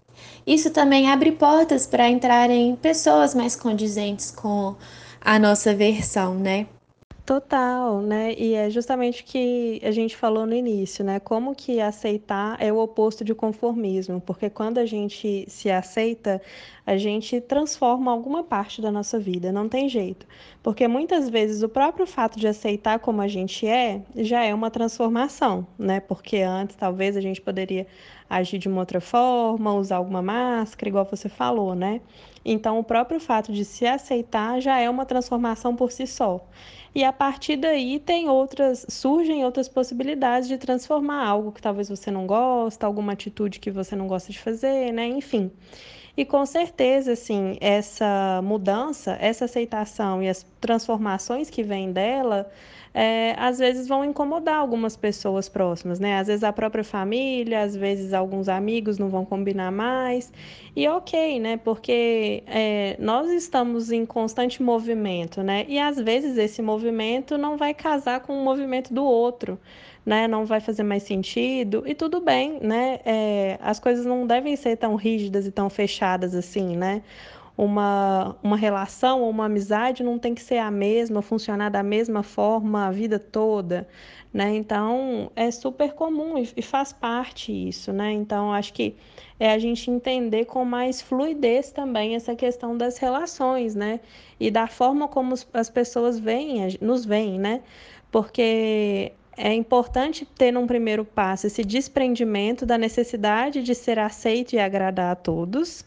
isso 0.46 0.72
também 0.72 1.10
abre 1.10 1.32
portas 1.32 1.86
para 1.86 2.10
entrarem 2.10 2.76
pessoas 2.76 3.34
mais 3.34 3.56
condizentes 3.56 4.32
com 4.32 4.76
a 5.22 5.40
nossa 5.40 5.74
versão, 5.74 6.36
né? 6.36 6.68
Total, 7.26 8.02
né? 8.02 8.34
E 8.34 8.54
é 8.54 8.70
justamente 8.70 9.22
o 9.22 9.26
que 9.26 9.80
a 9.82 9.92
gente 9.92 10.14
falou 10.14 10.46
no 10.46 10.54
início, 10.54 11.06
né? 11.06 11.22
Como 11.22 11.56
que 11.56 11.80
aceitar 11.80 12.58
é 12.62 12.72
o 12.72 12.78
oposto 12.78 13.24
de 13.24 13.34
conformismo, 13.34 14.20
porque 14.20 14.50
quando 14.50 14.78
a 14.78 14.86
gente 14.86 15.46
se 15.48 15.72
aceita, 15.72 16.42
a 16.86 16.98
gente 16.98 17.40
transforma 17.40 18.12
alguma 18.12 18.44
parte 18.44 18.82
da 18.82 18.92
nossa 18.92 19.18
vida, 19.18 19.54
não 19.54 19.70
tem 19.70 19.88
jeito. 19.88 20.28
Porque 20.62 20.86
muitas 20.86 21.30
vezes 21.30 21.64
o 21.64 21.70
próprio 21.70 22.06
fato 22.06 22.38
de 22.38 22.46
aceitar 22.46 23.00
como 23.00 23.22
a 23.22 23.28
gente 23.30 23.66
é 23.66 24.02
já 24.18 24.44
é 24.44 24.54
uma 24.54 24.70
transformação, 24.70 25.66
né? 25.80 26.02
Porque 26.02 26.40
antes 26.40 26.76
talvez 26.76 27.16
a 27.16 27.22
gente 27.22 27.40
poderia 27.40 27.88
agir 28.30 28.58
de 28.58 28.68
uma 28.68 28.82
outra 28.82 29.00
forma, 29.00 29.74
usar 29.74 29.98
alguma 29.98 30.22
máscara, 30.22 30.90
igual 30.90 31.06
você 31.06 31.30
falou, 31.30 31.74
né? 31.74 32.02
Então, 32.46 32.78
o 32.80 32.84
próprio 32.84 33.20
fato 33.20 33.54
de 33.54 33.64
se 33.64 33.86
aceitar 33.86 34.60
já 34.60 34.78
é 34.80 34.90
uma 34.90 35.06
transformação 35.06 35.76
por 35.76 35.92
si 35.92 36.06
só. 36.06 36.46
E 36.96 37.04
a 37.04 37.12
partir 37.12 37.58
daí 37.58 38.00
tem 38.00 38.30
outras, 38.30 38.86
surgem 38.88 39.44
outras 39.44 39.68
possibilidades 39.68 40.48
de 40.48 40.58
transformar 40.58 41.26
algo 41.28 41.52
que 41.52 41.62
talvez 41.62 41.90
você 41.90 42.12
não 42.12 42.28
gosta, 42.28 42.86
alguma 42.86 43.14
atitude 43.14 43.60
que 43.60 43.72
você 43.72 43.96
não 43.96 44.08
gosta 44.08 44.32
de 44.32 44.40
fazer, 44.40 44.92
né? 44.92 45.08
Enfim. 45.08 45.52
E 46.16 46.24
com 46.24 46.46
certeza, 46.46 47.14
assim, 47.14 47.58
essa 47.60 48.40
mudança, 48.44 49.18
essa 49.20 49.46
aceitação 49.46 50.22
e 50.22 50.30
as 50.30 50.46
transformações 50.62 51.50
que 51.50 51.64
vêm 51.64 51.92
dela 51.92 52.52
é, 52.94 53.34
às 53.38 53.58
vezes 53.58 53.88
vão 53.88 54.06
incomodar 54.06 54.56
algumas 54.56 54.96
pessoas 54.96 55.50
próximas, 55.50 56.00
né? 56.00 56.20
Às 56.20 56.28
vezes 56.28 56.44
a 56.44 56.54
própria 56.54 56.84
família, 56.84 57.62
às 57.62 57.76
vezes 57.76 58.14
alguns 58.14 58.48
amigos 58.48 59.00
não 59.00 59.10
vão 59.10 59.26
combinar 59.26 59.72
mais. 59.72 60.32
E 60.76 60.88
ok, 60.88 61.40
né? 61.40 61.58
Porque 61.58 62.44
é, 62.46 62.96
nós 63.00 63.32
estamos 63.32 63.92
em 63.92 64.06
constante 64.06 64.62
movimento, 64.62 65.42
né? 65.42 65.66
E 65.68 65.80
às 65.80 65.98
vezes 66.00 66.38
esse 66.38 66.62
movimento 66.62 67.38
não 67.38 67.58
vai 67.58 67.74
casar 67.74 68.20
com 68.22 68.38
o 68.40 68.44
movimento 68.44 68.94
do 68.94 69.04
outro. 69.04 69.60
Né, 70.06 70.28
não 70.28 70.46
vai 70.46 70.60
fazer 70.60 70.84
mais 70.84 71.04
sentido 71.04 71.82
e 71.86 71.96
tudo 71.96 72.20
bem, 72.20 72.60
né? 72.62 73.00
É, 73.06 73.58
as 73.62 73.80
coisas 73.80 74.06
não 74.06 74.28
devem 74.28 74.54
ser 74.58 74.76
tão 74.76 74.96
rígidas 74.96 75.48
e 75.48 75.52
tão 75.52 75.70
fechadas 75.70 76.36
assim, 76.36 76.76
né? 76.76 77.02
Uma, 77.58 78.36
uma 78.42 78.58
relação 78.58 79.22
ou 79.22 79.30
uma 79.30 79.46
amizade 79.46 80.04
não 80.04 80.18
tem 80.18 80.34
que 80.34 80.42
ser 80.42 80.58
a 80.58 80.72
mesma, 80.72 81.22
funcionar 81.22 81.70
da 81.70 81.84
mesma 81.84 82.24
forma 82.24 82.88
a 82.88 82.92
vida 82.92 83.20
toda, 83.20 83.88
né? 84.34 84.56
Então 84.56 85.32
é 85.36 85.52
super 85.52 85.94
comum 85.94 86.36
e, 86.38 86.62
faz 86.62 86.92
parte 86.92 87.52
isso, 87.52 87.94
né? 87.94 88.12
Então 88.12 88.52
acho 88.52 88.74
que 88.74 88.96
é 89.40 89.52
a 89.52 89.60
gente 89.60 89.92
entender 89.92 90.46
com 90.46 90.66
mais 90.66 91.02
fluidez 91.02 91.72
também 91.72 92.16
essa 92.16 92.36
questão 92.36 92.76
das 92.76 92.98
relações, 92.98 93.76
né? 93.76 94.00
E 94.40 94.50
da 94.50 94.68
forma 94.68 95.08
como 95.08 95.36
as 95.54 95.70
pessoas 95.70 96.20
veem, 96.20 96.78
nos 96.82 97.06
veem, 97.06 97.40
né? 97.40 97.62
Porque 98.12 99.12
é 99.38 99.54
importante 99.54 100.26
ter 100.26 100.52
num 100.52 100.68
primeiro 100.68 101.06
passo 101.06 101.48
esse 101.48 101.64
desprendimento 101.64 102.66
da 102.66 102.78
necessidade 102.78 103.62
de 103.62 103.76
ser 103.76 104.00
aceito 104.00 104.54
e 104.54 104.60
agradar 104.60 105.12
a 105.12 105.16
todos, 105.16 105.84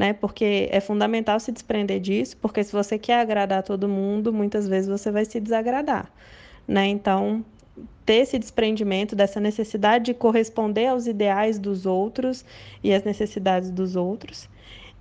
né? 0.00 0.14
Porque 0.14 0.66
é 0.72 0.80
fundamental 0.80 1.38
se 1.38 1.52
desprender 1.52 2.00
disso, 2.00 2.34
porque 2.38 2.64
se 2.64 2.72
você 2.72 2.98
quer 2.98 3.20
agradar 3.20 3.62
todo 3.62 3.86
mundo, 3.86 4.32
muitas 4.32 4.66
vezes 4.66 4.88
você 4.88 5.10
vai 5.10 5.26
se 5.26 5.38
desagradar, 5.38 6.10
né? 6.66 6.86
Então, 6.86 7.44
ter 8.06 8.14
esse 8.14 8.38
desprendimento 8.38 9.14
dessa 9.14 9.38
necessidade 9.38 10.06
de 10.06 10.14
corresponder 10.14 10.86
aos 10.86 11.06
ideais 11.06 11.58
dos 11.58 11.84
outros 11.84 12.46
e 12.82 12.94
às 12.94 13.04
necessidades 13.04 13.70
dos 13.70 13.94
outros. 13.94 14.48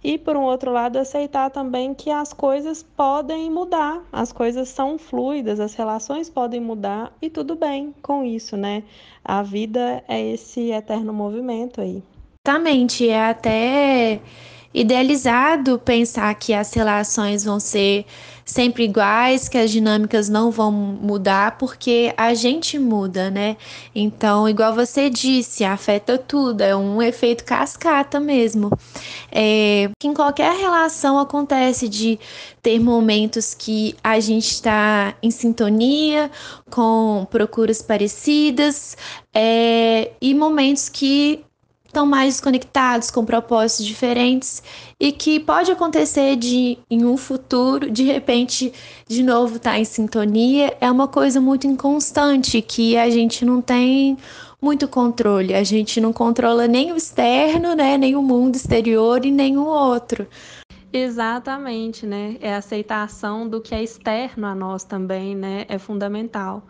E, 0.04 0.18
por 0.18 0.36
um 0.36 0.44
outro 0.44 0.70
lado, 0.70 1.00
aceitar 1.00 1.50
também 1.50 1.94
que 1.94 2.12
as 2.12 2.34
coisas 2.34 2.84
podem 2.84 3.50
mudar, 3.50 4.04
as 4.12 4.34
coisas 4.34 4.68
são 4.68 4.98
fluidas, 4.98 5.62
as 5.62 5.76
relações 5.76 6.30
podem 6.30 6.60
mudar 6.60 7.14
e 7.22 7.30
tudo 7.30 7.56
bem 7.56 7.96
com 8.02 8.26
isso, 8.26 8.58
né? 8.58 8.84
A 9.24 9.44
vida 9.44 10.04
é 10.10 10.22
esse 10.22 10.72
eterno 10.72 11.14
movimento 11.14 11.80
aí. 11.80 12.04
Exatamente, 12.46 13.08
é 13.08 13.30
até 13.30 14.20
idealizado 14.74 15.80
pensar 15.80 16.34
que 16.36 16.54
as 16.54 16.74
relações 16.74 17.44
vão 17.44 17.60
ser 17.60 18.06
sempre 18.50 18.84
iguais, 18.84 19.48
que 19.48 19.58
as 19.58 19.70
dinâmicas 19.70 20.28
não 20.28 20.50
vão 20.50 20.72
mudar, 20.72 21.58
porque 21.58 22.14
a 22.18 22.34
gente 22.34 22.80
muda, 22.80 23.30
né? 23.30 23.56
Então, 23.94 24.50
igual 24.50 24.74
você 24.74 25.08
disse, 25.10 25.64
afeta 25.64 26.18
tudo, 26.18 26.62
é 26.62 26.76
um 26.76 27.00
efeito 27.00 27.44
cascata 27.44 28.20
mesmo. 28.20 28.72
É, 29.32 29.90
em 30.04 30.14
qualquer 30.14 30.56
relação 30.56 31.20
acontece 31.20 31.88
de 31.88 32.20
ter 32.62 32.80
momentos 32.80 33.54
que 33.54 33.96
a 34.04 34.20
gente 34.20 34.50
está 34.50 35.14
em 35.22 35.30
sintonia, 35.30 36.32
com 36.72 37.28
procuras 37.30 37.84
parecidas, 37.84 38.98
é, 39.34 40.12
e 40.20 40.34
momentos 40.34 40.90
que 40.90 41.46
estão 41.90 42.06
mais 42.06 42.36
desconectados, 42.36 43.12
com 43.12 43.26
propósitos 43.26 43.86
diferentes 43.86 44.64
e 45.00 45.12
que 45.12 45.40
pode 45.40 45.72
acontecer 45.72 46.36
de 46.36 46.78
em 46.90 47.04
um 47.04 47.18
futuro, 47.18 47.90
de 47.90 48.04
repente, 48.04 48.72
de 49.08 49.24
novo 49.24 49.58
estar 49.58 49.72
tá 49.72 49.80
em 49.80 49.86
sintonia, 49.86 50.76
é 50.80 50.90
uma 50.90 51.08
coisa 51.08 51.42
muito 51.42 51.68
inconstante 51.68 52.62
que 52.62 52.96
a 52.96 53.10
gente 53.10 53.44
não 53.44 53.62
tem 53.62 54.18
muito 54.62 54.88
controle. 54.88 55.54
A 55.54 55.64
gente 55.64 56.00
não 56.00 56.14
controla 56.14 56.68
nem 56.68 56.92
o 56.92 56.98
externo, 56.98 57.74
né, 57.76 57.98
nem 57.98 58.16
o 58.16 58.22
mundo 58.22 58.56
exterior 58.56 59.26
e 59.26 59.32
nem 59.32 59.58
o 59.58 59.66
outro. 59.66 60.28
Exatamente, 60.92 62.06
né? 62.06 62.38
É 62.42 62.54
a 62.54 62.58
aceitação 62.58 63.48
do 63.48 63.62
que 63.62 63.76
é 63.76 63.84
externo 63.84 64.48
a 64.48 64.56
nós 64.56 64.84
também, 64.84 65.36
né? 65.36 65.66
É 65.70 65.78
fundamental. 65.78 66.64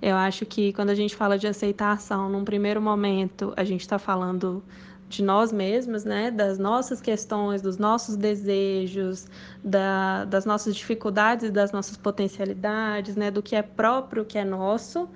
Eu 0.00 0.16
acho 0.16 0.46
que 0.46 0.72
quando 0.72 0.90
a 0.90 0.94
gente 0.94 1.14
fala 1.14 1.38
de 1.38 1.46
aceitação, 1.46 2.28
num 2.30 2.44
primeiro 2.44 2.80
momento, 2.80 3.52
a 3.56 3.64
gente 3.64 3.82
está 3.82 3.98
falando 3.98 4.62
de 5.08 5.22
nós 5.22 5.52
mesmos, 5.52 6.04
né, 6.04 6.30
das 6.30 6.58
nossas 6.58 7.00
questões, 7.00 7.62
dos 7.62 7.78
nossos 7.78 8.16
desejos, 8.16 9.26
da, 9.62 10.24
das 10.24 10.44
nossas 10.44 10.74
dificuldades, 10.74 11.50
das 11.50 11.70
nossas 11.70 11.96
potencialidades, 11.96 13.14
né, 13.14 13.30
do 13.30 13.42
que 13.42 13.54
é 13.54 13.62
próprio, 13.62 14.24
que 14.24 14.36
é 14.36 14.44
nosso, 14.44 15.08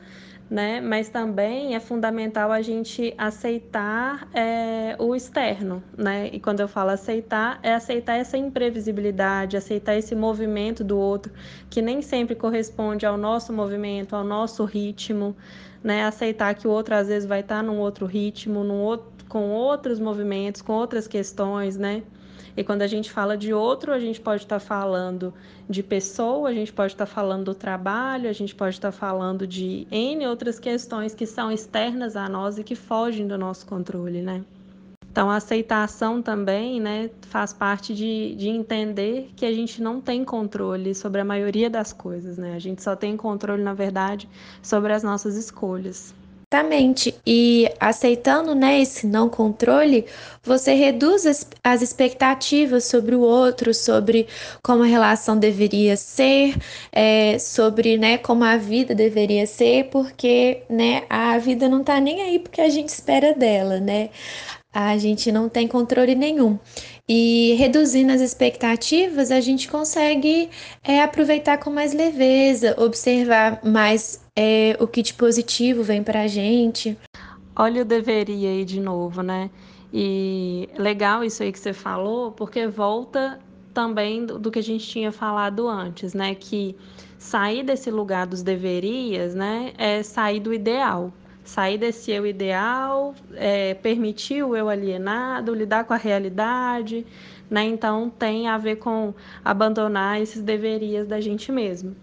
né? 0.50 0.80
Mas 0.80 1.08
também 1.08 1.76
é 1.76 1.80
fundamental 1.80 2.50
a 2.50 2.60
gente 2.60 3.14
aceitar 3.16 4.28
é, 4.34 4.96
o 4.98 5.14
externo, 5.14 5.80
né? 5.96 6.28
E 6.32 6.40
quando 6.40 6.58
eu 6.58 6.66
falo 6.66 6.90
aceitar, 6.90 7.60
é 7.62 7.72
aceitar 7.72 8.16
essa 8.16 8.36
imprevisibilidade, 8.36 9.56
aceitar 9.56 9.94
esse 9.94 10.14
movimento 10.16 10.82
do 10.82 10.98
outro, 10.98 11.32
que 11.70 11.80
nem 11.80 12.02
sempre 12.02 12.34
corresponde 12.34 13.06
ao 13.06 13.16
nosso 13.16 13.52
movimento, 13.52 14.16
ao 14.16 14.24
nosso 14.24 14.64
ritmo, 14.64 15.36
né? 15.84 16.04
Aceitar 16.04 16.52
que 16.54 16.66
o 16.66 16.70
outro 16.70 16.96
às 16.96 17.06
vezes 17.06 17.28
vai 17.28 17.40
estar 17.40 17.62
num 17.62 17.78
outro 17.78 18.04
ritmo, 18.04 18.64
num 18.64 18.80
outro, 18.80 19.06
com 19.28 19.50
outros 19.50 20.00
movimentos, 20.00 20.60
com 20.60 20.72
outras 20.72 21.06
questões, 21.06 21.76
né? 21.76 22.02
E 22.60 22.62
quando 22.62 22.82
a 22.82 22.86
gente 22.86 23.10
fala 23.10 23.38
de 23.38 23.54
outro, 23.54 23.90
a 23.90 23.98
gente 23.98 24.20
pode 24.20 24.42
estar 24.42 24.60
falando 24.60 25.32
de 25.66 25.82
pessoa, 25.82 26.50
a 26.50 26.52
gente 26.52 26.70
pode 26.70 26.92
estar 26.92 27.06
falando 27.06 27.46
do 27.46 27.54
trabalho, 27.54 28.28
a 28.28 28.34
gente 28.34 28.54
pode 28.54 28.74
estar 28.74 28.92
falando 28.92 29.46
de 29.46 29.86
N 29.90 30.26
outras 30.26 30.58
questões 30.58 31.14
que 31.14 31.24
são 31.24 31.50
externas 31.50 32.16
a 32.16 32.28
nós 32.28 32.58
e 32.58 32.62
que 32.62 32.76
fogem 32.76 33.26
do 33.26 33.38
nosso 33.38 33.64
controle, 33.64 34.20
né? 34.20 34.44
Então, 35.10 35.30
a 35.30 35.36
aceitação 35.36 36.20
também 36.20 36.78
né, 36.78 37.08
faz 37.22 37.54
parte 37.54 37.94
de, 37.94 38.34
de 38.36 38.50
entender 38.50 39.30
que 39.34 39.46
a 39.46 39.52
gente 39.54 39.80
não 39.80 39.98
tem 39.98 40.22
controle 40.22 40.94
sobre 40.94 41.22
a 41.22 41.24
maioria 41.24 41.70
das 41.70 41.94
coisas, 41.94 42.36
né? 42.36 42.54
A 42.54 42.58
gente 42.58 42.82
só 42.82 42.94
tem 42.94 43.16
controle, 43.16 43.62
na 43.62 43.72
verdade, 43.72 44.28
sobre 44.62 44.92
as 44.92 45.02
nossas 45.02 45.34
escolhas. 45.34 46.14
Exatamente. 46.52 47.14
E 47.24 47.70
aceitando 47.78 48.56
né, 48.56 48.80
esse 48.80 49.06
não 49.06 49.28
controle, 49.28 50.04
você 50.42 50.74
reduz 50.74 51.24
as, 51.24 51.46
as, 51.62 51.80
expectativas 51.80 52.84
sobre 52.86 53.14
o 53.14 53.20
outro, 53.20 53.72
sobre 53.72 54.26
como 54.60 54.82
a 54.82 54.86
relação 54.86 55.38
deveria 55.38 55.96
ser, 55.96 56.56
é, 56.90 57.38
sobre 57.38 57.96
né, 57.96 58.18
como 58.18 58.42
a 58.42 58.56
vida 58.56 58.96
deveria 58.96 59.46
ser, 59.46 59.90
porque 59.90 60.64
né, 60.68 61.04
a 61.08 61.38
vida 61.38 61.68
não 61.68 61.82
está 61.82 62.00
nem 62.00 62.20
aí 62.20 62.40
porque 62.40 62.60
a 62.60 62.68
gente 62.68 62.88
espera 62.88 63.32
dela, 63.32 63.78
né? 63.78 64.10
A 64.72 64.96
gente 64.98 65.30
não 65.32 65.48
tem 65.48 65.68
controle 65.68 66.14
nenhum. 66.16 66.58
E 67.12 67.54
reduzindo 67.54 68.12
as 68.12 68.20
expectativas, 68.20 69.32
a 69.32 69.40
gente 69.40 69.68
consegue 69.68 70.48
é, 70.80 71.02
aproveitar 71.02 71.58
com 71.58 71.68
mais 71.68 71.92
leveza, 71.92 72.80
observar 72.80 73.58
mais 73.64 74.24
é, 74.36 74.76
o 74.78 74.86
que 74.86 75.02
de 75.02 75.14
positivo 75.14 75.82
vem 75.82 76.04
para 76.04 76.20
a 76.20 76.26
gente. 76.28 76.96
Olha 77.56 77.82
o 77.82 77.84
deveria 77.84 78.50
aí 78.50 78.64
de 78.64 78.78
novo, 78.78 79.24
né? 79.24 79.50
E 79.92 80.68
legal 80.78 81.24
isso 81.24 81.42
aí 81.42 81.50
que 81.50 81.58
você 81.58 81.72
falou, 81.72 82.30
porque 82.30 82.68
volta 82.68 83.40
também 83.74 84.24
do, 84.24 84.38
do 84.38 84.48
que 84.48 84.60
a 84.60 84.62
gente 84.62 84.86
tinha 84.86 85.10
falado 85.10 85.66
antes, 85.66 86.14
né? 86.14 86.36
Que 86.36 86.76
sair 87.18 87.64
desse 87.64 87.90
lugar 87.90 88.24
dos 88.24 88.40
deverias, 88.40 89.34
né? 89.34 89.72
É 89.76 90.04
sair 90.04 90.38
do 90.38 90.54
ideal 90.54 91.12
sair 91.50 91.78
desse 91.78 92.12
eu 92.12 92.24
ideal, 92.24 93.12
é, 93.34 93.74
permitir 93.74 94.44
o 94.44 94.54
eu 94.54 94.68
alienado, 94.68 95.52
lidar 95.52 95.84
com 95.84 95.92
a 95.92 95.96
realidade, 95.96 97.04
né? 97.50 97.64
Então 97.64 98.08
tem 98.08 98.46
a 98.46 98.56
ver 98.56 98.76
com 98.76 99.12
abandonar 99.44 100.20
esses 100.20 100.40
deverias 100.42 101.08
da 101.08 101.20
gente 101.20 101.50
mesmo. 101.50 101.96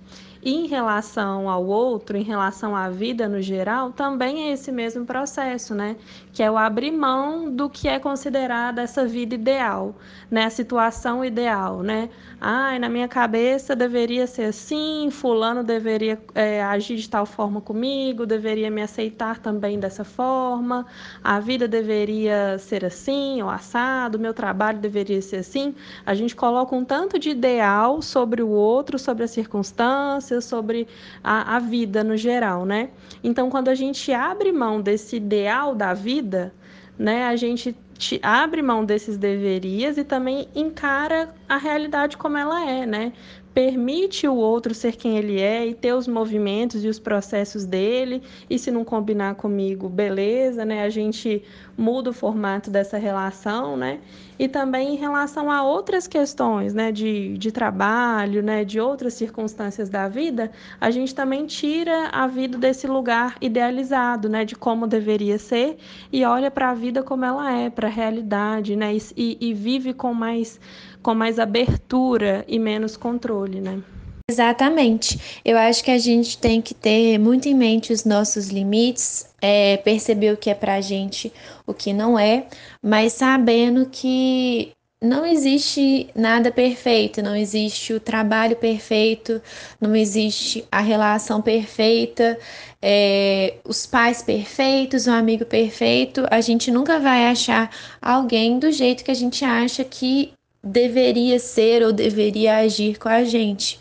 Em 0.49 0.65
relação 0.65 1.49
ao 1.49 1.65
outro, 1.65 2.15
em 2.15 2.23
relação 2.23 2.73
à 2.73 2.89
vida 2.89 3.27
no 3.27 3.41
geral, 3.41 3.91
também 3.91 4.47
é 4.47 4.53
esse 4.53 4.71
mesmo 4.71 5.05
processo, 5.05 5.75
né? 5.75 5.97
Que 6.31 6.41
é 6.41 6.49
o 6.49 6.57
abrir 6.57 6.89
mão 6.89 7.53
do 7.53 7.69
que 7.69 7.89
é 7.89 7.99
considerada 7.99 8.81
essa 8.81 9.05
vida 9.05 9.35
ideal, 9.35 9.93
né? 10.31 10.45
A 10.45 10.49
situação 10.49 11.25
ideal, 11.25 11.83
né? 11.83 12.07
Ai, 12.39 12.79
na 12.79 12.87
minha 12.87 13.09
cabeça 13.09 13.75
deveria 13.75 14.25
ser 14.25 14.43
assim, 14.43 15.09
fulano 15.11 15.65
deveria 15.65 16.17
é, 16.33 16.63
agir 16.63 16.95
de 16.95 17.09
tal 17.09 17.25
forma 17.25 17.59
comigo, 17.59 18.25
deveria 18.25 18.71
me 18.71 18.81
aceitar 18.81 19.39
também 19.39 19.77
dessa 19.77 20.05
forma, 20.05 20.85
a 21.21 21.41
vida 21.41 21.67
deveria 21.67 22.57
ser 22.57 22.85
assim, 22.85 23.41
ou 23.41 23.49
assado, 23.49 24.17
meu 24.17 24.33
trabalho 24.33 24.79
deveria 24.79 25.21
ser 25.21 25.37
assim. 25.37 25.75
A 26.05 26.13
gente 26.13 26.35
coloca 26.35 26.73
um 26.73 26.85
tanto 26.85 27.19
de 27.19 27.31
ideal 27.31 28.01
sobre 28.01 28.41
o 28.41 28.49
outro, 28.49 28.97
sobre 28.97 29.25
as 29.25 29.31
circunstâncias, 29.31 30.36
sobre 30.41 30.87
a, 31.23 31.55
a 31.55 31.59
vida 31.59 32.03
no 32.03 32.17
geral, 32.17 32.65
né? 32.65 32.89
Então, 33.23 33.49
quando 33.49 33.69
a 33.69 33.75
gente 33.75 34.11
abre 34.11 34.51
mão 34.51 34.81
desse 34.81 35.15
ideal 35.17 35.75
da 35.75 35.93
vida, 35.93 36.53
né, 36.97 37.25
a 37.27 37.35
gente 37.35 37.75
abre 38.21 38.61
mão 38.61 38.85
desses 38.85 39.17
deverias 39.17 39.97
e 39.97 40.03
também 40.03 40.47
encara 40.55 41.33
a 41.49 41.57
realidade 41.57 42.17
como 42.17 42.37
ela 42.37 42.69
é, 42.69 42.85
né? 42.85 43.13
Permite 43.57 44.27
o 44.27 44.35
outro 44.35 44.71
ser 44.75 44.95
quem 44.95 45.17
ele 45.17 45.41
é 45.41 45.65
e 45.65 45.73
ter 45.73 45.91
os 45.91 46.07
movimentos 46.07 46.85
e 46.85 46.87
os 46.87 46.99
processos 46.99 47.65
dele, 47.65 48.21
e 48.47 48.59
se 48.59 48.69
não 48.69 48.85
combinar 48.85 49.33
comigo, 49.33 49.89
beleza, 49.89 50.63
né? 50.63 50.83
A 50.83 50.89
gente 50.91 51.41
muda 51.75 52.11
o 52.11 52.13
formato 52.13 52.69
dessa 52.69 52.99
relação, 52.99 53.75
né? 53.75 53.99
E 54.37 54.47
também 54.47 54.93
em 54.93 54.95
relação 54.95 55.49
a 55.49 55.63
outras 55.63 56.07
questões, 56.07 56.71
né, 56.75 56.91
de, 56.91 57.35
de 57.39 57.51
trabalho, 57.51 58.43
né, 58.43 58.63
de 58.63 58.79
outras 58.79 59.15
circunstâncias 59.15 59.89
da 59.89 60.07
vida, 60.07 60.51
a 60.79 60.91
gente 60.91 61.15
também 61.15 61.47
tira 61.47 62.09
a 62.09 62.27
vida 62.27 62.55
desse 62.55 62.85
lugar 62.85 63.35
idealizado, 63.41 64.29
né, 64.29 64.45
de 64.45 64.55
como 64.55 64.85
deveria 64.85 65.39
ser, 65.39 65.77
e 66.13 66.23
olha 66.23 66.51
para 66.51 66.69
a 66.69 66.73
vida 66.75 67.01
como 67.01 67.25
ela 67.25 67.51
é, 67.51 67.71
para 67.71 67.87
a 67.87 67.91
realidade, 67.91 68.75
né, 68.75 68.95
e, 69.15 69.37
e 69.41 69.53
vive 69.55 69.91
com 69.91 70.13
mais 70.13 70.59
com 71.07 71.15
mais 71.15 71.39
abertura 71.39 72.43
e 72.49 72.59
menos 72.59 72.97
controle, 72.97 73.61
né? 73.61 73.81
Exatamente. 74.29 75.39
Eu 75.45 75.57
acho 75.57 75.81
que 75.81 75.89
a 75.89 75.97
gente 75.97 76.37
tem 76.37 76.61
que 76.61 76.73
ter 76.73 77.17
muito 77.17 77.47
em 77.47 77.55
mente 77.55 77.93
os 77.93 78.03
nossos 78.03 78.49
limites, 78.49 79.25
é, 79.41 79.77
perceber 79.77 80.33
o 80.33 80.37
que 80.37 80.49
é 80.49 80.53
pra 80.53 80.81
gente, 80.81 81.31
o 81.65 81.73
que 81.73 81.93
não 81.93 82.19
é, 82.19 82.47
mas 82.83 83.13
sabendo 83.13 83.85
que 83.89 84.73
não 85.01 85.25
existe 85.25 86.09
nada 86.13 86.51
perfeito, 86.51 87.21
não 87.21 87.37
existe 87.37 87.93
o 87.93 88.01
trabalho 88.01 88.57
perfeito, 88.57 89.41
não 89.79 89.95
existe 89.95 90.65
a 90.69 90.81
relação 90.81 91.41
perfeita, 91.41 92.37
é, 92.81 93.53
os 93.63 93.85
pais 93.85 94.21
perfeitos, 94.21 95.07
o 95.07 95.11
amigo 95.11 95.45
perfeito. 95.45 96.25
A 96.29 96.41
gente 96.41 96.69
nunca 96.69 96.99
vai 96.99 97.27
achar 97.27 97.69
alguém 98.01 98.59
do 98.59 98.73
jeito 98.73 99.05
que 99.05 99.11
a 99.11 99.15
gente 99.15 99.45
acha 99.45 99.85
que 99.85 100.33
deveria 100.67 101.39
ser 101.39 101.83
ou 101.83 101.91
deveria 101.91 102.57
agir 102.57 102.97
com 102.97 103.09
a 103.09 103.23
gente. 103.23 103.79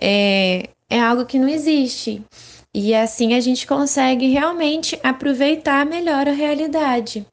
É, 0.00 0.68
é 0.88 1.00
algo 1.00 1.26
que 1.26 1.38
não 1.38 1.48
existe. 1.48 2.22
E 2.74 2.94
assim 2.94 3.34
a 3.34 3.40
gente 3.40 3.66
consegue 3.66 4.28
realmente 4.28 4.98
aproveitar 5.02 5.86
melhor 5.86 6.28
a 6.28 6.32
realidade 6.32 7.26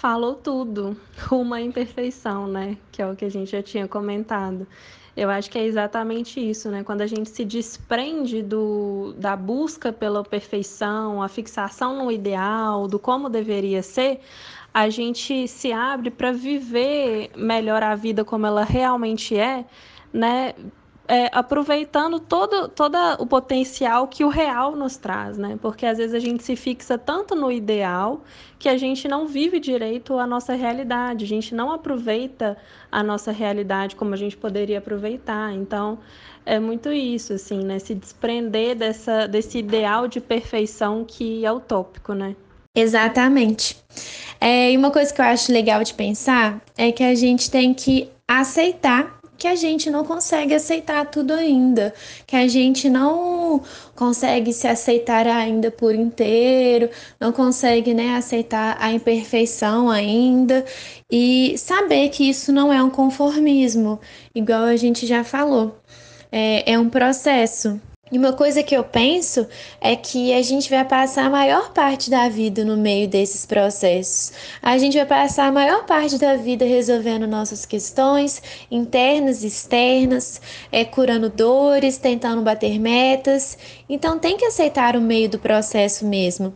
falou 0.00 0.34
tudo, 0.34 0.96
uma 1.30 1.60
imperfeição, 1.60 2.46
né? 2.46 2.78
Que 2.90 3.02
é 3.02 3.06
o 3.06 3.14
que 3.14 3.26
a 3.26 3.30
gente 3.30 3.50
já 3.50 3.62
tinha 3.62 3.86
comentado. 3.86 4.66
Eu 5.14 5.28
acho 5.28 5.50
que 5.50 5.58
é 5.58 5.64
exatamente 5.66 6.40
isso, 6.40 6.70
né? 6.70 6.82
Quando 6.82 7.02
a 7.02 7.06
gente 7.06 7.28
se 7.28 7.44
desprende 7.44 8.40
do, 8.40 9.12
da 9.18 9.36
busca 9.36 9.92
pela 9.92 10.24
perfeição, 10.24 11.22
a 11.22 11.28
fixação 11.28 12.02
no 12.02 12.10
ideal, 12.10 12.88
do 12.88 12.98
como 12.98 13.28
deveria 13.28 13.82
ser, 13.82 14.20
a 14.72 14.88
gente 14.88 15.48
se 15.48 15.72
abre 15.72 16.10
para 16.10 16.32
viver 16.32 17.30
melhor 17.36 17.82
a 17.82 17.94
vida 17.94 18.24
como 18.24 18.46
ela 18.46 18.64
realmente 18.64 19.36
é, 19.36 19.64
né? 20.12 20.54
é, 21.10 21.28
aproveitando 21.32 22.20
todo, 22.20 22.68
todo 22.68 22.96
o 23.18 23.26
potencial 23.26 24.06
que 24.06 24.24
o 24.24 24.28
real 24.28 24.76
nos 24.76 24.96
traz, 24.96 25.36
né? 25.36 25.58
Porque 25.60 25.84
às 25.84 25.98
vezes 25.98 26.14
a 26.14 26.20
gente 26.20 26.44
se 26.44 26.54
fixa 26.54 26.96
tanto 26.96 27.34
no 27.34 27.50
ideal 27.50 28.22
que 28.60 28.68
a 28.68 28.76
gente 28.76 29.08
não 29.08 29.26
vive 29.26 29.58
direito 29.58 30.16
a 30.20 30.24
nossa 30.24 30.54
realidade, 30.54 31.24
a 31.24 31.28
gente 31.28 31.52
não 31.52 31.72
aproveita 31.72 32.56
a 32.92 33.02
nossa 33.02 33.32
realidade 33.32 33.96
como 33.96 34.14
a 34.14 34.16
gente 34.16 34.36
poderia 34.36 34.78
aproveitar. 34.78 35.52
Então, 35.52 35.98
é 36.46 36.60
muito 36.60 36.92
isso, 36.92 37.32
assim, 37.32 37.64
né? 37.64 37.80
Se 37.80 37.92
desprender 37.92 38.76
dessa, 38.76 39.26
desse 39.26 39.58
ideal 39.58 40.06
de 40.06 40.20
perfeição 40.20 41.04
que 41.04 41.44
é 41.44 41.50
utópico, 41.50 42.14
né? 42.14 42.36
Exatamente. 42.74 43.76
É, 44.40 44.72
e 44.72 44.76
uma 44.76 44.90
coisa 44.90 45.12
que 45.12 45.20
eu 45.20 45.24
acho 45.24 45.52
legal 45.52 45.82
de 45.82 45.92
pensar 45.94 46.60
é 46.76 46.90
que 46.92 47.02
a 47.02 47.14
gente 47.14 47.50
tem 47.50 47.74
que 47.74 48.08
aceitar 48.26 49.20
que 49.40 49.48
a 49.48 49.56
gente 49.56 49.90
não 49.90 50.04
consegue 50.04 50.54
aceitar 50.54 51.06
tudo 51.06 51.32
ainda, 51.32 51.94
que 52.26 52.36
a 52.36 52.46
gente 52.46 52.90
não 52.90 53.62
consegue 53.96 54.52
se 54.52 54.68
aceitar 54.68 55.26
ainda 55.26 55.70
por 55.70 55.94
inteiro, 55.94 56.90
não 57.18 57.32
consegue 57.32 57.94
né, 57.94 58.16
aceitar 58.16 58.76
a 58.78 58.92
imperfeição 58.92 59.88
ainda 59.88 60.62
e 61.10 61.56
saber 61.56 62.10
que 62.10 62.28
isso 62.28 62.52
não 62.52 62.70
é 62.70 62.82
um 62.82 62.90
conformismo, 62.90 63.98
igual 64.34 64.64
a 64.64 64.76
gente 64.76 65.06
já 65.06 65.24
falou, 65.24 65.80
é, 66.30 66.72
é 66.72 66.78
um 66.78 66.90
processo. 66.90 67.80
E 68.12 68.18
uma 68.18 68.32
coisa 68.32 68.62
que 68.62 68.76
eu 68.76 68.82
penso 68.82 69.46
é 69.80 69.94
que 69.94 70.32
a 70.32 70.42
gente 70.42 70.68
vai 70.68 70.84
passar 70.84 71.26
a 71.26 71.30
maior 71.30 71.72
parte 71.72 72.10
da 72.10 72.28
vida 72.28 72.64
no 72.64 72.76
meio 72.76 73.06
desses 73.06 73.46
processos. 73.46 74.32
A 74.60 74.76
gente 74.78 74.96
vai 74.96 75.06
passar 75.06 75.46
a 75.46 75.52
maior 75.52 75.86
parte 75.86 76.18
da 76.18 76.34
vida 76.34 76.64
resolvendo 76.64 77.26
nossas 77.26 77.64
questões 77.64 78.42
internas 78.68 79.44
e 79.44 79.46
externas, 79.46 80.40
é, 80.72 80.84
curando 80.84 81.30
dores, 81.30 81.98
tentando 81.98 82.42
bater 82.42 82.80
metas. 82.80 83.56
Então 83.88 84.18
tem 84.18 84.36
que 84.36 84.44
aceitar 84.44 84.96
o 84.96 85.00
meio 85.00 85.28
do 85.28 85.38
processo 85.38 86.04
mesmo. 86.04 86.52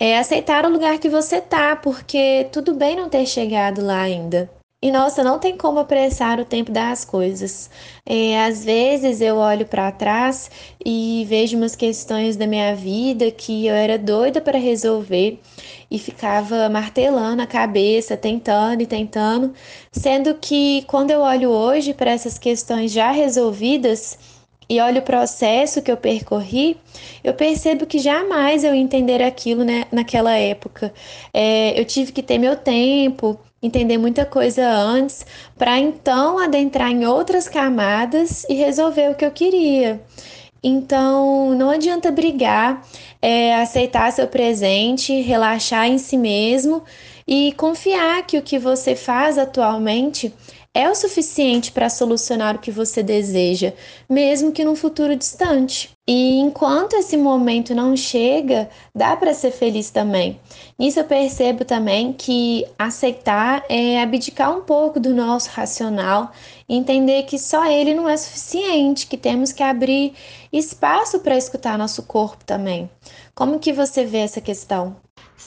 É 0.00 0.18
aceitar 0.18 0.64
o 0.64 0.70
lugar 0.70 0.98
que 0.98 1.10
você 1.10 1.38
tá, 1.38 1.76
porque 1.76 2.48
tudo 2.50 2.74
bem 2.74 2.96
não 2.96 3.10
ter 3.10 3.26
chegado 3.26 3.84
lá 3.84 4.00
ainda. 4.00 4.50
E 4.84 4.90
nossa, 4.90 5.24
não 5.24 5.38
tem 5.38 5.56
como 5.56 5.78
apressar 5.78 6.38
o 6.38 6.44
tempo 6.44 6.70
das 6.70 7.06
coisas. 7.06 7.70
É, 8.04 8.44
às 8.44 8.62
vezes 8.66 9.22
eu 9.22 9.36
olho 9.36 9.64
para 9.64 9.90
trás 9.90 10.50
e 10.84 11.24
vejo 11.26 11.56
umas 11.56 11.74
questões 11.74 12.36
da 12.36 12.46
minha 12.46 12.76
vida 12.76 13.30
que 13.30 13.66
eu 13.66 13.74
era 13.74 13.96
doida 13.96 14.42
para 14.42 14.58
resolver 14.58 15.40
e 15.90 15.98
ficava 15.98 16.68
martelando 16.68 17.40
a 17.40 17.46
cabeça, 17.46 18.14
tentando 18.14 18.82
e 18.82 18.86
tentando, 18.86 19.54
sendo 19.90 20.34
que 20.34 20.82
quando 20.86 21.10
eu 21.10 21.20
olho 21.20 21.48
hoje 21.48 21.94
para 21.94 22.10
essas 22.10 22.38
questões 22.38 22.92
já 22.92 23.10
resolvidas, 23.10 24.18
e 24.68 24.80
olho 24.80 25.00
o 25.00 25.02
processo 25.02 25.82
que 25.82 25.90
eu 25.90 25.96
percorri, 25.96 26.76
eu 27.22 27.34
percebo 27.34 27.86
que 27.86 27.98
jamais 27.98 28.64
eu 28.64 28.74
entender 28.74 29.22
aquilo 29.22 29.62
né, 29.62 29.84
naquela 29.92 30.36
época. 30.36 30.92
É, 31.32 31.78
eu 31.78 31.84
tive 31.84 32.12
que 32.12 32.22
ter 32.22 32.38
meu 32.38 32.56
tempo, 32.56 33.38
entender 33.64 33.96
muita 33.96 34.26
coisa 34.26 34.68
antes, 34.68 35.24
para 35.56 35.78
então 35.78 36.38
adentrar 36.38 36.90
em 36.90 37.06
outras 37.06 37.48
camadas 37.48 38.44
e 38.48 38.54
resolver 38.54 39.10
o 39.10 39.14
que 39.14 39.24
eu 39.24 39.30
queria. 39.30 40.00
Então, 40.62 41.54
não 41.54 41.70
adianta 41.70 42.10
brigar, 42.10 42.82
é, 43.20 43.54
aceitar 43.56 44.12
seu 44.12 44.26
presente, 44.28 45.20
relaxar 45.20 45.86
em 45.86 45.98
si 45.98 46.16
mesmo 46.16 46.82
e 47.26 47.52
confiar 47.52 48.26
que 48.26 48.38
o 48.38 48.42
que 48.42 48.58
você 48.58 48.94
faz 48.94 49.38
atualmente 49.38 50.32
é 50.76 50.90
o 50.90 50.94
suficiente 50.94 51.70
para 51.70 51.88
solucionar 51.88 52.56
o 52.56 52.58
que 52.58 52.72
você 52.72 53.00
deseja, 53.00 53.72
mesmo 54.10 54.50
que 54.50 54.64
num 54.64 54.74
futuro 54.74 55.14
distante. 55.14 55.96
E 56.06 56.40
enquanto 56.40 56.94
esse 56.94 57.16
momento 57.16 57.72
não 57.76 57.96
chega, 57.96 58.68
dá 58.92 59.16
para 59.16 59.32
ser 59.32 59.52
feliz 59.52 59.90
também. 59.90 60.40
Nisso 60.76 60.98
eu 60.98 61.04
percebo 61.04 61.64
também 61.64 62.12
que 62.12 62.66
aceitar 62.76 63.64
é 63.68 64.02
abdicar 64.02 64.54
um 64.54 64.62
pouco 64.62 64.98
do 64.98 65.14
nosso 65.14 65.48
racional, 65.50 66.32
entender 66.68 67.22
que 67.22 67.38
só 67.38 67.64
ele 67.66 67.94
não 67.94 68.08
é 68.08 68.16
suficiente, 68.16 69.06
que 69.06 69.16
temos 69.16 69.52
que 69.52 69.62
abrir 69.62 70.12
espaço 70.52 71.20
para 71.20 71.38
escutar 71.38 71.78
nosso 71.78 72.02
corpo 72.02 72.44
também. 72.44 72.90
Como 73.32 73.60
que 73.60 73.72
você 73.72 74.04
vê 74.04 74.18
essa 74.18 74.40
questão? 74.40 74.96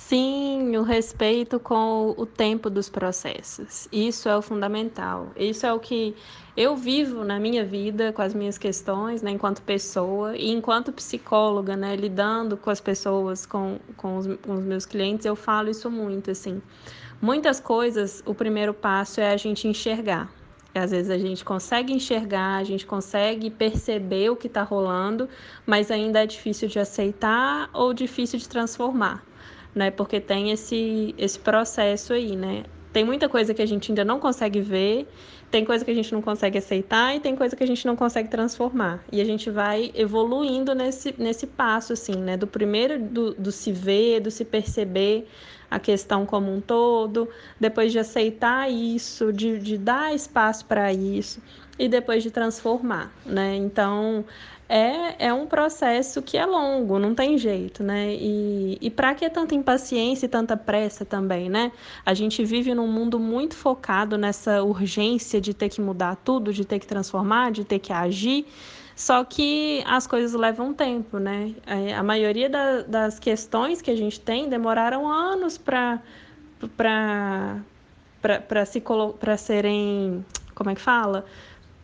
Sim, 0.07 0.77
o 0.77 0.83
respeito 0.83 1.59
com 1.59 2.15
o 2.15 2.25
tempo 2.25 2.69
dos 2.69 2.87
processos. 2.87 3.89
Isso 3.91 4.29
é 4.29 4.37
o 4.37 4.41
fundamental. 4.41 5.33
Isso 5.35 5.65
é 5.65 5.73
o 5.73 5.81
que 5.81 6.15
eu 6.55 6.77
vivo 6.77 7.25
na 7.25 7.37
minha 7.41 7.65
vida 7.65 8.13
com 8.13 8.21
as 8.21 8.33
minhas 8.33 8.57
questões, 8.57 9.21
né, 9.21 9.31
enquanto 9.31 9.61
pessoa 9.61 10.33
e 10.37 10.49
enquanto 10.49 10.93
psicóloga, 10.93 11.75
né, 11.75 11.93
lidando 11.97 12.55
com 12.55 12.69
as 12.69 12.79
pessoas, 12.79 13.45
com, 13.45 13.79
com, 13.97 14.15
os, 14.15 14.27
com 14.37 14.53
os 14.53 14.63
meus 14.63 14.85
clientes, 14.85 15.25
eu 15.25 15.35
falo 15.35 15.69
isso 15.69 15.91
muito, 15.91 16.31
assim. 16.31 16.61
Muitas 17.21 17.59
coisas, 17.59 18.23
o 18.25 18.33
primeiro 18.33 18.73
passo 18.73 19.19
é 19.19 19.33
a 19.33 19.35
gente 19.35 19.67
enxergar. 19.67 20.31
Às 20.73 20.91
vezes 20.91 21.11
a 21.11 21.17
gente 21.17 21.43
consegue 21.43 21.91
enxergar, 21.91 22.55
a 22.55 22.63
gente 22.63 22.85
consegue 22.85 23.49
perceber 23.49 24.29
o 24.29 24.37
que 24.37 24.47
está 24.47 24.63
rolando, 24.63 25.27
mas 25.65 25.91
ainda 25.91 26.23
é 26.23 26.25
difícil 26.25 26.69
de 26.69 26.79
aceitar 26.79 27.69
ou 27.73 27.93
difícil 27.93 28.39
de 28.39 28.47
transformar 28.47 29.26
né? 29.77 29.91
Porque 29.91 30.19
tem 30.19 30.51
esse, 30.51 31.13
esse 31.17 31.39
processo 31.39 32.13
aí, 32.13 32.35
né? 32.35 32.63
Tem 32.91 33.05
muita 33.05 33.29
coisa 33.29 33.53
que 33.53 33.61
a 33.61 33.65
gente 33.65 33.91
ainda 33.91 34.03
não 34.03 34.19
consegue 34.19 34.59
ver, 34.59 35.07
tem 35.51 35.63
coisa 35.63 35.85
que 35.85 35.91
a 35.91 35.93
gente 35.93 36.11
não 36.11 36.21
consegue 36.21 36.57
aceitar 36.57 37.15
e 37.15 37.19
tem 37.19 37.35
coisa 37.35 37.55
que 37.55 37.63
a 37.63 37.67
gente 37.67 37.85
não 37.85 37.95
consegue 37.95 38.27
transformar. 38.27 39.03
E 39.11 39.21
a 39.21 39.25
gente 39.25 39.49
vai 39.49 39.91
evoluindo 39.93 40.73
nesse, 40.73 41.13
nesse 41.17 41.45
passo, 41.45 41.93
assim, 41.93 42.15
né? 42.15 42.35
Do 42.35 42.47
primeiro 42.47 42.99
do, 42.99 43.33
do 43.33 43.51
se 43.51 43.71
ver, 43.71 44.19
do 44.19 44.31
se 44.31 44.43
perceber 44.43 45.27
a 45.69 45.79
questão 45.79 46.25
como 46.25 46.51
um 46.51 46.59
todo, 46.59 47.29
depois 47.59 47.91
de 47.91 47.99
aceitar 47.99 48.71
isso, 48.71 49.31
de, 49.31 49.59
de 49.59 49.77
dar 49.77 50.15
espaço 50.15 50.65
para 50.65 50.91
isso 50.91 51.41
e 51.77 51.87
depois 51.87 52.23
de 52.23 52.31
transformar, 52.31 53.13
né? 53.25 53.55
Então, 53.55 54.25
é, 54.69 55.27
é 55.27 55.33
um 55.33 55.45
processo 55.45 56.21
que 56.21 56.37
é 56.37 56.45
longo, 56.45 56.99
não 56.99 57.15
tem 57.15 57.37
jeito, 57.37 57.83
né? 57.83 58.13
E, 58.13 58.77
e 58.81 58.89
para 58.89 59.15
que 59.15 59.29
tanta 59.29 59.55
impaciência 59.55 60.25
e 60.25 60.29
tanta 60.29 60.57
pressa 60.57 61.05
também, 61.05 61.49
né? 61.49 61.71
A 62.05 62.13
gente 62.13 62.43
vive 62.43 62.73
num 62.73 62.87
mundo 62.87 63.17
muito 63.17 63.55
focado 63.55 64.17
nessa 64.17 64.61
urgência 64.63 65.39
de 65.39 65.53
ter 65.53 65.69
que 65.69 65.79
mudar 65.79 66.17
tudo, 66.17 66.51
de 66.51 66.65
ter 66.65 66.79
que 66.79 66.87
transformar, 66.87 67.51
de 67.51 67.63
ter 67.63 67.79
que 67.79 67.93
agir. 67.93 68.45
Só 68.93 69.23
que 69.23 69.83
as 69.85 70.05
coisas 70.05 70.33
levam 70.33 70.73
tempo, 70.73 71.17
né? 71.17 71.53
É, 71.65 71.93
a 71.95 72.03
maioria 72.03 72.49
da, 72.49 72.81
das 72.81 73.19
questões 73.19 73.81
que 73.81 73.91
a 73.91 73.95
gente 73.95 74.19
tem 74.19 74.49
demoraram 74.49 75.07
anos 75.07 75.57
para 75.57 76.01
para 76.75 77.61
para 79.19 79.37
serem 79.37 80.25
como 80.55 80.71
é 80.71 80.75
que 80.75 80.81
fala 80.81 81.23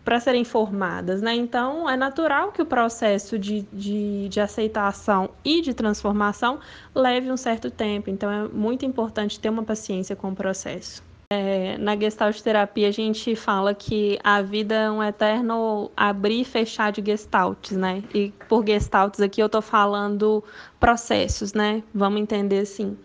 para 0.03 0.19
serem 0.19 0.43
formadas, 0.43 1.21
né? 1.21 1.33
Então, 1.33 1.89
é 1.89 1.95
natural 1.95 2.51
que 2.51 2.61
o 2.61 2.65
processo 2.65 3.39
de, 3.39 3.61
de, 3.71 4.27
de 4.27 4.39
aceitação 4.39 5.29
e 5.43 5.61
de 5.61 5.73
transformação 5.73 6.59
leve 6.93 7.31
um 7.31 7.37
certo 7.37 7.71
tempo. 7.71 8.09
Então, 8.09 8.29
é 8.29 8.47
muito 8.47 8.85
importante 8.85 9.39
ter 9.39 9.49
uma 9.49 9.63
paciência 9.63 10.15
com 10.15 10.31
o 10.31 10.35
processo. 10.35 11.01
É, 11.31 11.77
na 11.79 11.97
Gestalt 11.97 12.39
terapia 12.41 12.89
a 12.89 12.91
gente 12.91 13.35
fala 13.35 13.73
que 13.73 14.19
a 14.23 14.41
vida 14.41 14.75
é 14.75 14.91
um 14.91 15.01
eterno 15.01 15.89
abrir 15.97 16.41
e 16.41 16.45
fechar 16.45 16.91
de 16.91 17.01
gestalts, 17.03 17.75
né? 17.75 18.03
E 18.13 18.31
por 18.47 18.63
gestalts 18.67 19.19
aqui 19.19 19.41
eu 19.41 19.49
tô 19.49 19.59
falando 19.61 20.43
processos, 20.79 21.53
né? 21.53 21.81
Vamos 21.93 22.21
entender 22.21 22.59
assim. 22.59 22.95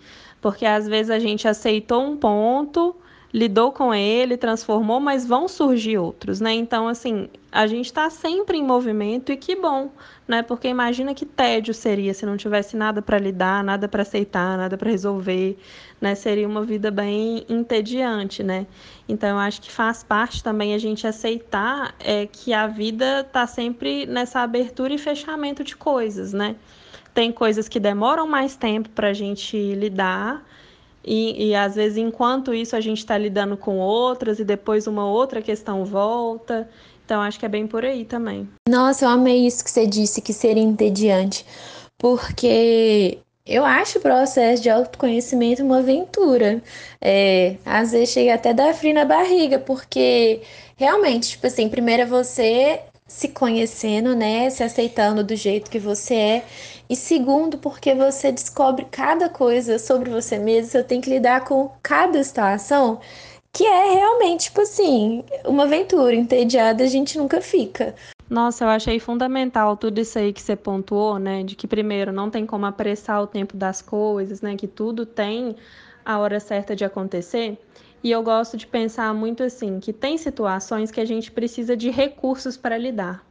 Porque 0.43 0.67
às 0.67 0.87
vezes 0.87 1.11
a 1.11 1.19
gente 1.19 1.49
aceitou 1.49 2.03
um 2.03 2.17
ponto, 2.19 2.95
lidou 3.33 3.73
com 3.73 3.93
ele, 3.93 4.37
transformou, 4.37 4.99
mas 5.01 5.27
vão 5.27 5.47
surgir 5.49 5.99
outros, 5.99 6.41
né? 6.41 6.53
Então, 6.55 6.89
assim, 6.89 7.29
a 7.53 7.67
gente 7.67 7.87
está 7.87 8.09
sempre 8.09 8.57
em 8.57 8.65
movimento 8.65 9.31
e 9.31 9.37
que 9.37 9.55
bom, 9.55 9.91
né? 10.27 10.43
Porque 10.43 10.67
imagina 10.67 11.15
que 11.15 11.27
tédio 11.27 11.75
seria 11.75 12.15
se 12.15 12.25
não 12.25 12.39
tivesse 12.39 12.75
nada 12.75 13.03
para 13.03 13.19
lidar, 13.19 13.63
nada 13.63 13.87
para 13.87 14.01
aceitar, 14.01 14.57
nada 14.57 14.79
para 14.79 14.91
resolver, 14.91 15.59
né? 16.01 16.15
Seria 16.15 16.49
uma 16.49 16.65
vida 16.65 16.91
bem 16.91 17.45
entediante, 17.51 18.43
né? 18.43 18.67
Então, 19.07 19.29
eu 19.29 19.39
acho 19.39 19.61
que 19.61 19.71
faz 19.71 20.03
parte 20.03 20.43
também 20.43 20.73
a 20.73 20.79
gente 20.79 21.07
aceitar 21.07 21.95
é, 22.01 22.27
que 22.27 22.55
a 22.55 22.67
vida 22.67 23.21
está 23.21 23.47
sempre 23.47 24.07
nessa 24.07 24.41
abertura 24.41 24.95
e 24.95 24.99
fechamento 24.99 25.63
de 25.63 25.77
coisas, 25.77 26.33
né? 26.33 26.57
Tem 27.13 27.31
coisas 27.31 27.69
que 27.69 27.81
demoram 27.81 28.27
mais 28.27 28.57
tempo 28.57 28.89
para 28.91 29.09
a 29.09 29.13
gente 29.13 29.75
lidar 29.75 30.43
e, 31.05 31.49
e 31.49 31.55
às 31.55 31.75
vezes, 31.75 31.97
enquanto 31.97 32.53
isso, 32.53 32.77
a 32.77 32.81
gente 32.81 32.99
está 32.99 33.17
lidando 33.17 33.57
com 33.57 33.79
outras 33.79 34.39
e 34.39 34.45
depois 34.45 34.87
uma 34.87 35.07
outra 35.07 35.41
questão 35.41 35.85
volta. 35.85 36.69
Então, 37.05 37.23
acho 37.23 37.39
que 37.39 37.47
é 37.47 37.49
bem 37.49 37.67
por 37.67 37.85
aí 37.85 38.05
também. 38.05 38.49
Nossa, 38.69 39.07
eu 39.07 39.09
amei 39.09 39.47
isso 39.47 39.65
que 39.65 39.71
você 39.71 39.87
disse, 39.87 40.21
que 40.21 40.33
seria 40.33 40.63
entediante. 40.63 41.47
Porque 41.97 43.19
eu 43.47 43.65
acho 43.65 43.99
o 43.99 44.03
processo 44.03 44.63
de 44.63 44.69
autoconhecimento 44.69 45.63
uma 45.63 45.79
aventura. 45.79 46.63
É, 47.01 47.57
às 47.65 47.93
vezes 47.93 48.11
chega 48.11 48.35
até 48.35 48.53
dar 48.53 48.75
frio 48.75 48.93
na 48.93 49.07
barriga, 49.07 49.59
porque 49.59 50.43
realmente, 50.77 51.31
tipo 51.31 51.47
assim, 51.47 51.69
primeiro 51.71 52.03
é 52.03 52.07
você 52.07 52.81
se 53.07 53.29
conhecendo, 53.29 54.15
né? 54.15 54.51
Se 54.51 54.63
aceitando 54.63 55.25
do 55.25 55.35
jeito 55.35 55.71
que 55.71 55.79
você 55.79 56.15
é. 56.15 56.45
E 56.89 56.97
segundo, 56.97 57.59
porque 57.59 57.95
você 57.95 58.33
descobre 58.33 58.87
cada 58.91 59.29
coisa 59.29 59.79
sobre 59.79 60.11
você 60.11 60.39
mesmo, 60.39 60.71
você 60.71 60.83
tem 60.83 61.01
que 61.01 61.11
lidar 61.11 61.45
com 61.45 61.71
cada 61.83 62.23
situação, 62.25 62.99
que 63.53 63.65
é 63.65 63.93
realmente, 63.93 64.45
tipo 64.45 64.63
assim, 64.63 65.23
uma 65.45 65.65
aventura. 65.65 66.15
Entediada 66.15 66.85
a 66.85 66.87
gente 66.87 67.19
nunca 67.19 67.41
fica. 67.41 67.95
Nossa, 68.31 68.65
eu 68.65 68.69
achei 68.69 68.99
fundamental 68.99 69.77
tudo 69.77 70.01
isso 70.01 70.19
aí 70.19 70.33
que 70.33 70.41
você 70.41 70.55
pontuou, 70.55 71.19
né? 71.19 71.43
De 71.43 71.57
que, 71.57 71.67
primeiro, 71.67 72.13
não 72.13 72.31
tem 72.31 72.47
como 72.47 72.67
apressar 72.67 73.23
o 73.23 73.27
tempo 73.27 73.57
das 73.57 73.83
coisas, 73.83 74.41
né? 74.41 74.57
Que 74.57 74.67
tudo 74.67 75.05
tem 75.05 75.57
a 76.05 76.19
hora 76.19 76.41
certa 76.41 76.75
de 76.75 76.85
acontecer. 76.85 77.59
E 78.03 78.11
eu 78.11 78.23
gosto 78.23 78.57
de 78.57 78.67
pensar 78.67 79.13
muito 79.13 79.43
assim, 79.43 79.81
que 79.81 79.93
tem 79.93 80.17
situações 80.17 80.91
que 80.91 81.01
a 81.01 81.05
gente 81.05 81.31
precisa 81.33 81.77
de 81.77 81.91
recursos 81.91 82.57
para 82.57 82.79
lidar. 82.79 83.28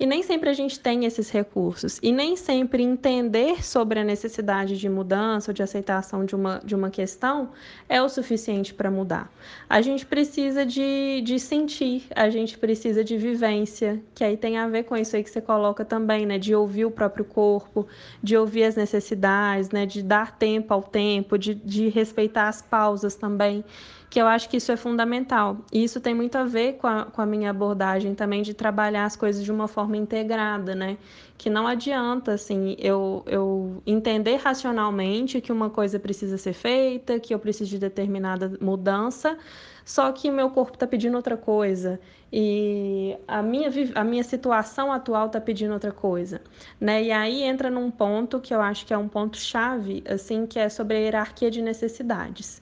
E 0.00 0.06
nem 0.06 0.22
sempre 0.22 0.48
a 0.48 0.52
gente 0.52 0.78
tem 0.78 1.04
esses 1.04 1.28
recursos. 1.28 1.98
E 2.02 2.12
nem 2.12 2.36
sempre 2.36 2.82
entender 2.82 3.64
sobre 3.64 3.98
a 3.98 4.04
necessidade 4.04 4.78
de 4.78 4.88
mudança 4.88 5.50
ou 5.50 5.54
de 5.54 5.62
aceitação 5.62 6.24
de 6.24 6.36
uma, 6.36 6.60
de 6.64 6.74
uma 6.74 6.88
questão 6.88 7.50
é 7.88 8.00
o 8.00 8.08
suficiente 8.08 8.72
para 8.72 8.90
mudar. 8.90 9.30
A 9.68 9.80
gente 9.80 10.06
precisa 10.06 10.64
de, 10.64 11.20
de 11.22 11.40
sentir, 11.40 12.04
a 12.14 12.30
gente 12.30 12.56
precisa 12.56 13.02
de 13.02 13.16
vivência, 13.16 14.00
que 14.14 14.22
aí 14.22 14.36
tem 14.36 14.56
a 14.56 14.68
ver 14.68 14.84
com 14.84 14.96
isso 14.96 15.16
aí 15.16 15.24
que 15.24 15.30
você 15.30 15.40
coloca 15.40 15.84
também, 15.84 16.24
né? 16.24 16.38
De 16.38 16.54
ouvir 16.54 16.84
o 16.84 16.90
próprio 16.90 17.24
corpo, 17.24 17.86
de 18.22 18.36
ouvir 18.36 18.64
as 18.64 18.76
necessidades, 18.76 19.70
né? 19.70 19.84
De 19.84 20.00
dar 20.02 20.38
tempo 20.38 20.72
ao 20.72 20.82
tempo, 20.82 21.36
de, 21.36 21.54
de 21.54 21.88
respeitar 21.88 22.48
as 22.48 22.62
pausas 22.62 23.16
também 23.16 23.64
que 24.10 24.20
eu 24.20 24.26
acho 24.26 24.48
que 24.48 24.56
isso 24.56 24.72
é 24.72 24.76
fundamental. 24.76 25.58
E 25.72 25.84
isso 25.84 26.00
tem 26.00 26.14
muito 26.14 26.36
a 26.36 26.44
ver 26.44 26.74
com 26.74 26.86
a, 26.86 27.04
com 27.04 27.20
a 27.20 27.26
minha 27.26 27.50
abordagem 27.50 28.14
também 28.14 28.42
de 28.42 28.54
trabalhar 28.54 29.04
as 29.04 29.16
coisas 29.16 29.44
de 29.44 29.52
uma 29.52 29.68
forma 29.68 29.96
integrada, 29.96 30.74
né? 30.74 30.96
Que 31.36 31.50
não 31.50 31.66
adianta, 31.66 32.32
assim, 32.32 32.74
eu, 32.78 33.22
eu 33.26 33.82
entender 33.86 34.36
racionalmente 34.36 35.40
que 35.40 35.52
uma 35.52 35.68
coisa 35.68 35.98
precisa 36.00 36.38
ser 36.38 36.54
feita, 36.54 37.20
que 37.20 37.34
eu 37.34 37.38
preciso 37.38 37.70
de 37.70 37.78
determinada 37.78 38.56
mudança, 38.60 39.36
só 39.84 40.10
que 40.10 40.30
meu 40.30 40.50
corpo 40.50 40.74
está 40.74 40.86
pedindo 40.86 41.16
outra 41.16 41.36
coisa 41.36 42.00
e 42.32 43.16
a 43.26 43.42
minha, 43.42 43.70
a 43.94 44.04
minha 44.04 44.24
situação 44.24 44.92
atual 44.92 45.26
está 45.26 45.40
pedindo 45.40 45.72
outra 45.72 45.92
coisa, 45.92 46.40
né? 46.80 47.02
E 47.04 47.12
aí 47.12 47.42
entra 47.42 47.70
num 47.70 47.90
ponto 47.90 48.40
que 48.40 48.54
eu 48.54 48.60
acho 48.60 48.84
que 48.84 48.92
é 48.92 48.98
um 48.98 49.08
ponto 49.08 49.38
chave, 49.38 50.02
assim, 50.08 50.46
que 50.46 50.58
é 50.58 50.68
sobre 50.68 50.96
a 50.96 51.00
hierarquia 51.00 51.50
de 51.50 51.62
necessidades. 51.62 52.60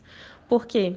Por 0.48 0.66
quê? 0.66 0.96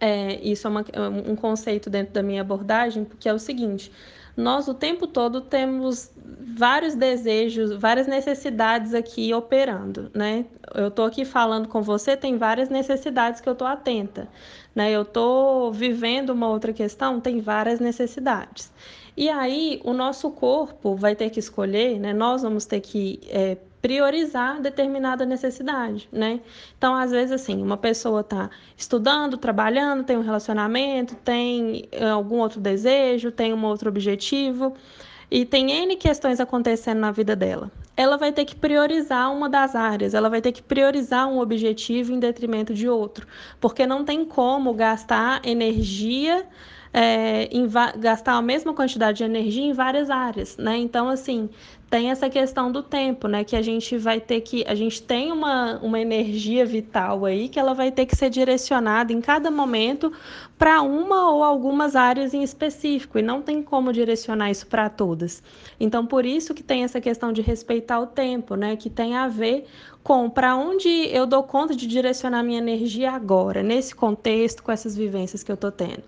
É, 0.00 0.40
isso 0.40 0.66
é 0.66 0.70
uma, 0.70 0.84
é 0.92 1.00
um 1.00 1.36
conceito 1.36 1.90
dentro 1.90 2.14
da 2.14 2.22
minha 2.22 2.40
abordagem, 2.40 3.04
porque 3.04 3.28
é 3.28 3.34
o 3.34 3.38
seguinte: 3.38 3.92
nós 4.36 4.66
o 4.68 4.74
tempo 4.74 5.06
todo 5.06 5.40
temos 5.42 6.10
vários 6.56 6.94
desejos, 6.94 7.72
várias 7.72 8.06
necessidades 8.06 8.94
aqui 8.94 9.32
operando, 9.34 10.10
né? 10.14 10.46
Eu 10.74 10.88
estou 10.88 11.04
aqui 11.04 11.24
falando 11.24 11.68
com 11.68 11.82
você, 11.82 12.16
tem 12.16 12.38
várias 12.38 12.68
necessidades 12.68 13.40
que 13.40 13.48
eu 13.48 13.52
estou 13.52 13.68
atenta, 13.68 14.28
né? 14.74 14.90
Eu 14.90 15.02
estou 15.02 15.72
vivendo 15.72 16.30
uma 16.30 16.48
outra 16.48 16.72
questão, 16.72 17.20
tem 17.20 17.40
várias 17.40 17.80
necessidades. 17.80 18.72
E 19.16 19.28
aí 19.28 19.80
o 19.84 19.92
nosso 19.92 20.30
corpo 20.30 20.94
vai 20.94 21.14
ter 21.14 21.30
que 21.30 21.38
escolher, 21.38 21.98
né? 21.98 22.12
Nós 22.14 22.42
vamos 22.42 22.64
ter 22.64 22.80
que 22.80 23.20
é, 23.28 23.58
priorizar 23.80 24.60
determinada 24.60 25.24
necessidade, 25.24 26.08
né? 26.12 26.40
Então, 26.76 26.94
às 26.94 27.10
vezes, 27.10 27.32
assim, 27.32 27.62
uma 27.62 27.76
pessoa 27.76 28.20
está 28.20 28.50
estudando, 28.76 29.36
trabalhando, 29.36 30.04
tem 30.04 30.16
um 30.16 30.22
relacionamento, 30.22 31.14
tem 31.16 31.88
eh, 31.90 32.08
algum 32.08 32.38
outro 32.38 32.60
desejo, 32.60 33.30
tem 33.30 33.54
um 33.54 33.64
outro 33.64 33.88
objetivo 33.88 34.74
e 35.30 35.44
tem 35.44 35.70
N 35.70 35.96
questões 35.96 36.40
acontecendo 36.40 36.98
na 36.98 37.10
vida 37.10 37.34
dela. 37.34 37.70
Ela 37.96 38.16
vai 38.16 38.32
ter 38.32 38.44
que 38.44 38.54
priorizar 38.54 39.32
uma 39.32 39.48
das 39.48 39.74
áreas, 39.74 40.12
ela 40.12 40.28
vai 40.28 40.40
ter 40.40 40.52
que 40.52 40.62
priorizar 40.62 41.28
um 41.28 41.38
objetivo 41.38 42.12
em 42.12 42.18
detrimento 42.18 42.74
de 42.74 42.88
outro, 42.88 43.26
porque 43.60 43.86
não 43.86 44.04
tem 44.04 44.24
como 44.24 44.74
gastar 44.74 45.40
energia 45.44 46.46
é, 46.92 47.48
gastar 47.98 48.34
a 48.34 48.42
mesma 48.42 48.74
quantidade 48.74 49.18
de 49.18 49.24
energia 49.24 49.64
em 49.64 49.72
várias 49.72 50.10
áreas, 50.10 50.56
né? 50.56 50.76
Então, 50.76 51.08
assim, 51.08 51.48
tem 51.88 52.10
essa 52.10 52.28
questão 52.28 52.70
do 52.70 52.82
tempo, 52.82 53.28
né? 53.28 53.44
Que 53.44 53.56
a 53.56 53.62
gente 53.62 53.96
vai 53.96 54.20
ter 54.20 54.40
que. 54.40 54.64
A 54.66 54.74
gente 54.74 55.02
tem 55.02 55.30
uma, 55.30 55.78
uma 55.78 56.00
energia 56.00 56.64
vital 56.64 57.24
aí 57.24 57.48
que 57.48 57.58
ela 57.58 57.74
vai 57.74 57.90
ter 57.90 58.06
que 58.06 58.16
ser 58.16 58.30
direcionada 58.30 59.12
em 59.12 59.20
cada 59.20 59.50
momento 59.50 60.12
para 60.58 60.82
uma 60.82 61.30
ou 61.30 61.42
algumas 61.42 61.96
áreas 61.96 62.34
em 62.34 62.42
específico, 62.42 63.18
e 63.18 63.22
não 63.22 63.40
tem 63.40 63.62
como 63.62 63.92
direcionar 63.92 64.50
isso 64.50 64.66
para 64.66 64.88
todas. 64.88 65.42
Então, 65.78 66.06
por 66.06 66.26
isso 66.26 66.54
que 66.54 66.62
tem 66.62 66.84
essa 66.84 67.00
questão 67.00 67.32
de 67.32 67.40
respeitar 67.40 68.00
o 68.00 68.06
tempo, 68.06 68.56
né? 68.56 68.76
Que 68.76 68.90
tem 68.90 69.16
a 69.16 69.26
ver 69.26 69.66
com 70.02 70.30
para 70.30 70.56
onde 70.56 70.88
eu 70.88 71.26
dou 71.26 71.42
conta 71.42 71.74
de 71.74 71.86
direcionar 71.86 72.42
minha 72.42 72.58
energia 72.58 73.10
agora, 73.12 73.62
nesse 73.62 73.94
contexto, 73.94 74.62
com 74.62 74.72
essas 74.72 74.96
vivências 74.96 75.42
que 75.42 75.50
eu 75.50 75.54
estou 75.54 75.70
tendo. 75.70 76.02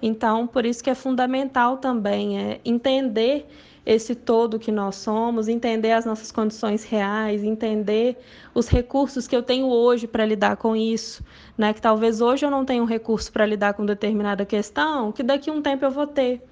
Então, 0.00 0.46
por 0.46 0.64
isso 0.64 0.82
que 0.82 0.90
é 0.90 0.94
fundamental 0.94 1.78
também 1.78 2.38
é 2.38 2.60
entender 2.64 3.46
esse 3.88 4.14
todo 4.14 4.58
que 4.58 4.70
nós 4.70 4.96
somos, 4.96 5.48
entender 5.48 5.92
as 5.92 6.04
nossas 6.04 6.30
condições 6.30 6.84
reais, 6.84 7.42
entender 7.42 8.18
os 8.54 8.68
recursos 8.68 9.26
que 9.26 9.34
eu 9.34 9.42
tenho 9.42 9.66
hoje 9.66 10.06
para 10.06 10.26
lidar 10.26 10.56
com 10.56 10.76
isso, 10.76 11.24
né? 11.56 11.72
Que 11.72 11.80
talvez 11.80 12.20
hoje 12.20 12.44
eu 12.44 12.50
não 12.50 12.66
tenha 12.66 12.82
um 12.82 12.86
recurso 12.86 13.32
para 13.32 13.46
lidar 13.46 13.72
com 13.72 13.86
determinada 13.86 14.44
questão, 14.44 15.10
que 15.10 15.22
daqui 15.22 15.48
a 15.48 15.54
um 15.54 15.62
tempo 15.62 15.86
eu 15.86 15.90
vou 15.90 16.06
ter. 16.06 16.42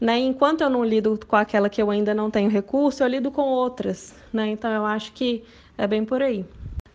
Né? 0.00 0.18
Enquanto 0.18 0.62
eu 0.62 0.70
não 0.70 0.84
lido 0.84 1.18
com 1.26 1.36
aquela 1.36 1.68
que 1.68 1.80
eu 1.80 1.90
ainda 1.90 2.14
não 2.14 2.30
tenho 2.30 2.50
recurso, 2.50 3.02
eu 3.02 3.08
lido 3.08 3.30
com 3.30 3.42
outras, 3.42 4.14
né? 4.32 4.48
Então 4.48 4.70
eu 4.70 4.84
acho 4.86 5.12
que 5.12 5.44
é 5.76 5.86
bem 5.86 6.04
por 6.04 6.22
aí. 6.22 6.46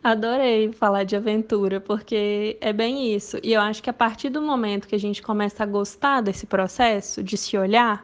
Adorei 0.04 0.72
falar 0.72 1.04
de 1.04 1.16
aventura, 1.16 1.80
porque 1.80 2.58
é 2.60 2.74
bem 2.74 3.14
isso. 3.14 3.38
E 3.44 3.54
eu 3.54 3.62
acho 3.62 3.84
que 3.84 3.90
a 3.90 3.94
partir 3.94 4.30
do 4.30 4.42
momento 4.42 4.88
que 4.88 4.96
a 4.96 5.00
gente 5.00 5.22
começa 5.22 5.62
a 5.64 5.66
gostar 5.66 6.22
desse 6.22 6.48
processo, 6.48 7.22
de 7.22 7.38
se 7.38 7.56
olhar, 7.56 8.04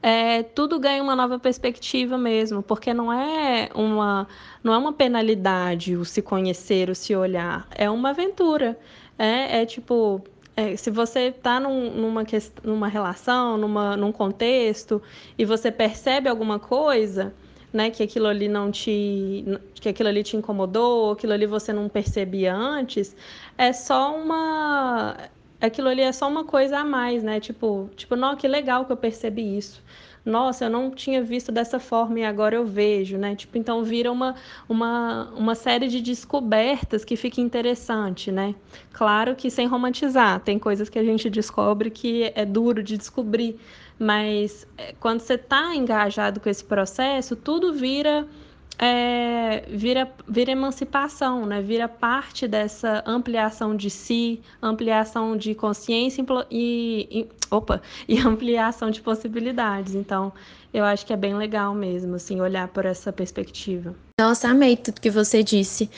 é, 0.00 0.44
tudo 0.44 0.78
ganha 0.78 1.02
uma 1.02 1.16
nova 1.16 1.36
perspectiva 1.36 2.16
mesmo, 2.16 2.62
porque 2.62 2.94
não 2.94 3.12
é 3.12 3.68
uma, 3.74 4.28
não 4.62 4.72
é 4.72 4.78
uma 4.78 4.92
penalidade 4.92 5.96
o 5.96 6.04
se 6.04 6.22
conhecer, 6.22 6.90
o 6.90 6.94
se 6.94 7.16
olhar, 7.16 7.66
é 7.72 7.90
uma 7.90 8.10
aventura. 8.10 8.78
É, 9.18 9.62
é 9.62 9.66
tipo, 9.66 10.22
é, 10.56 10.76
se 10.76 10.90
você 10.92 11.28
está 11.28 11.58
num, 11.58 11.90
numa, 11.90 12.22
numa 12.62 12.86
relação, 12.86 13.58
numa, 13.58 13.96
num 13.96 14.12
contexto, 14.12 15.02
e 15.36 15.44
você 15.44 15.72
percebe 15.72 16.28
alguma 16.28 16.60
coisa 16.60 17.34
né, 17.72 17.90
que 17.90 18.02
aquilo 18.02 18.26
ali 18.26 18.48
não 18.48 18.70
te 18.70 19.44
que 19.74 19.88
aquilo 19.88 20.08
ali 20.08 20.22
te 20.22 20.36
incomodou, 20.36 21.12
aquilo 21.12 21.32
ali 21.32 21.46
você 21.46 21.72
não 21.72 21.88
percebia 21.88 22.54
antes, 22.54 23.14
é 23.58 23.72
só 23.72 24.16
uma 24.16 25.16
aquilo 25.60 25.88
ali 25.88 26.02
é 26.02 26.12
só 26.12 26.28
uma 26.28 26.44
coisa 26.44 26.78
a 26.78 26.84
mais, 26.84 27.22
né? 27.22 27.40
Tipo, 27.40 27.90
tipo, 27.96 28.16
não, 28.16 28.36
que 28.36 28.46
legal 28.48 28.84
que 28.84 28.92
eu 28.92 28.96
percebi 28.96 29.56
isso. 29.56 29.82
nossa, 30.24 30.64
eu 30.64 30.70
não 30.70 30.90
tinha 30.90 31.22
visto 31.22 31.52
dessa 31.52 31.78
forma 31.78 32.18
e 32.20 32.24
agora 32.24 32.56
eu 32.56 32.66
vejo, 32.66 33.16
né? 33.16 33.36
Tipo, 33.36 33.56
então 33.58 33.84
vira 33.84 34.10
uma, 34.10 34.34
uma, 34.68 35.30
uma 35.36 35.54
série 35.54 35.86
de 35.88 36.00
descobertas 36.00 37.04
que 37.04 37.16
fica 37.16 37.40
interessante, 37.40 38.32
né? 38.32 38.54
Claro 38.92 39.36
que 39.36 39.50
sem 39.50 39.66
romantizar, 39.68 40.40
tem 40.40 40.58
coisas 40.58 40.88
que 40.88 40.98
a 40.98 41.04
gente 41.04 41.30
descobre 41.30 41.90
que 41.90 42.32
é 42.34 42.44
duro 42.44 42.82
de 42.82 42.96
descobrir, 42.96 43.58
mas 43.98 44.66
é, 44.76 44.94
quando 45.00 45.20
você 45.20 45.34
está 45.34 45.74
engajado 45.74 46.40
com 46.40 46.48
esse 46.48 46.64
processo, 46.64 47.34
tudo 47.36 47.72
vira 47.72 48.26
é, 48.78 49.64
vira, 49.68 50.10
vira 50.28 50.52
emancipação, 50.52 51.46
né? 51.46 51.62
vira 51.62 51.88
parte 51.88 52.46
dessa 52.46 53.02
ampliação 53.06 53.74
de 53.74 53.88
si, 53.88 54.40
ampliação 54.60 55.36
de 55.36 55.54
consciência 55.54 56.24
e, 56.50 57.08
e, 57.10 57.28
opa, 57.50 57.80
e 58.06 58.18
ampliação 58.18 58.90
de 58.90 59.00
possibilidades. 59.00 59.94
Então, 59.94 60.32
eu 60.74 60.84
acho 60.84 61.06
que 61.06 61.12
é 61.12 61.16
bem 61.16 61.34
legal 61.34 61.74
mesmo, 61.74 62.16
assim, 62.16 62.40
olhar 62.40 62.68
por 62.68 62.84
essa 62.84 63.10
perspectiva. 63.10 63.94
Nossa, 64.20 64.48
amei 64.48 64.76
tudo 64.76 65.00
que 65.00 65.10
você 65.10 65.42
disse. 65.42 65.88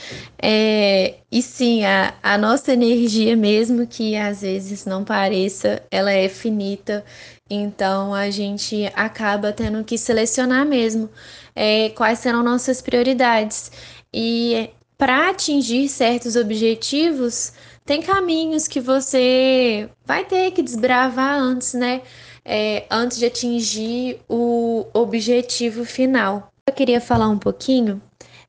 É, 0.40 1.16
e 1.32 1.42
sim, 1.42 1.84
a, 1.84 2.14
a 2.22 2.38
nossa 2.38 2.72
energia, 2.72 3.36
mesmo 3.36 3.86
que 3.88 4.14
às 4.16 4.42
vezes 4.42 4.86
não 4.86 5.04
pareça, 5.04 5.82
ela 5.90 6.12
é 6.12 6.28
finita. 6.28 7.04
Então 7.50 8.14
a 8.14 8.30
gente 8.30 8.90
acaba 8.94 9.52
tendo 9.52 9.82
que 9.84 9.96
selecionar 9.96 10.66
mesmo 10.66 11.08
é, 11.54 11.90
quais 11.90 12.18
serão 12.18 12.42
nossas 12.42 12.82
prioridades. 12.82 13.70
E 14.12 14.70
para 14.96 15.30
atingir 15.30 15.88
certos 15.88 16.36
objetivos, 16.36 17.52
tem 17.84 18.02
caminhos 18.02 18.68
que 18.68 18.80
você 18.80 19.88
vai 20.04 20.24
ter 20.24 20.50
que 20.50 20.62
desbravar 20.62 21.40
antes, 21.40 21.72
né? 21.74 22.02
É, 22.44 22.84
antes 22.90 23.18
de 23.18 23.26
atingir 23.26 24.20
o 24.28 24.86
objetivo 24.92 25.84
final. 25.84 26.50
Eu 26.66 26.72
queria 26.72 27.00
falar 27.00 27.28
um 27.28 27.38
pouquinho 27.38 28.00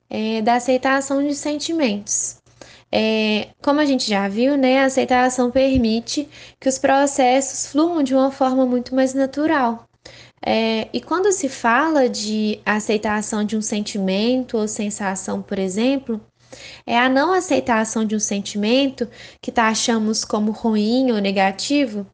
é, 0.10 0.42
da 0.42 0.56
aceitação 0.56 1.26
de 1.26 1.36
sentimentos. 1.36 2.39
É, 2.92 3.50
como 3.62 3.80
a 3.80 3.86
gente 3.86 4.08
já 4.08 4.28
viu, 4.28 4.58
né, 4.58 4.80
a 4.80 4.86
aceitação 4.86 5.52
permite 5.52 6.28
que 6.60 6.68
os 6.68 6.78
processos 6.78 7.72
fluam 7.72 8.02
de 8.04 8.16
uma 8.16 8.32
forma 8.32 8.66
muito 8.66 8.96
mais 8.96 9.14
natural. 9.14 9.88
É, 10.46 10.88
e 10.94 11.02
quando 11.02 11.32
se 11.32 11.50
fala 11.50 12.10
de 12.10 12.60
aceitação 12.66 13.44
de 13.44 13.58
um 13.58 13.62
sentimento 13.62 14.58
ou 14.58 14.68
sensação, 14.68 15.42
por 15.42 15.60
exemplo, 15.60 16.20
é 16.86 16.98
a 16.98 17.10
não 17.10 17.34
aceitação 17.34 18.06
de 18.06 18.16
um 18.16 18.20
sentimento 18.20 19.08
que 19.42 19.52
taxamos 19.52 20.26
como 20.26 20.52
ruim 20.52 21.12
ou 21.12 21.20
negativo, 21.20 22.08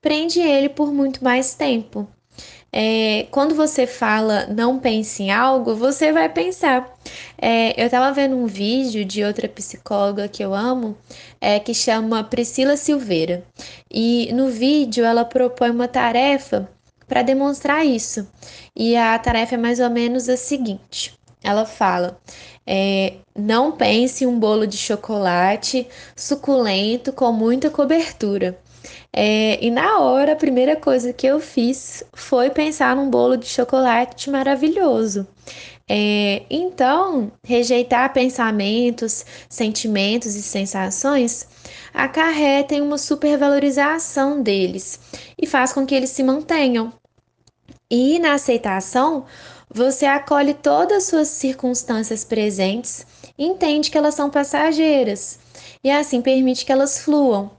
prende 0.00 0.40
ele 0.40 0.68
por 0.68 0.92
muito 0.92 1.22
mais 1.22 1.54
tempo. 1.54 2.08
É, 2.74 3.26
quando 3.30 3.54
você 3.54 3.86
fala 3.86 4.46
não 4.46 4.78
pense 4.78 5.22
em 5.22 5.30
algo, 5.30 5.74
você 5.74 6.10
vai 6.12 6.28
pensar. 6.28 6.90
É, 7.36 7.78
eu 7.80 7.86
estava 7.86 8.12
vendo 8.12 8.36
um 8.36 8.46
vídeo 8.46 9.04
de 9.04 9.22
outra 9.22 9.48
psicóloga 9.48 10.26
que 10.28 10.42
eu 10.42 10.54
amo, 10.54 10.96
é, 11.40 11.60
que 11.60 11.74
chama 11.74 12.24
Priscila 12.24 12.76
Silveira. 12.76 13.44
E 13.90 14.32
no 14.32 14.48
vídeo 14.48 15.04
ela 15.04 15.24
propõe 15.24 15.70
uma 15.70 15.86
tarefa 15.88 16.68
para 17.06 17.22
demonstrar 17.22 17.84
isso. 17.84 18.26
E 18.74 18.96
a 18.96 19.18
tarefa 19.18 19.54
é 19.56 19.58
mais 19.58 19.78
ou 19.78 19.90
menos 19.90 20.28
a 20.28 20.36
seguinte: 20.36 21.14
ela 21.42 21.66
fala. 21.66 22.18
É, 22.66 23.14
não 23.36 23.72
pense 23.72 24.24
em 24.24 24.26
um 24.26 24.38
bolo 24.38 24.66
de 24.66 24.76
chocolate 24.76 25.86
suculento 26.14 27.12
com 27.12 27.32
muita 27.32 27.68
cobertura. 27.70 28.56
É, 29.12 29.64
e 29.64 29.70
na 29.70 29.98
hora, 30.00 30.32
a 30.32 30.36
primeira 30.36 30.76
coisa 30.76 31.12
que 31.12 31.26
eu 31.26 31.40
fiz 31.40 32.02
foi 32.12 32.50
pensar 32.50 32.96
num 32.96 33.10
bolo 33.10 33.36
de 33.36 33.46
chocolate 33.46 34.30
maravilhoso. 34.30 35.26
É, 35.88 36.42
então, 36.50 37.32
rejeitar 37.44 38.12
pensamentos, 38.12 39.24
sentimentos 39.48 40.34
e 40.34 40.42
sensações 40.42 41.46
acarreta 41.92 42.74
em 42.74 42.80
uma 42.80 42.98
supervalorização 42.98 44.42
deles 44.42 44.98
e 45.40 45.46
faz 45.46 45.72
com 45.72 45.84
que 45.84 45.94
eles 45.94 46.10
se 46.10 46.22
mantenham. 46.22 46.92
E 47.90 48.18
na 48.18 48.34
aceitação, 48.34 49.26
você 49.68 50.06
acolhe 50.06 50.54
todas 50.54 50.98
as 50.98 51.04
suas 51.04 51.28
circunstâncias 51.28 52.24
presentes 52.24 53.06
entende 53.38 53.90
que 53.90 53.98
elas 53.98 54.14
são 54.14 54.30
passageiras 54.30 55.38
e 55.82 55.90
assim 55.90 56.20
permite 56.20 56.64
que 56.64 56.72
elas 56.72 56.98
fluam. 56.98 57.50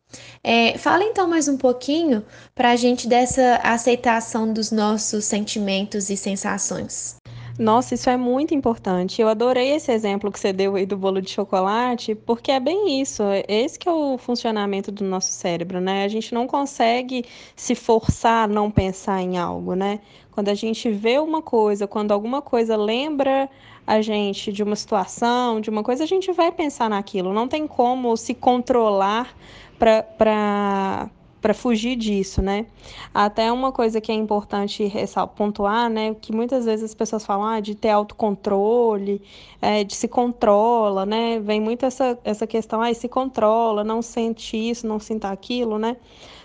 É, 0.45 0.77
fala 0.77 1.05
então 1.05 1.25
mais 1.25 1.47
um 1.47 1.55
pouquinho 1.55 2.21
para 2.53 2.71
a 2.71 2.75
gente 2.75 3.07
dessa 3.07 3.61
aceitação 3.63 4.51
dos 4.51 4.71
nossos 4.71 5.23
sentimentos 5.23 6.09
e 6.09 6.17
sensações. 6.17 7.15
Nossa, 7.57 7.93
isso 7.93 8.09
é 8.09 8.17
muito 8.17 8.53
importante. 8.53 9.21
Eu 9.21 9.29
adorei 9.29 9.69
esse 9.69 9.91
exemplo 9.91 10.31
que 10.31 10.39
você 10.39 10.51
deu 10.51 10.75
aí 10.75 10.85
do 10.85 10.97
bolo 10.97 11.21
de 11.21 11.29
chocolate, 11.29 12.13
porque 12.15 12.51
é 12.51 12.59
bem 12.59 12.99
isso. 12.99 13.23
Esse 13.47 13.79
que 13.79 13.87
é 13.87 13.91
o 13.91 14.17
funcionamento 14.17 14.91
do 14.91 15.05
nosso 15.05 15.31
cérebro, 15.31 15.79
né? 15.79 16.03
A 16.03 16.07
gente 16.07 16.33
não 16.33 16.47
consegue 16.47 17.23
se 17.55 17.75
forçar 17.75 18.45
a 18.45 18.47
não 18.47 18.71
pensar 18.71 19.21
em 19.21 19.37
algo, 19.37 19.75
né? 19.75 19.99
Quando 20.31 20.49
a 20.49 20.55
gente 20.55 20.89
vê 20.91 21.19
uma 21.19 21.41
coisa, 21.43 21.87
quando 21.87 22.11
alguma 22.11 22.41
coisa 22.41 22.75
lembra 22.75 23.47
a 23.85 24.01
gente 24.01 24.51
de 24.51 24.63
uma 24.63 24.75
situação, 24.75 25.61
de 25.61 25.69
uma 25.69 25.83
coisa, 25.83 26.03
a 26.03 26.07
gente 26.07 26.31
vai 26.31 26.51
pensar 26.51 26.89
naquilo. 26.89 27.31
Não 27.33 27.47
tem 27.47 27.67
como 27.67 28.17
se 28.17 28.33
controlar 28.33 29.35
para 29.77 31.09
para 31.43 31.53
fugir 31.53 31.97
disso, 31.97 32.41
né? 32.41 32.65
Até 33.13 33.51
uma 33.51 33.73
coisa 33.73 33.99
que 33.99 34.09
é 34.09 34.15
importante 34.15 34.89
pontuar, 35.35 35.89
né? 35.89 36.15
Que 36.15 36.33
muitas 36.33 36.63
vezes 36.63 36.85
as 36.85 36.95
pessoas 36.95 37.25
falam 37.25 37.45
ah, 37.45 37.59
de 37.59 37.75
ter 37.75 37.89
autocontrole, 37.89 39.21
é, 39.61 39.83
de 39.83 39.93
se 39.93 40.07
controla, 40.07 41.05
né? 41.05 41.41
Vem 41.41 41.59
muito 41.59 41.85
essa, 41.85 42.17
essa 42.23 42.47
questão, 42.47 42.81
ah, 42.81 42.93
se 42.93 43.09
controla, 43.09 43.83
não 43.83 44.01
sente 44.01 44.55
isso, 44.55 44.87
não 44.87 45.01
sinta 45.01 45.27
aquilo, 45.27 45.77
né? 45.77 45.97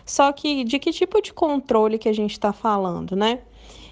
Só 0.05 0.33
que 0.33 0.64
de 0.64 0.81
que 0.81 0.91
tipo 0.91 1.22
de 1.22 1.33
controle 1.33 1.97
que 1.97 2.09
a 2.09 2.12
gente 2.12 2.33
está 2.33 2.53
falando, 2.53 3.14
né? 3.14 3.39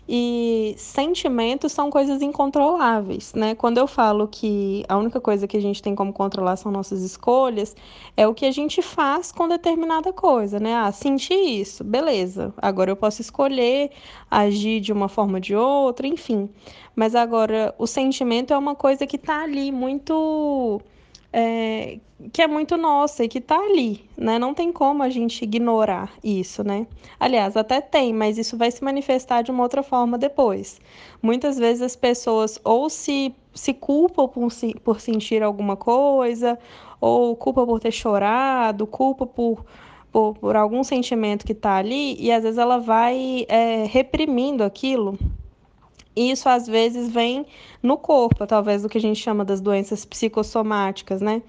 E 0.08 0.74
sentimentos 0.78 1.72
são 1.72 1.90
coisas 1.90 2.22
incontroláveis, 2.22 3.34
né? 3.34 3.56
Quando 3.56 3.78
eu 3.78 3.88
falo 3.88 4.28
que 4.28 4.84
a 4.88 4.96
única 4.96 5.20
coisa 5.20 5.48
que 5.48 5.56
a 5.56 5.60
gente 5.60 5.82
tem 5.82 5.96
como 5.96 6.12
controlar 6.12 6.56
são 6.56 6.70
nossas 6.70 7.02
escolhas, 7.02 7.74
é 8.16 8.26
o 8.26 8.32
que 8.32 8.46
a 8.46 8.52
gente 8.52 8.80
faz 8.82 9.32
com 9.32 9.48
determinada 9.48 10.12
coisa, 10.12 10.60
né? 10.60 10.76
Ah, 10.76 10.92
senti 10.92 11.34
isso, 11.34 11.82
beleza. 11.82 12.54
Agora 12.56 12.90
eu 12.90 12.96
posso 12.96 13.20
escolher 13.20 13.90
agir 14.30 14.80
de 14.80 14.92
uma 14.92 15.08
forma 15.08 15.34
ou 15.34 15.40
de 15.40 15.56
outra, 15.56 16.06
enfim. 16.06 16.48
Mas 16.94 17.14
agora 17.16 17.74
o 17.76 17.86
sentimento 17.86 18.54
é 18.54 18.58
uma 18.58 18.76
coisa 18.76 19.06
que 19.06 19.18
tá 19.18 19.42
ali 19.42 19.72
muito 19.72 20.80
é, 21.38 21.98
que 22.32 22.40
é 22.40 22.46
muito 22.46 22.78
nossa 22.78 23.22
e 23.22 23.28
que 23.28 23.36
está 23.36 23.56
ali, 23.56 24.08
né? 24.16 24.38
Não 24.38 24.54
tem 24.54 24.72
como 24.72 25.02
a 25.02 25.10
gente 25.10 25.42
ignorar 25.44 26.10
isso, 26.24 26.64
né? 26.64 26.86
Aliás, 27.20 27.58
até 27.58 27.78
tem, 27.78 28.10
mas 28.14 28.38
isso 28.38 28.56
vai 28.56 28.70
se 28.70 28.82
manifestar 28.82 29.42
de 29.42 29.50
uma 29.50 29.62
outra 29.62 29.82
forma 29.82 30.16
depois. 30.16 30.80
Muitas 31.20 31.58
vezes 31.58 31.82
as 31.82 31.94
pessoas 31.94 32.58
ou 32.64 32.88
se, 32.88 33.34
se 33.52 33.74
culpam 33.74 34.26
por, 34.26 34.48
por 34.82 34.98
sentir 34.98 35.42
alguma 35.42 35.76
coisa, 35.76 36.58
ou 36.98 37.36
culpa 37.36 37.66
por 37.66 37.80
ter 37.80 37.92
chorado, 37.92 38.86
culpa 38.86 39.26
por, 39.26 39.62
por, 40.10 40.38
por 40.38 40.56
algum 40.56 40.82
sentimento 40.82 41.44
que 41.44 41.52
está 41.52 41.76
ali, 41.76 42.16
e 42.18 42.32
às 42.32 42.44
vezes 42.44 42.56
ela 42.56 42.78
vai 42.78 43.44
é, 43.46 43.84
reprimindo 43.84 44.64
aquilo 44.64 45.18
isso 46.16 46.48
às 46.48 46.66
vezes 46.66 47.08
vem 47.10 47.46
no 47.82 47.98
corpo, 47.98 48.46
talvez 48.46 48.84
o 48.84 48.88
que 48.88 48.98
a 48.98 49.00
gente 49.00 49.20
chama 49.20 49.44
das 49.44 49.60
doenças 49.60 50.04
psicossomáticas, 50.04 51.20
né? 51.20 51.42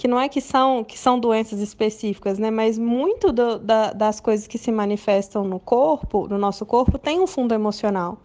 Que 0.00 0.08
não 0.08 0.18
é 0.18 0.30
que 0.30 0.40
são, 0.40 0.82
que 0.82 0.98
são 0.98 1.20
doenças 1.20 1.60
específicas, 1.60 2.38
né? 2.38 2.50
Mas 2.50 2.78
muito 2.78 3.30
do, 3.30 3.58
da, 3.58 3.92
das 3.92 4.18
coisas 4.18 4.46
que 4.46 4.56
se 4.56 4.72
manifestam 4.72 5.44
no 5.44 5.60
corpo, 5.60 6.26
no 6.26 6.38
nosso 6.38 6.64
corpo, 6.64 6.96
tem 6.96 7.20
um 7.20 7.26
fundo 7.26 7.52
emocional 7.52 8.18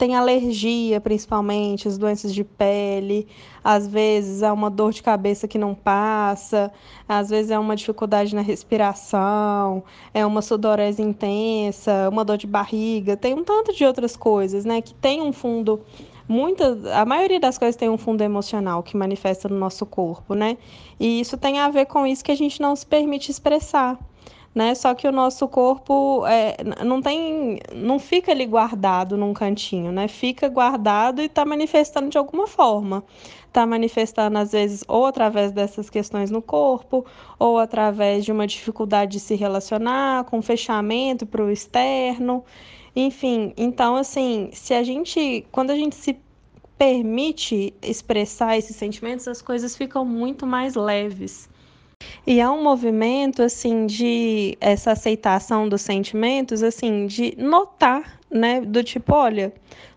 tem 0.00 0.16
alergia, 0.16 0.98
principalmente, 0.98 1.86
as 1.86 1.98
doenças 1.98 2.32
de 2.32 2.42
pele, 2.42 3.28
às 3.62 3.86
vezes 3.86 4.40
é 4.40 4.50
uma 4.50 4.70
dor 4.70 4.92
de 4.92 5.02
cabeça 5.02 5.46
que 5.46 5.58
não 5.58 5.74
passa, 5.74 6.72
às 7.06 7.28
vezes 7.28 7.50
é 7.50 7.58
uma 7.58 7.76
dificuldade 7.76 8.34
na 8.34 8.40
respiração, 8.40 9.84
é 10.14 10.24
uma 10.24 10.40
sudorese 10.40 11.02
intensa, 11.02 12.08
uma 12.08 12.24
dor 12.24 12.38
de 12.38 12.46
barriga, 12.46 13.14
tem 13.14 13.34
um 13.34 13.44
tanto 13.44 13.74
de 13.74 13.84
outras 13.84 14.16
coisas, 14.16 14.64
né, 14.64 14.80
que 14.80 14.94
tem 14.94 15.20
um 15.20 15.34
fundo 15.34 15.82
muita, 16.30 16.78
a 16.94 17.04
maioria 17.04 17.40
das 17.40 17.58
coisas 17.58 17.76
tem 17.76 17.88
um 17.88 17.98
fundo 17.98 18.22
emocional 18.22 18.82
que 18.82 18.96
manifesta 18.96 19.48
no 19.48 19.58
nosso 19.58 19.84
corpo, 19.84 20.34
né? 20.34 20.56
E 20.98 21.20
isso 21.20 21.36
tem 21.36 21.58
a 21.58 21.68
ver 21.68 21.86
com 21.86 22.06
isso 22.06 22.24
que 22.24 22.32
a 22.32 22.36
gente 22.36 22.60
não 22.60 22.74
se 22.76 22.86
permite 22.86 23.30
expressar 23.30 23.98
né? 24.54 24.74
Só 24.74 24.94
que 24.94 25.06
o 25.06 25.12
nosso 25.12 25.46
corpo 25.48 26.26
é, 26.26 26.56
não 26.84 27.00
tem, 27.00 27.58
não 27.74 27.98
fica 27.98 28.32
ali 28.32 28.46
guardado 28.46 29.16
num 29.16 29.32
cantinho, 29.32 29.92
né? 29.92 30.08
Fica 30.08 30.48
guardado 30.48 31.20
e 31.22 31.26
está 31.26 31.44
manifestando 31.44 32.08
de 32.08 32.18
alguma 32.18 32.46
forma. 32.46 33.04
Está 33.46 33.66
manifestando, 33.66 34.38
às 34.38 34.52
vezes, 34.52 34.84
ou 34.86 35.06
através 35.06 35.52
dessas 35.52 35.90
questões 35.90 36.30
no 36.30 36.40
corpo, 36.40 37.04
ou 37.38 37.58
através 37.58 38.24
de 38.24 38.30
uma 38.30 38.46
dificuldade 38.46 39.12
de 39.12 39.20
se 39.20 39.34
relacionar, 39.34 40.24
com 40.24 40.40
fechamento 40.40 41.26
para 41.26 41.44
o 41.44 41.50
externo. 41.50 42.44
Enfim, 42.94 43.52
então 43.56 43.96
assim, 43.96 44.50
se 44.52 44.74
a 44.74 44.82
gente, 44.82 45.46
quando 45.52 45.70
a 45.70 45.76
gente 45.76 45.94
se 45.94 46.16
permite 46.76 47.74
expressar 47.82 48.56
esses 48.56 48.74
sentimentos, 48.74 49.28
as 49.28 49.42
coisas 49.42 49.76
ficam 49.76 50.04
muito 50.04 50.46
mais 50.46 50.74
leves. 50.74 51.48
E 52.26 52.40
há 52.40 52.50
um 52.50 52.62
movimento 52.62 53.42
assim 53.42 53.86
de 53.86 54.56
essa 54.60 54.92
aceitação 54.92 55.68
dos 55.68 55.82
sentimentos, 55.82 56.62
assim, 56.62 57.06
de 57.06 57.36
notar, 57.36 58.18
né, 58.30 58.62
do 58.62 58.82
tipo, 58.82 59.14
olha, 59.14 59.52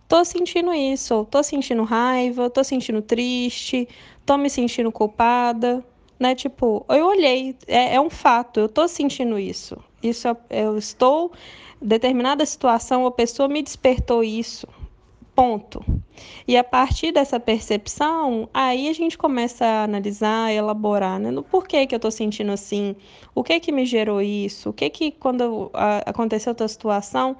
tô 0.07 0.25
sentindo 0.25 0.73
isso, 0.73 1.25
tô 1.31 1.41
sentindo 1.41 1.83
raiva, 1.83 2.49
tô 2.49 2.63
sentindo 2.63 3.01
triste, 3.01 3.87
tô 4.25 4.37
me 4.37 4.49
sentindo 4.49 4.91
culpada, 4.91 5.83
né? 6.19 6.35
Tipo, 6.35 6.85
eu 6.89 7.07
olhei, 7.07 7.55
é, 7.67 7.95
é 7.95 8.01
um 8.01 8.09
fato, 8.09 8.59
eu 8.61 8.69
tô 8.69 8.87
sentindo 8.87 9.39
isso. 9.39 9.77
Isso 10.01 10.27
eu 10.49 10.77
estou 10.77 11.31
determinada 11.83 12.45
situação, 12.45 13.05
a 13.05 13.11
pessoa 13.11 13.47
me 13.47 13.61
despertou 13.61 14.23
isso. 14.23 14.67
Ponto. 15.35 15.83
E 16.47 16.55
a 16.55 16.63
partir 16.63 17.11
dessa 17.11 17.39
percepção, 17.39 18.47
aí 18.53 18.87
a 18.87 18.93
gente 18.93 19.17
começa 19.17 19.65
a 19.65 19.83
analisar, 19.83 20.53
elaborar, 20.53 21.19
né? 21.19 21.31
No 21.31 21.41
porquê 21.41 21.87
que 21.87 21.95
eu 21.95 21.97
estou 21.97 22.11
sentindo 22.11 22.51
assim, 22.51 22.95
o 23.33 23.43
que 23.43 23.59
que 23.59 23.71
me 23.71 23.83
gerou 23.83 24.21
isso, 24.21 24.69
o 24.69 24.73
que 24.73 24.89
que 24.91 25.11
quando 25.11 25.71
aconteceu 26.05 26.51
outra 26.51 26.67
situação, 26.67 27.35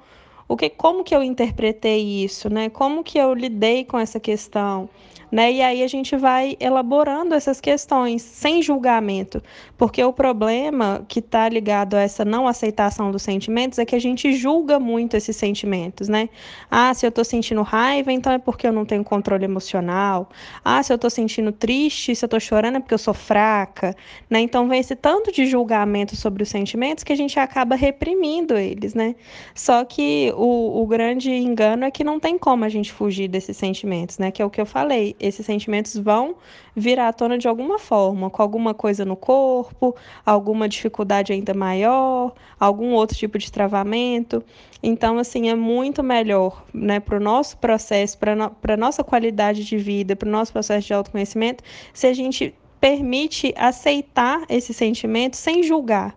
o 0.48 0.56
que, 0.56 0.68
como 0.68 1.04
que 1.04 1.14
eu 1.14 1.22
interpretei 1.22 2.24
isso, 2.24 2.50
né? 2.50 2.68
Como 2.68 3.04
que 3.04 3.16
eu 3.16 3.32
lidei 3.32 3.84
com 3.84 3.98
essa 3.98 4.18
questão? 4.18 4.88
Né? 5.34 5.54
E 5.54 5.62
aí 5.62 5.82
a 5.82 5.88
gente 5.88 6.14
vai 6.14 6.56
elaborando 6.60 7.34
essas 7.34 7.60
questões 7.60 8.22
sem 8.22 8.62
julgamento, 8.62 9.42
porque 9.76 10.00
o 10.04 10.12
problema 10.12 11.04
que 11.08 11.18
está 11.18 11.48
ligado 11.48 11.94
a 11.94 12.02
essa 12.02 12.24
não 12.24 12.46
aceitação 12.46 13.10
dos 13.10 13.22
sentimentos 13.22 13.80
é 13.80 13.84
que 13.84 13.96
a 13.96 13.98
gente 13.98 14.32
julga 14.34 14.78
muito 14.78 15.16
esses 15.16 15.34
sentimentos, 15.34 16.08
né? 16.08 16.28
Ah, 16.70 16.94
se 16.94 17.04
eu 17.04 17.08
estou 17.08 17.24
sentindo 17.24 17.62
raiva, 17.62 18.12
então 18.12 18.32
é 18.32 18.38
porque 18.38 18.64
eu 18.64 18.72
não 18.72 18.84
tenho 18.84 19.02
controle 19.02 19.44
emocional. 19.44 20.28
Ah, 20.64 20.80
se 20.84 20.92
eu 20.92 20.94
estou 20.94 21.10
sentindo 21.10 21.50
triste, 21.50 22.14
se 22.14 22.24
eu 22.24 22.28
estou 22.28 22.38
chorando 22.38 22.76
é 22.76 22.78
porque 22.78 22.94
eu 22.94 22.98
sou 22.98 23.12
fraca, 23.12 23.92
né? 24.30 24.38
Então 24.38 24.68
vem 24.68 24.78
esse 24.78 24.94
tanto 24.94 25.32
de 25.32 25.46
julgamento 25.46 26.14
sobre 26.14 26.44
os 26.44 26.48
sentimentos 26.48 27.02
que 27.02 27.12
a 27.12 27.16
gente 27.16 27.40
acaba 27.40 27.74
reprimindo 27.74 28.56
eles, 28.56 28.94
né? 28.94 29.16
Só 29.52 29.84
que 29.84 30.32
o, 30.36 30.80
o 30.80 30.86
grande 30.86 31.32
engano 31.32 31.84
é 31.86 31.90
que 31.90 32.04
não 32.04 32.20
tem 32.20 32.38
como 32.38 32.64
a 32.64 32.68
gente 32.68 32.92
fugir 32.92 33.26
desses 33.26 33.56
sentimentos, 33.56 34.16
né? 34.16 34.30
Que 34.30 34.40
é 34.40 34.44
o 34.44 34.50
que 34.50 34.60
eu 34.60 34.66
falei 34.66 35.16
esses 35.26 35.46
sentimentos 35.46 35.96
vão 35.96 36.36
vir 36.76 36.98
à 36.98 37.12
tona 37.12 37.38
de 37.38 37.48
alguma 37.48 37.78
forma, 37.78 38.28
com 38.28 38.42
alguma 38.42 38.74
coisa 38.74 39.04
no 39.04 39.16
corpo, 39.16 39.96
alguma 40.24 40.68
dificuldade 40.68 41.32
ainda 41.32 41.54
maior, 41.54 42.32
algum 42.58 42.92
outro 42.92 43.16
tipo 43.16 43.38
de 43.38 43.50
travamento. 43.50 44.44
Então, 44.82 45.18
assim, 45.18 45.48
é 45.48 45.54
muito 45.54 46.02
melhor 46.02 46.64
né, 46.72 47.00
para 47.00 47.16
o 47.16 47.20
nosso 47.20 47.56
processo, 47.56 48.18
para 48.18 48.36
no, 48.36 48.54
a 48.62 48.76
nossa 48.76 49.02
qualidade 49.02 49.64
de 49.64 49.76
vida, 49.76 50.14
para 50.14 50.28
o 50.28 50.32
nosso 50.32 50.52
processo 50.52 50.86
de 50.86 50.94
autoconhecimento, 50.94 51.64
se 51.92 52.06
a 52.06 52.12
gente 52.12 52.54
permite 52.80 53.54
aceitar 53.56 54.44
esse 54.48 54.74
sentimento 54.74 55.36
sem 55.36 55.62
julgar. 55.62 56.14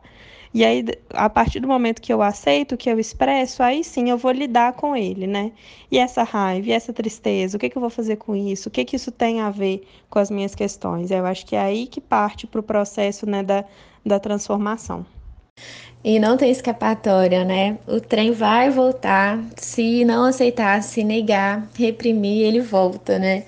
E 0.53 0.63
aí, 0.63 0.85
a 1.09 1.29
partir 1.29 1.59
do 1.59 1.67
momento 1.67 2.01
que 2.01 2.11
eu 2.11 2.21
aceito, 2.21 2.77
que 2.77 2.89
eu 2.89 2.99
expresso, 2.99 3.61
aí 3.61 3.83
sim 3.83 4.09
eu 4.09 4.17
vou 4.17 4.31
lidar 4.31 4.73
com 4.73 4.95
ele, 4.95 5.27
né? 5.27 5.51
E 5.91 5.97
essa 5.97 6.23
raiva, 6.23 6.67
e 6.67 6.71
essa 6.71 6.93
tristeza, 6.93 7.57
o 7.57 7.59
que, 7.59 7.69
que 7.69 7.77
eu 7.77 7.81
vou 7.81 7.89
fazer 7.89 8.15
com 8.17 8.35
isso? 8.35 8.69
O 8.69 8.71
que, 8.71 8.85
que 8.85 8.95
isso 8.95 9.11
tem 9.11 9.41
a 9.41 9.49
ver 9.49 9.85
com 10.09 10.19
as 10.19 10.31
minhas 10.31 10.55
questões? 10.55 11.11
Eu 11.11 11.25
acho 11.25 11.45
que 11.45 11.55
é 11.55 11.61
aí 11.61 11.87
que 11.87 12.01
parte 12.01 12.47
para 12.47 12.59
o 12.59 12.63
processo 12.63 13.29
né, 13.29 13.43
da, 13.43 13.65
da 14.05 14.19
transformação. 14.19 15.05
E 16.03 16.19
não 16.19 16.37
tem 16.37 16.51
escapatória, 16.51 17.43
né? 17.43 17.77
O 17.87 17.99
trem 17.99 18.31
vai 18.31 18.69
voltar. 18.69 19.43
Se 19.57 20.05
não 20.05 20.25
aceitar, 20.25 20.81
se 20.83 21.03
negar, 21.03 21.67
reprimir, 21.75 22.43
ele 22.45 22.61
volta, 22.61 23.19
né? 23.19 23.43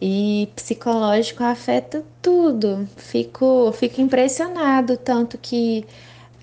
E 0.00 0.48
psicológico 0.54 1.42
afeta 1.42 2.04
tudo. 2.20 2.86
Fico, 2.96 3.72
fico 3.72 4.00
impressionado, 4.00 4.96
tanto 4.96 5.38
que 5.38 5.86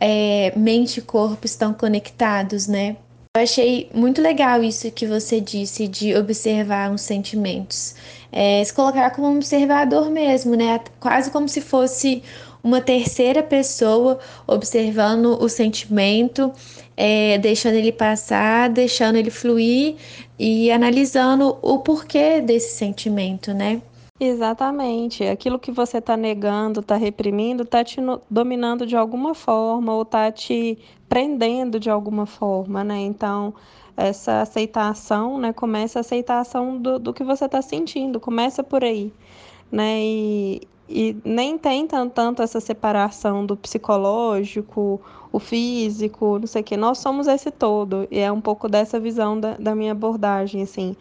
é, 0.05 0.51
mente 0.57 0.97
e 0.97 1.01
corpo 1.01 1.45
estão 1.45 1.73
conectados, 1.73 2.67
né? 2.67 2.97
Eu 3.37 3.41
achei 3.41 3.89
muito 3.93 4.21
legal 4.21 4.61
isso 4.61 4.91
que 4.91 5.07
você 5.07 5.39
disse 5.39 5.87
de 5.87 6.13
observar 6.13 6.91
os 6.91 7.01
sentimentos. 7.01 7.95
É, 8.29 8.61
se 8.61 8.73
colocar 8.73 9.11
como 9.11 9.33
observador 9.33 10.09
mesmo, 10.09 10.55
né? 10.55 10.81
Quase 10.99 11.31
como 11.31 11.47
se 11.47 11.61
fosse 11.61 12.21
uma 12.61 12.81
terceira 12.81 13.41
pessoa 13.41 14.19
observando 14.45 15.41
o 15.41 15.47
sentimento, 15.47 16.51
é, 16.97 17.37
deixando 17.37 17.75
ele 17.75 17.93
passar, 17.93 18.69
deixando 18.69 19.15
ele 19.15 19.31
fluir 19.31 19.95
e 20.37 20.69
analisando 20.69 21.57
o 21.61 21.79
porquê 21.79 22.41
desse 22.41 22.75
sentimento, 22.75 23.53
né? 23.53 23.81
Exatamente. 24.25 25.25
Aquilo 25.25 25.59
que 25.59 25.69
você 25.69 25.97
está 25.97 26.15
negando, 26.15 26.79
está 26.79 26.95
reprimindo, 26.95 27.63
está 27.63 27.83
te 27.83 27.97
dominando 28.29 28.85
de 28.85 28.95
alguma 28.95 29.35
forma 29.35 29.93
ou 29.93 30.03
está 30.03 30.31
te 30.31 30.77
prendendo 31.09 31.77
de 31.77 31.89
alguma 31.89 32.25
forma, 32.25 32.85
né? 32.85 33.01
Então, 33.01 33.53
essa 33.97 34.41
aceitação, 34.41 35.37
né? 35.37 35.51
Começa 35.51 35.99
a 35.99 36.01
aceitação 36.01 36.77
do, 36.77 36.97
do 36.99 37.13
que 37.13 37.21
você 37.21 37.45
está 37.45 37.61
sentindo, 37.61 38.17
começa 38.17 38.63
por 38.63 38.81
aí, 38.81 39.11
né? 39.69 39.99
E, 40.01 40.61
e 40.87 41.17
nem 41.25 41.57
tem 41.57 41.85
tanto 41.85 42.41
essa 42.41 42.61
separação 42.61 43.45
do 43.45 43.57
psicológico, 43.57 45.01
o 45.33 45.39
físico, 45.39 46.39
não 46.39 46.47
sei 46.47 46.61
o 46.61 46.63
quê. 46.63 46.77
Nós 46.77 46.99
somos 46.99 47.27
esse 47.27 47.51
todo, 47.51 48.07
e 48.09 48.19
é 48.19 48.31
um 48.31 48.39
pouco 48.39 48.69
dessa 48.69 48.99
visão 49.01 49.37
da, 49.37 49.57
da 49.57 49.75
minha 49.75 49.91
abordagem, 49.91 50.61
assim 50.61 50.95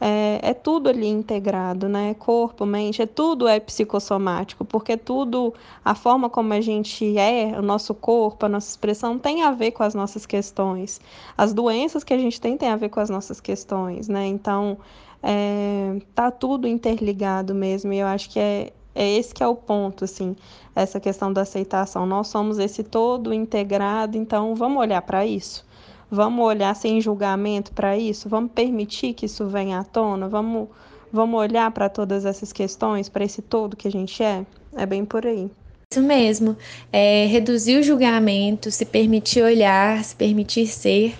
é, 0.00 0.40
é, 0.42 0.54
tudo 0.54 0.88
ali 0.88 1.06
integrado, 1.08 1.88
né? 1.88 2.14
Corpo, 2.14 2.66
mente, 2.66 3.02
é 3.02 3.06
tudo 3.06 3.48
é 3.48 3.58
psicossomático, 3.58 4.64
porque 4.64 4.96
tudo, 4.96 5.54
a 5.84 5.94
forma 5.94 6.28
como 6.28 6.52
a 6.52 6.60
gente 6.60 7.16
é, 7.18 7.58
o 7.58 7.62
nosso 7.62 7.94
corpo, 7.94 8.46
a 8.46 8.48
nossa 8.48 8.68
expressão 8.70 9.18
tem 9.18 9.42
a 9.42 9.50
ver 9.50 9.72
com 9.72 9.82
as 9.82 9.94
nossas 9.94 10.26
questões. 10.26 11.00
As 11.36 11.52
doenças 11.52 12.04
que 12.04 12.12
a 12.14 12.18
gente 12.18 12.40
tem 12.40 12.56
tem 12.56 12.68
a 12.68 12.76
ver 12.76 12.90
com 12.90 13.00
as 13.00 13.10
nossas 13.10 13.40
questões, 13.40 14.08
né? 14.08 14.26
Então, 14.26 14.78
é, 15.22 15.98
tá 16.14 16.30
tudo 16.30 16.68
interligado 16.68 17.54
mesmo, 17.54 17.92
e 17.92 17.98
eu 17.98 18.06
acho 18.06 18.30
que 18.30 18.38
é, 18.38 18.72
é 18.94 19.16
esse 19.16 19.34
que 19.34 19.42
é 19.42 19.48
o 19.48 19.54
ponto, 19.56 20.04
assim, 20.04 20.36
essa 20.74 21.00
questão 21.00 21.32
da 21.32 21.42
aceitação. 21.42 22.06
Nós 22.06 22.28
somos 22.28 22.58
esse 22.58 22.82
todo 22.84 23.32
integrado, 23.32 24.16
então 24.16 24.54
vamos 24.54 24.78
olhar 24.78 25.02
para 25.02 25.26
isso. 25.26 25.65
Vamos 26.10 26.44
olhar 26.46 26.74
sem 26.76 27.00
julgamento 27.00 27.72
para 27.72 27.96
isso? 27.96 28.28
Vamos 28.28 28.52
permitir 28.52 29.12
que 29.14 29.26
isso 29.26 29.46
venha 29.48 29.80
à 29.80 29.84
tona? 29.84 30.28
Vamos, 30.28 30.68
vamos 31.12 31.40
olhar 31.40 31.70
para 31.72 31.88
todas 31.88 32.24
essas 32.24 32.52
questões, 32.52 33.08
para 33.08 33.24
esse 33.24 33.42
todo 33.42 33.76
que 33.76 33.88
a 33.88 33.90
gente 33.90 34.22
é? 34.22 34.46
É 34.76 34.86
bem 34.86 35.04
por 35.04 35.26
aí. 35.26 35.50
Isso 35.92 36.02
mesmo. 36.02 36.56
É, 36.92 37.26
reduzir 37.26 37.78
o 37.78 37.82
julgamento, 37.82 38.70
se 38.70 38.84
permitir 38.84 39.42
olhar, 39.42 40.02
se 40.04 40.14
permitir 40.14 40.66
ser. 40.66 41.14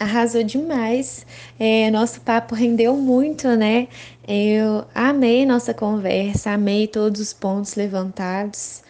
Arrasou 0.00 0.42
demais. 0.42 1.26
É, 1.58 1.90
nosso 1.90 2.20
papo 2.22 2.54
rendeu 2.54 2.96
muito, 2.96 3.48
né? 3.48 3.88
Eu 4.26 4.84
amei 4.94 5.44
nossa 5.44 5.74
conversa, 5.74 6.52
amei 6.52 6.88
todos 6.88 7.20
os 7.20 7.32
pontos 7.32 7.74
levantados. 7.74 8.82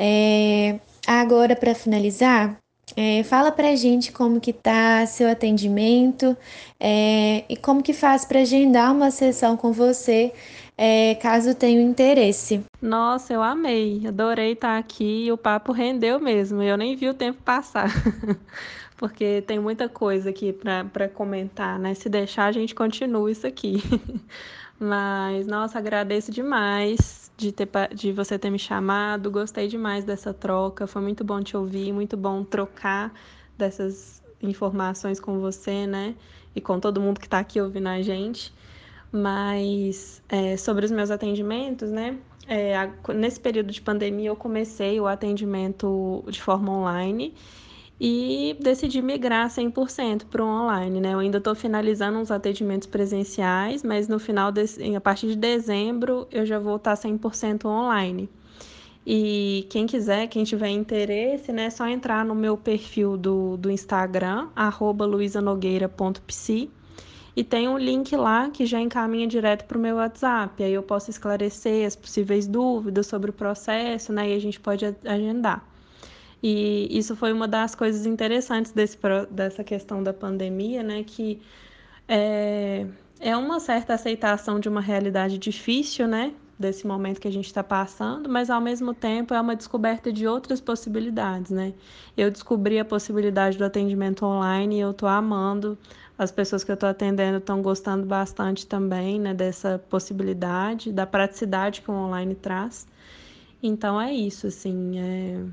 É, 0.00 0.78
agora, 1.06 1.54
para 1.54 1.74
finalizar, 1.74 2.56
é, 3.00 3.22
fala 3.22 3.52
pra 3.52 3.76
gente 3.76 4.10
como 4.10 4.40
que 4.40 4.52
tá 4.52 5.06
seu 5.06 5.30
atendimento 5.30 6.36
é, 6.80 7.44
e 7.48 7.56
como 7.56 7.80
que 7.80 7.92
faz 7.92 8.24
para 8.24 8.40
agendar 8.40 8.92
uma 8.92 9.12
sessão 9.12 9.56
com 9.56 9.70
você, 9.70 10.32
é, 10.76 11.14
caso 11.14 11.54
tenha 11.54 11.80
interesse. 11.80 12.60
Nossa, 12.82 13.32
eu 13.32 13.40
amei, 13.40 14.04
adorei 14.04 14.54
estar 14.54 14.76
aqui, 14.76 15.30
o 15.30 15.38
papo 15.38 15.70
rendeu 15.70 16.18
mesmo, 16.18 16.60
eu 16.60 16.76
nem 16.76 16.96
vi 16.96 17.08
o 17.08 17.14
tempo 17.14 17.40
passar. 17.44 17.88
Porque 18.98 19.44
tem 19.46 19.60
muita 19.60 19.88
coisa 19.88 20.30
aqui 20.30 20.52
para 20.52 21.08
comentar, 21.08 21.78
né? 21.78 21.94
Se 21.94 22.08
deixar, 22.08 22.46
a 22.46 22.52
gente 22.52 22.74
continua 22.74 23.30
isso 23.30 23.46
aqui. 23.46 23.80
Mas, 24.76 25.46
nossa, 25.46 25.78
agradeço 25.78 26.32
demais 26.32 27.27
de, 27.38 27.52
ter, 27.52 27.68
de 27.94 28.12
você 28.12 28.36
ter 28.36 28.50
me 28.50 28.58
chamado. 28.58 29.30
Gostei 29.30 29.68
demais 29.68 30.04
dessa 30.04 30.34
troca. 30.34 30.86
Foi 30.86 31.00
muito 31.00 31.22
bom 31.24 31.40
te 31.40 31.56
ouvir, 31.56 31.92
muito 31.92 32.16
bom 32.16 32.42
trocar 32.42 33.14
dessas 33.56 34.20
informações 34.42 35.20
com 35.20 35.38
você, 35.38 35.86
né? 35.86 36.16
E 36.54 36.60
com 36.60 36.80
todo 36.80 37.00
mundo 37.00 37.20
que 37.20 37.26
está 37.26 37.38
aqui 37.38 37.60
ouvindo 37.60 37.86
a 37.86 38.02
gente. 38.02 38.52
Mas 39.12 40.20
é, 40.28 40.56
sobre 40.56 40.84
os 40.84 40.90
meus 40.90 41.10
atendimentos, 41.10 41.90
né? 41.90 42.18
É, 42.48 42.90
nesse 43.14 43.38
período 43.38 43.70
de 43.70 43.80
pandemia, 43.80 44.30
eu 44.30 44.36
comecei 44.36 45.00
o 45.00 45.06
atendimento 45.06 46.24
de 46.28 46.42
forma 46.42 46.72
online 46.72 47.34
e 48.00 48.56
decidi 48.60 49.02
migrar 49.02 49.48
100% 49.48 50.26
para 50.26 50.44
o 50.44 50.46
online, 50.46 51.00
né? 51.00 51.14
Eu 51.14 51.18
ainda 51.18 51.38
estou 51.38 51.54
finalizando 51.54 52.18
uns 52.18 52.30
atendimentos 52.30 52.86
presenciais, 52.86 53.82
mas 53.82 54.06
no 54.06 54.18
final, 54.20 54.52
de, 54.52 54.62
a 54.96 55.00
partir 55.00 55.28
de 55.28 55.36
dezembro, 55.36 56.28
eu 56.30 56.46
já 56.46 56.58
vou 56.58 56.76
estar 56.76 56.94
100% 56.94 57.64
online. 57.64 58.28
E 59.04 59.66
quem 59.70 59.86
quiser, 59.86 60.26
quem 60.28 60.44
tiver 60.44 60.68
interesse, 60.68 61.50
né, 61.50 61.64
é 61.64 61.70
só 61.70 61.88
entrar 61.88 62.24
no 62.24 62.34
meu 62.34 62.56
perfil 62.56 63.16
do, 63.16 63.56
do 63.56 63.70
Instagram, 63.70 64.48
luisanogueira.psi, 65.00 66.70
e 67.34 67.42
tem 67.42 67.68
um 67.68 67.78
link 67.78 68.14
lá 68.16 68.50
que 68.50 68.66
já 68.66 68.80
encaminha 68.80 69.26
direto 69.26 69.64
para 69.64 69.78
o 69.78 69.80
meu 69.80 69.96
WhatsApp. 69.96 70.62
Aí 70.62 70.72
eu 70.72 70.82
posso 70.82 71.08
esclarecer 71.08 71.86
as 71.86 71.96
possíveis 71.96 72.46
dúvidas 72.46 73.06
sobre 73.06 73.30
o 73.30 73.32
processo, 73.32 74.12
né, 74.12 74.30
e 74.30 74.34
a 74.34 74.38
gente 74.38 74.60
pode 74.60 74.84
agendar. 75.04 75.66
E 76.42 76.86
isso 76.96 77.16
foi 77.16 77.32
uma 77.32 77.48
das 77.48 77.74
coisas 77.74 78.06
interessantes 78.06 78.72
desse, 78.72 78.98
dessa 79.30 79.64
questão 79.64 80.02
da 80.02 80.12
pandemia, 80.12 80.82
né, 80.82 81.02
que 81.04 81.40
é, 82.06 82.86
é 83.18 83.36
uma 83.36 83.58
certa 83.58 83.94
aceitação 83.94 84.60
de 84.60 84.68
uma 84.68 84.80
realidade 84.80 85.36
difícil, 85.36 86.06
né, 86.06 86.32
desse 86.58 86.86
momento 86.86 87.20
que 87.20 87.28
a 87.28 87.32
gente 87.32 87.46
está 87.46 87.62
passando, 87.62 88.28
mas 88.28 88.50
ao 88.50 88.60
mesmo 88.60 88.94
tempo 88.94 89.34
é 89.34 89.40
uma 89.40 89.54
descoberta 89.54 90.12
de 90.12 90.26
outras 90.26 90.60
possibilidades, 90.60 91.52
né? 91.52 91.72
Eu 92.16 92.30
descobri 92.32 92.80
a 92.80 92.84
possibilidade 92.84 93.56
do 93.56 93.64
atendimento 93.64 94.24
online 94.26 94.76
e 94.76 94.80
eu 94.80 94.90
estou 94.90 95.08
amando. 95.08 95.78
As 96.18 96.32
pessoas 96.32 96.64
que 96.64 96.70
eu 96.72 96.74
estou 96.74 96.88
atendendo 96.88 97.38
estão 97.38 97.62
gostando 97.62 98.04
bastante 98.04 98.66
também, 98.66 99.20
né, 99.20 99.34
dessa 99.34 99.78
possibilidade, 99.88 100.92
da 100.92 101.06
praticidade 101.06 101.80
que 101.80 101.90
o 101.90 101.94
online 101.94 102.34
traz. 102.34 102.88
Então 103.62 104.00
é 104.00 104.12
isso, 104.12 104.48
assim, 104.48 104.98
é 104.98 105.44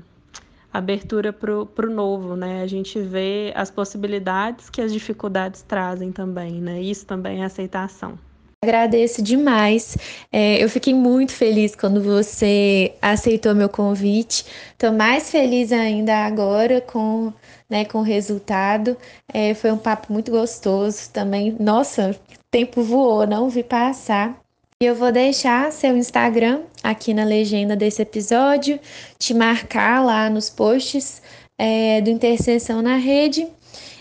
abertura 0.76 1.32
para 1.32 1.86
o 1.86 1.90
novo, 1.90 2.36
né? 2.36 2.62
A 2.62 2.66
gente 2.66 3.00
vê 3.00 3.52
as 3.54 3.70
possibilidades 3.70 4.70
que 4.70 4.80
as 4.80 4.92
dificuldades 4.92 5.62
trazem 5.62 6.12
também, 6.12 6.60
né? 6.60 6.80
Isso 6.80 7.06
também 7.06 7.42
é 7.42 7.44
aceitação. 7.44 8.18
Agradeço 8.62 9.22
demais. 9.22 9.96
É, 10.32 10.62
eu 10.62 10.68
fiquei 10.68 10.92
muito 10.94 11.32
feliz 11.32 11.76
quando 11.76 12.02
você 12.02 12.94
aceitou 13.00 13.54
meu 13.54 13.68
convite. 13.68 14.44
Estou 14.72 14.92
mais 14.92 15.30
feliz 15.30 15.70
ainda 15.72 16.24
agora 16.24 16.80
com, 16.80 17.32
né, 17.70 17.84
com 17.84 17.98
o 17.98 18.02
resultado. 18.02 18.96
É, 19.32 19.54
foi 19.54 19.70
um 19.70 19.78
papo 19.78 20.12
muito 20.12 20.30
gostoso 20.30 21.10
também. 21.12 21.54
Nossa, 21.60 22.10
o 22.10 22.44
tempo 22.50 22.82
voou, 22.82 23.26
não 23.26 23.48
vi 23.48 23.62
passar. 23.62 24.45
E 24.82 24.84
eu 24.84 24.94
vou 24.94 25.10
deixar 25.10 25.72
seu 25.72 25.96
Instagram 25.96 26.64
aqui 26.82 27.14
na 27.14 27.24
legenda 27.24 27.74
desse 27.74 28.02
episódio, 28.02 28.78
te 29.18 29.32
marcar 29.32 30.04
lá 30.04 30.28
nos 30.28 30.50
posts 30.50 31.22
é, 31.56 32.02
do 32.02 32.10
Interseção 32.10 32.82
na 32.82 32.96
Rede 32.96 33.48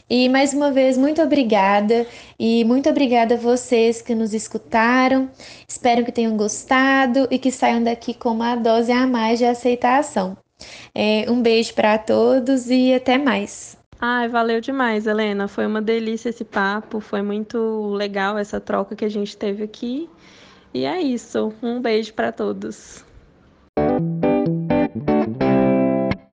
e 0.09 0.28
mais 0.28 0.53
uma 0.53 0.73
vez, 0.73 0.97
muito 0.97 1.21
obrigada 1.21 2.05
e 2.38 2.65
muito 2.65 2.89
obrigada 2.89 3.36
a 3.36 3.38
vocês 3.38 4.01
que 4.01 4.13
nos 4.13 4.34
escutaram. 4.34 5.30
Espero 5.65 6.03
que 6.03 6.11
tenham 6.11 6.36
gostado 6.36 7.26
e 7.32 7.39
que 7.39 7.53
saiam 7.53 7.82
daqui 7.82 8.13
com 8.13 8.32
uma 8.32 8.57
dose 8.57 8.91
a 8.91 9.07
mais 9.07 9.39
de 9.39 9.45
aceitação. 9.45 10.38
É, 10.93 11.26
um 11.30 11.41
beijo 11.41 11.73
para 11.73 11.97
todos 11.97 12.69
e 12.69 12.93
até 12.93 13.17
mais. 13.17 13.78
Ai, 13.99 14.28
valeu 14.28 14.59
demais, 14.59 15.07
Helena. 15.07 15.47
Foi 15.47 15.65
uma 15.65 15.82
delícia 15.82 16.30
esse 16.30 16.43
papo, 16.43 16.99
foi 16.99 17.21
muito 17.21 17.88
legal 17.93 18.38
essa 18.38 18.59
troca 18.59 18.93
que 18.93 19.05
a 19.05 19.09
gente 19.09 19.38
teve 19.38 19.63
aqui. 19.63 20.09
E 20.76 20.84
é 20.84 21.01
isso. 21.01 21.53
Um 21.63 21.82
beijo 21.82 22.13
para 22.13 22.34
todos. 22.34 23.01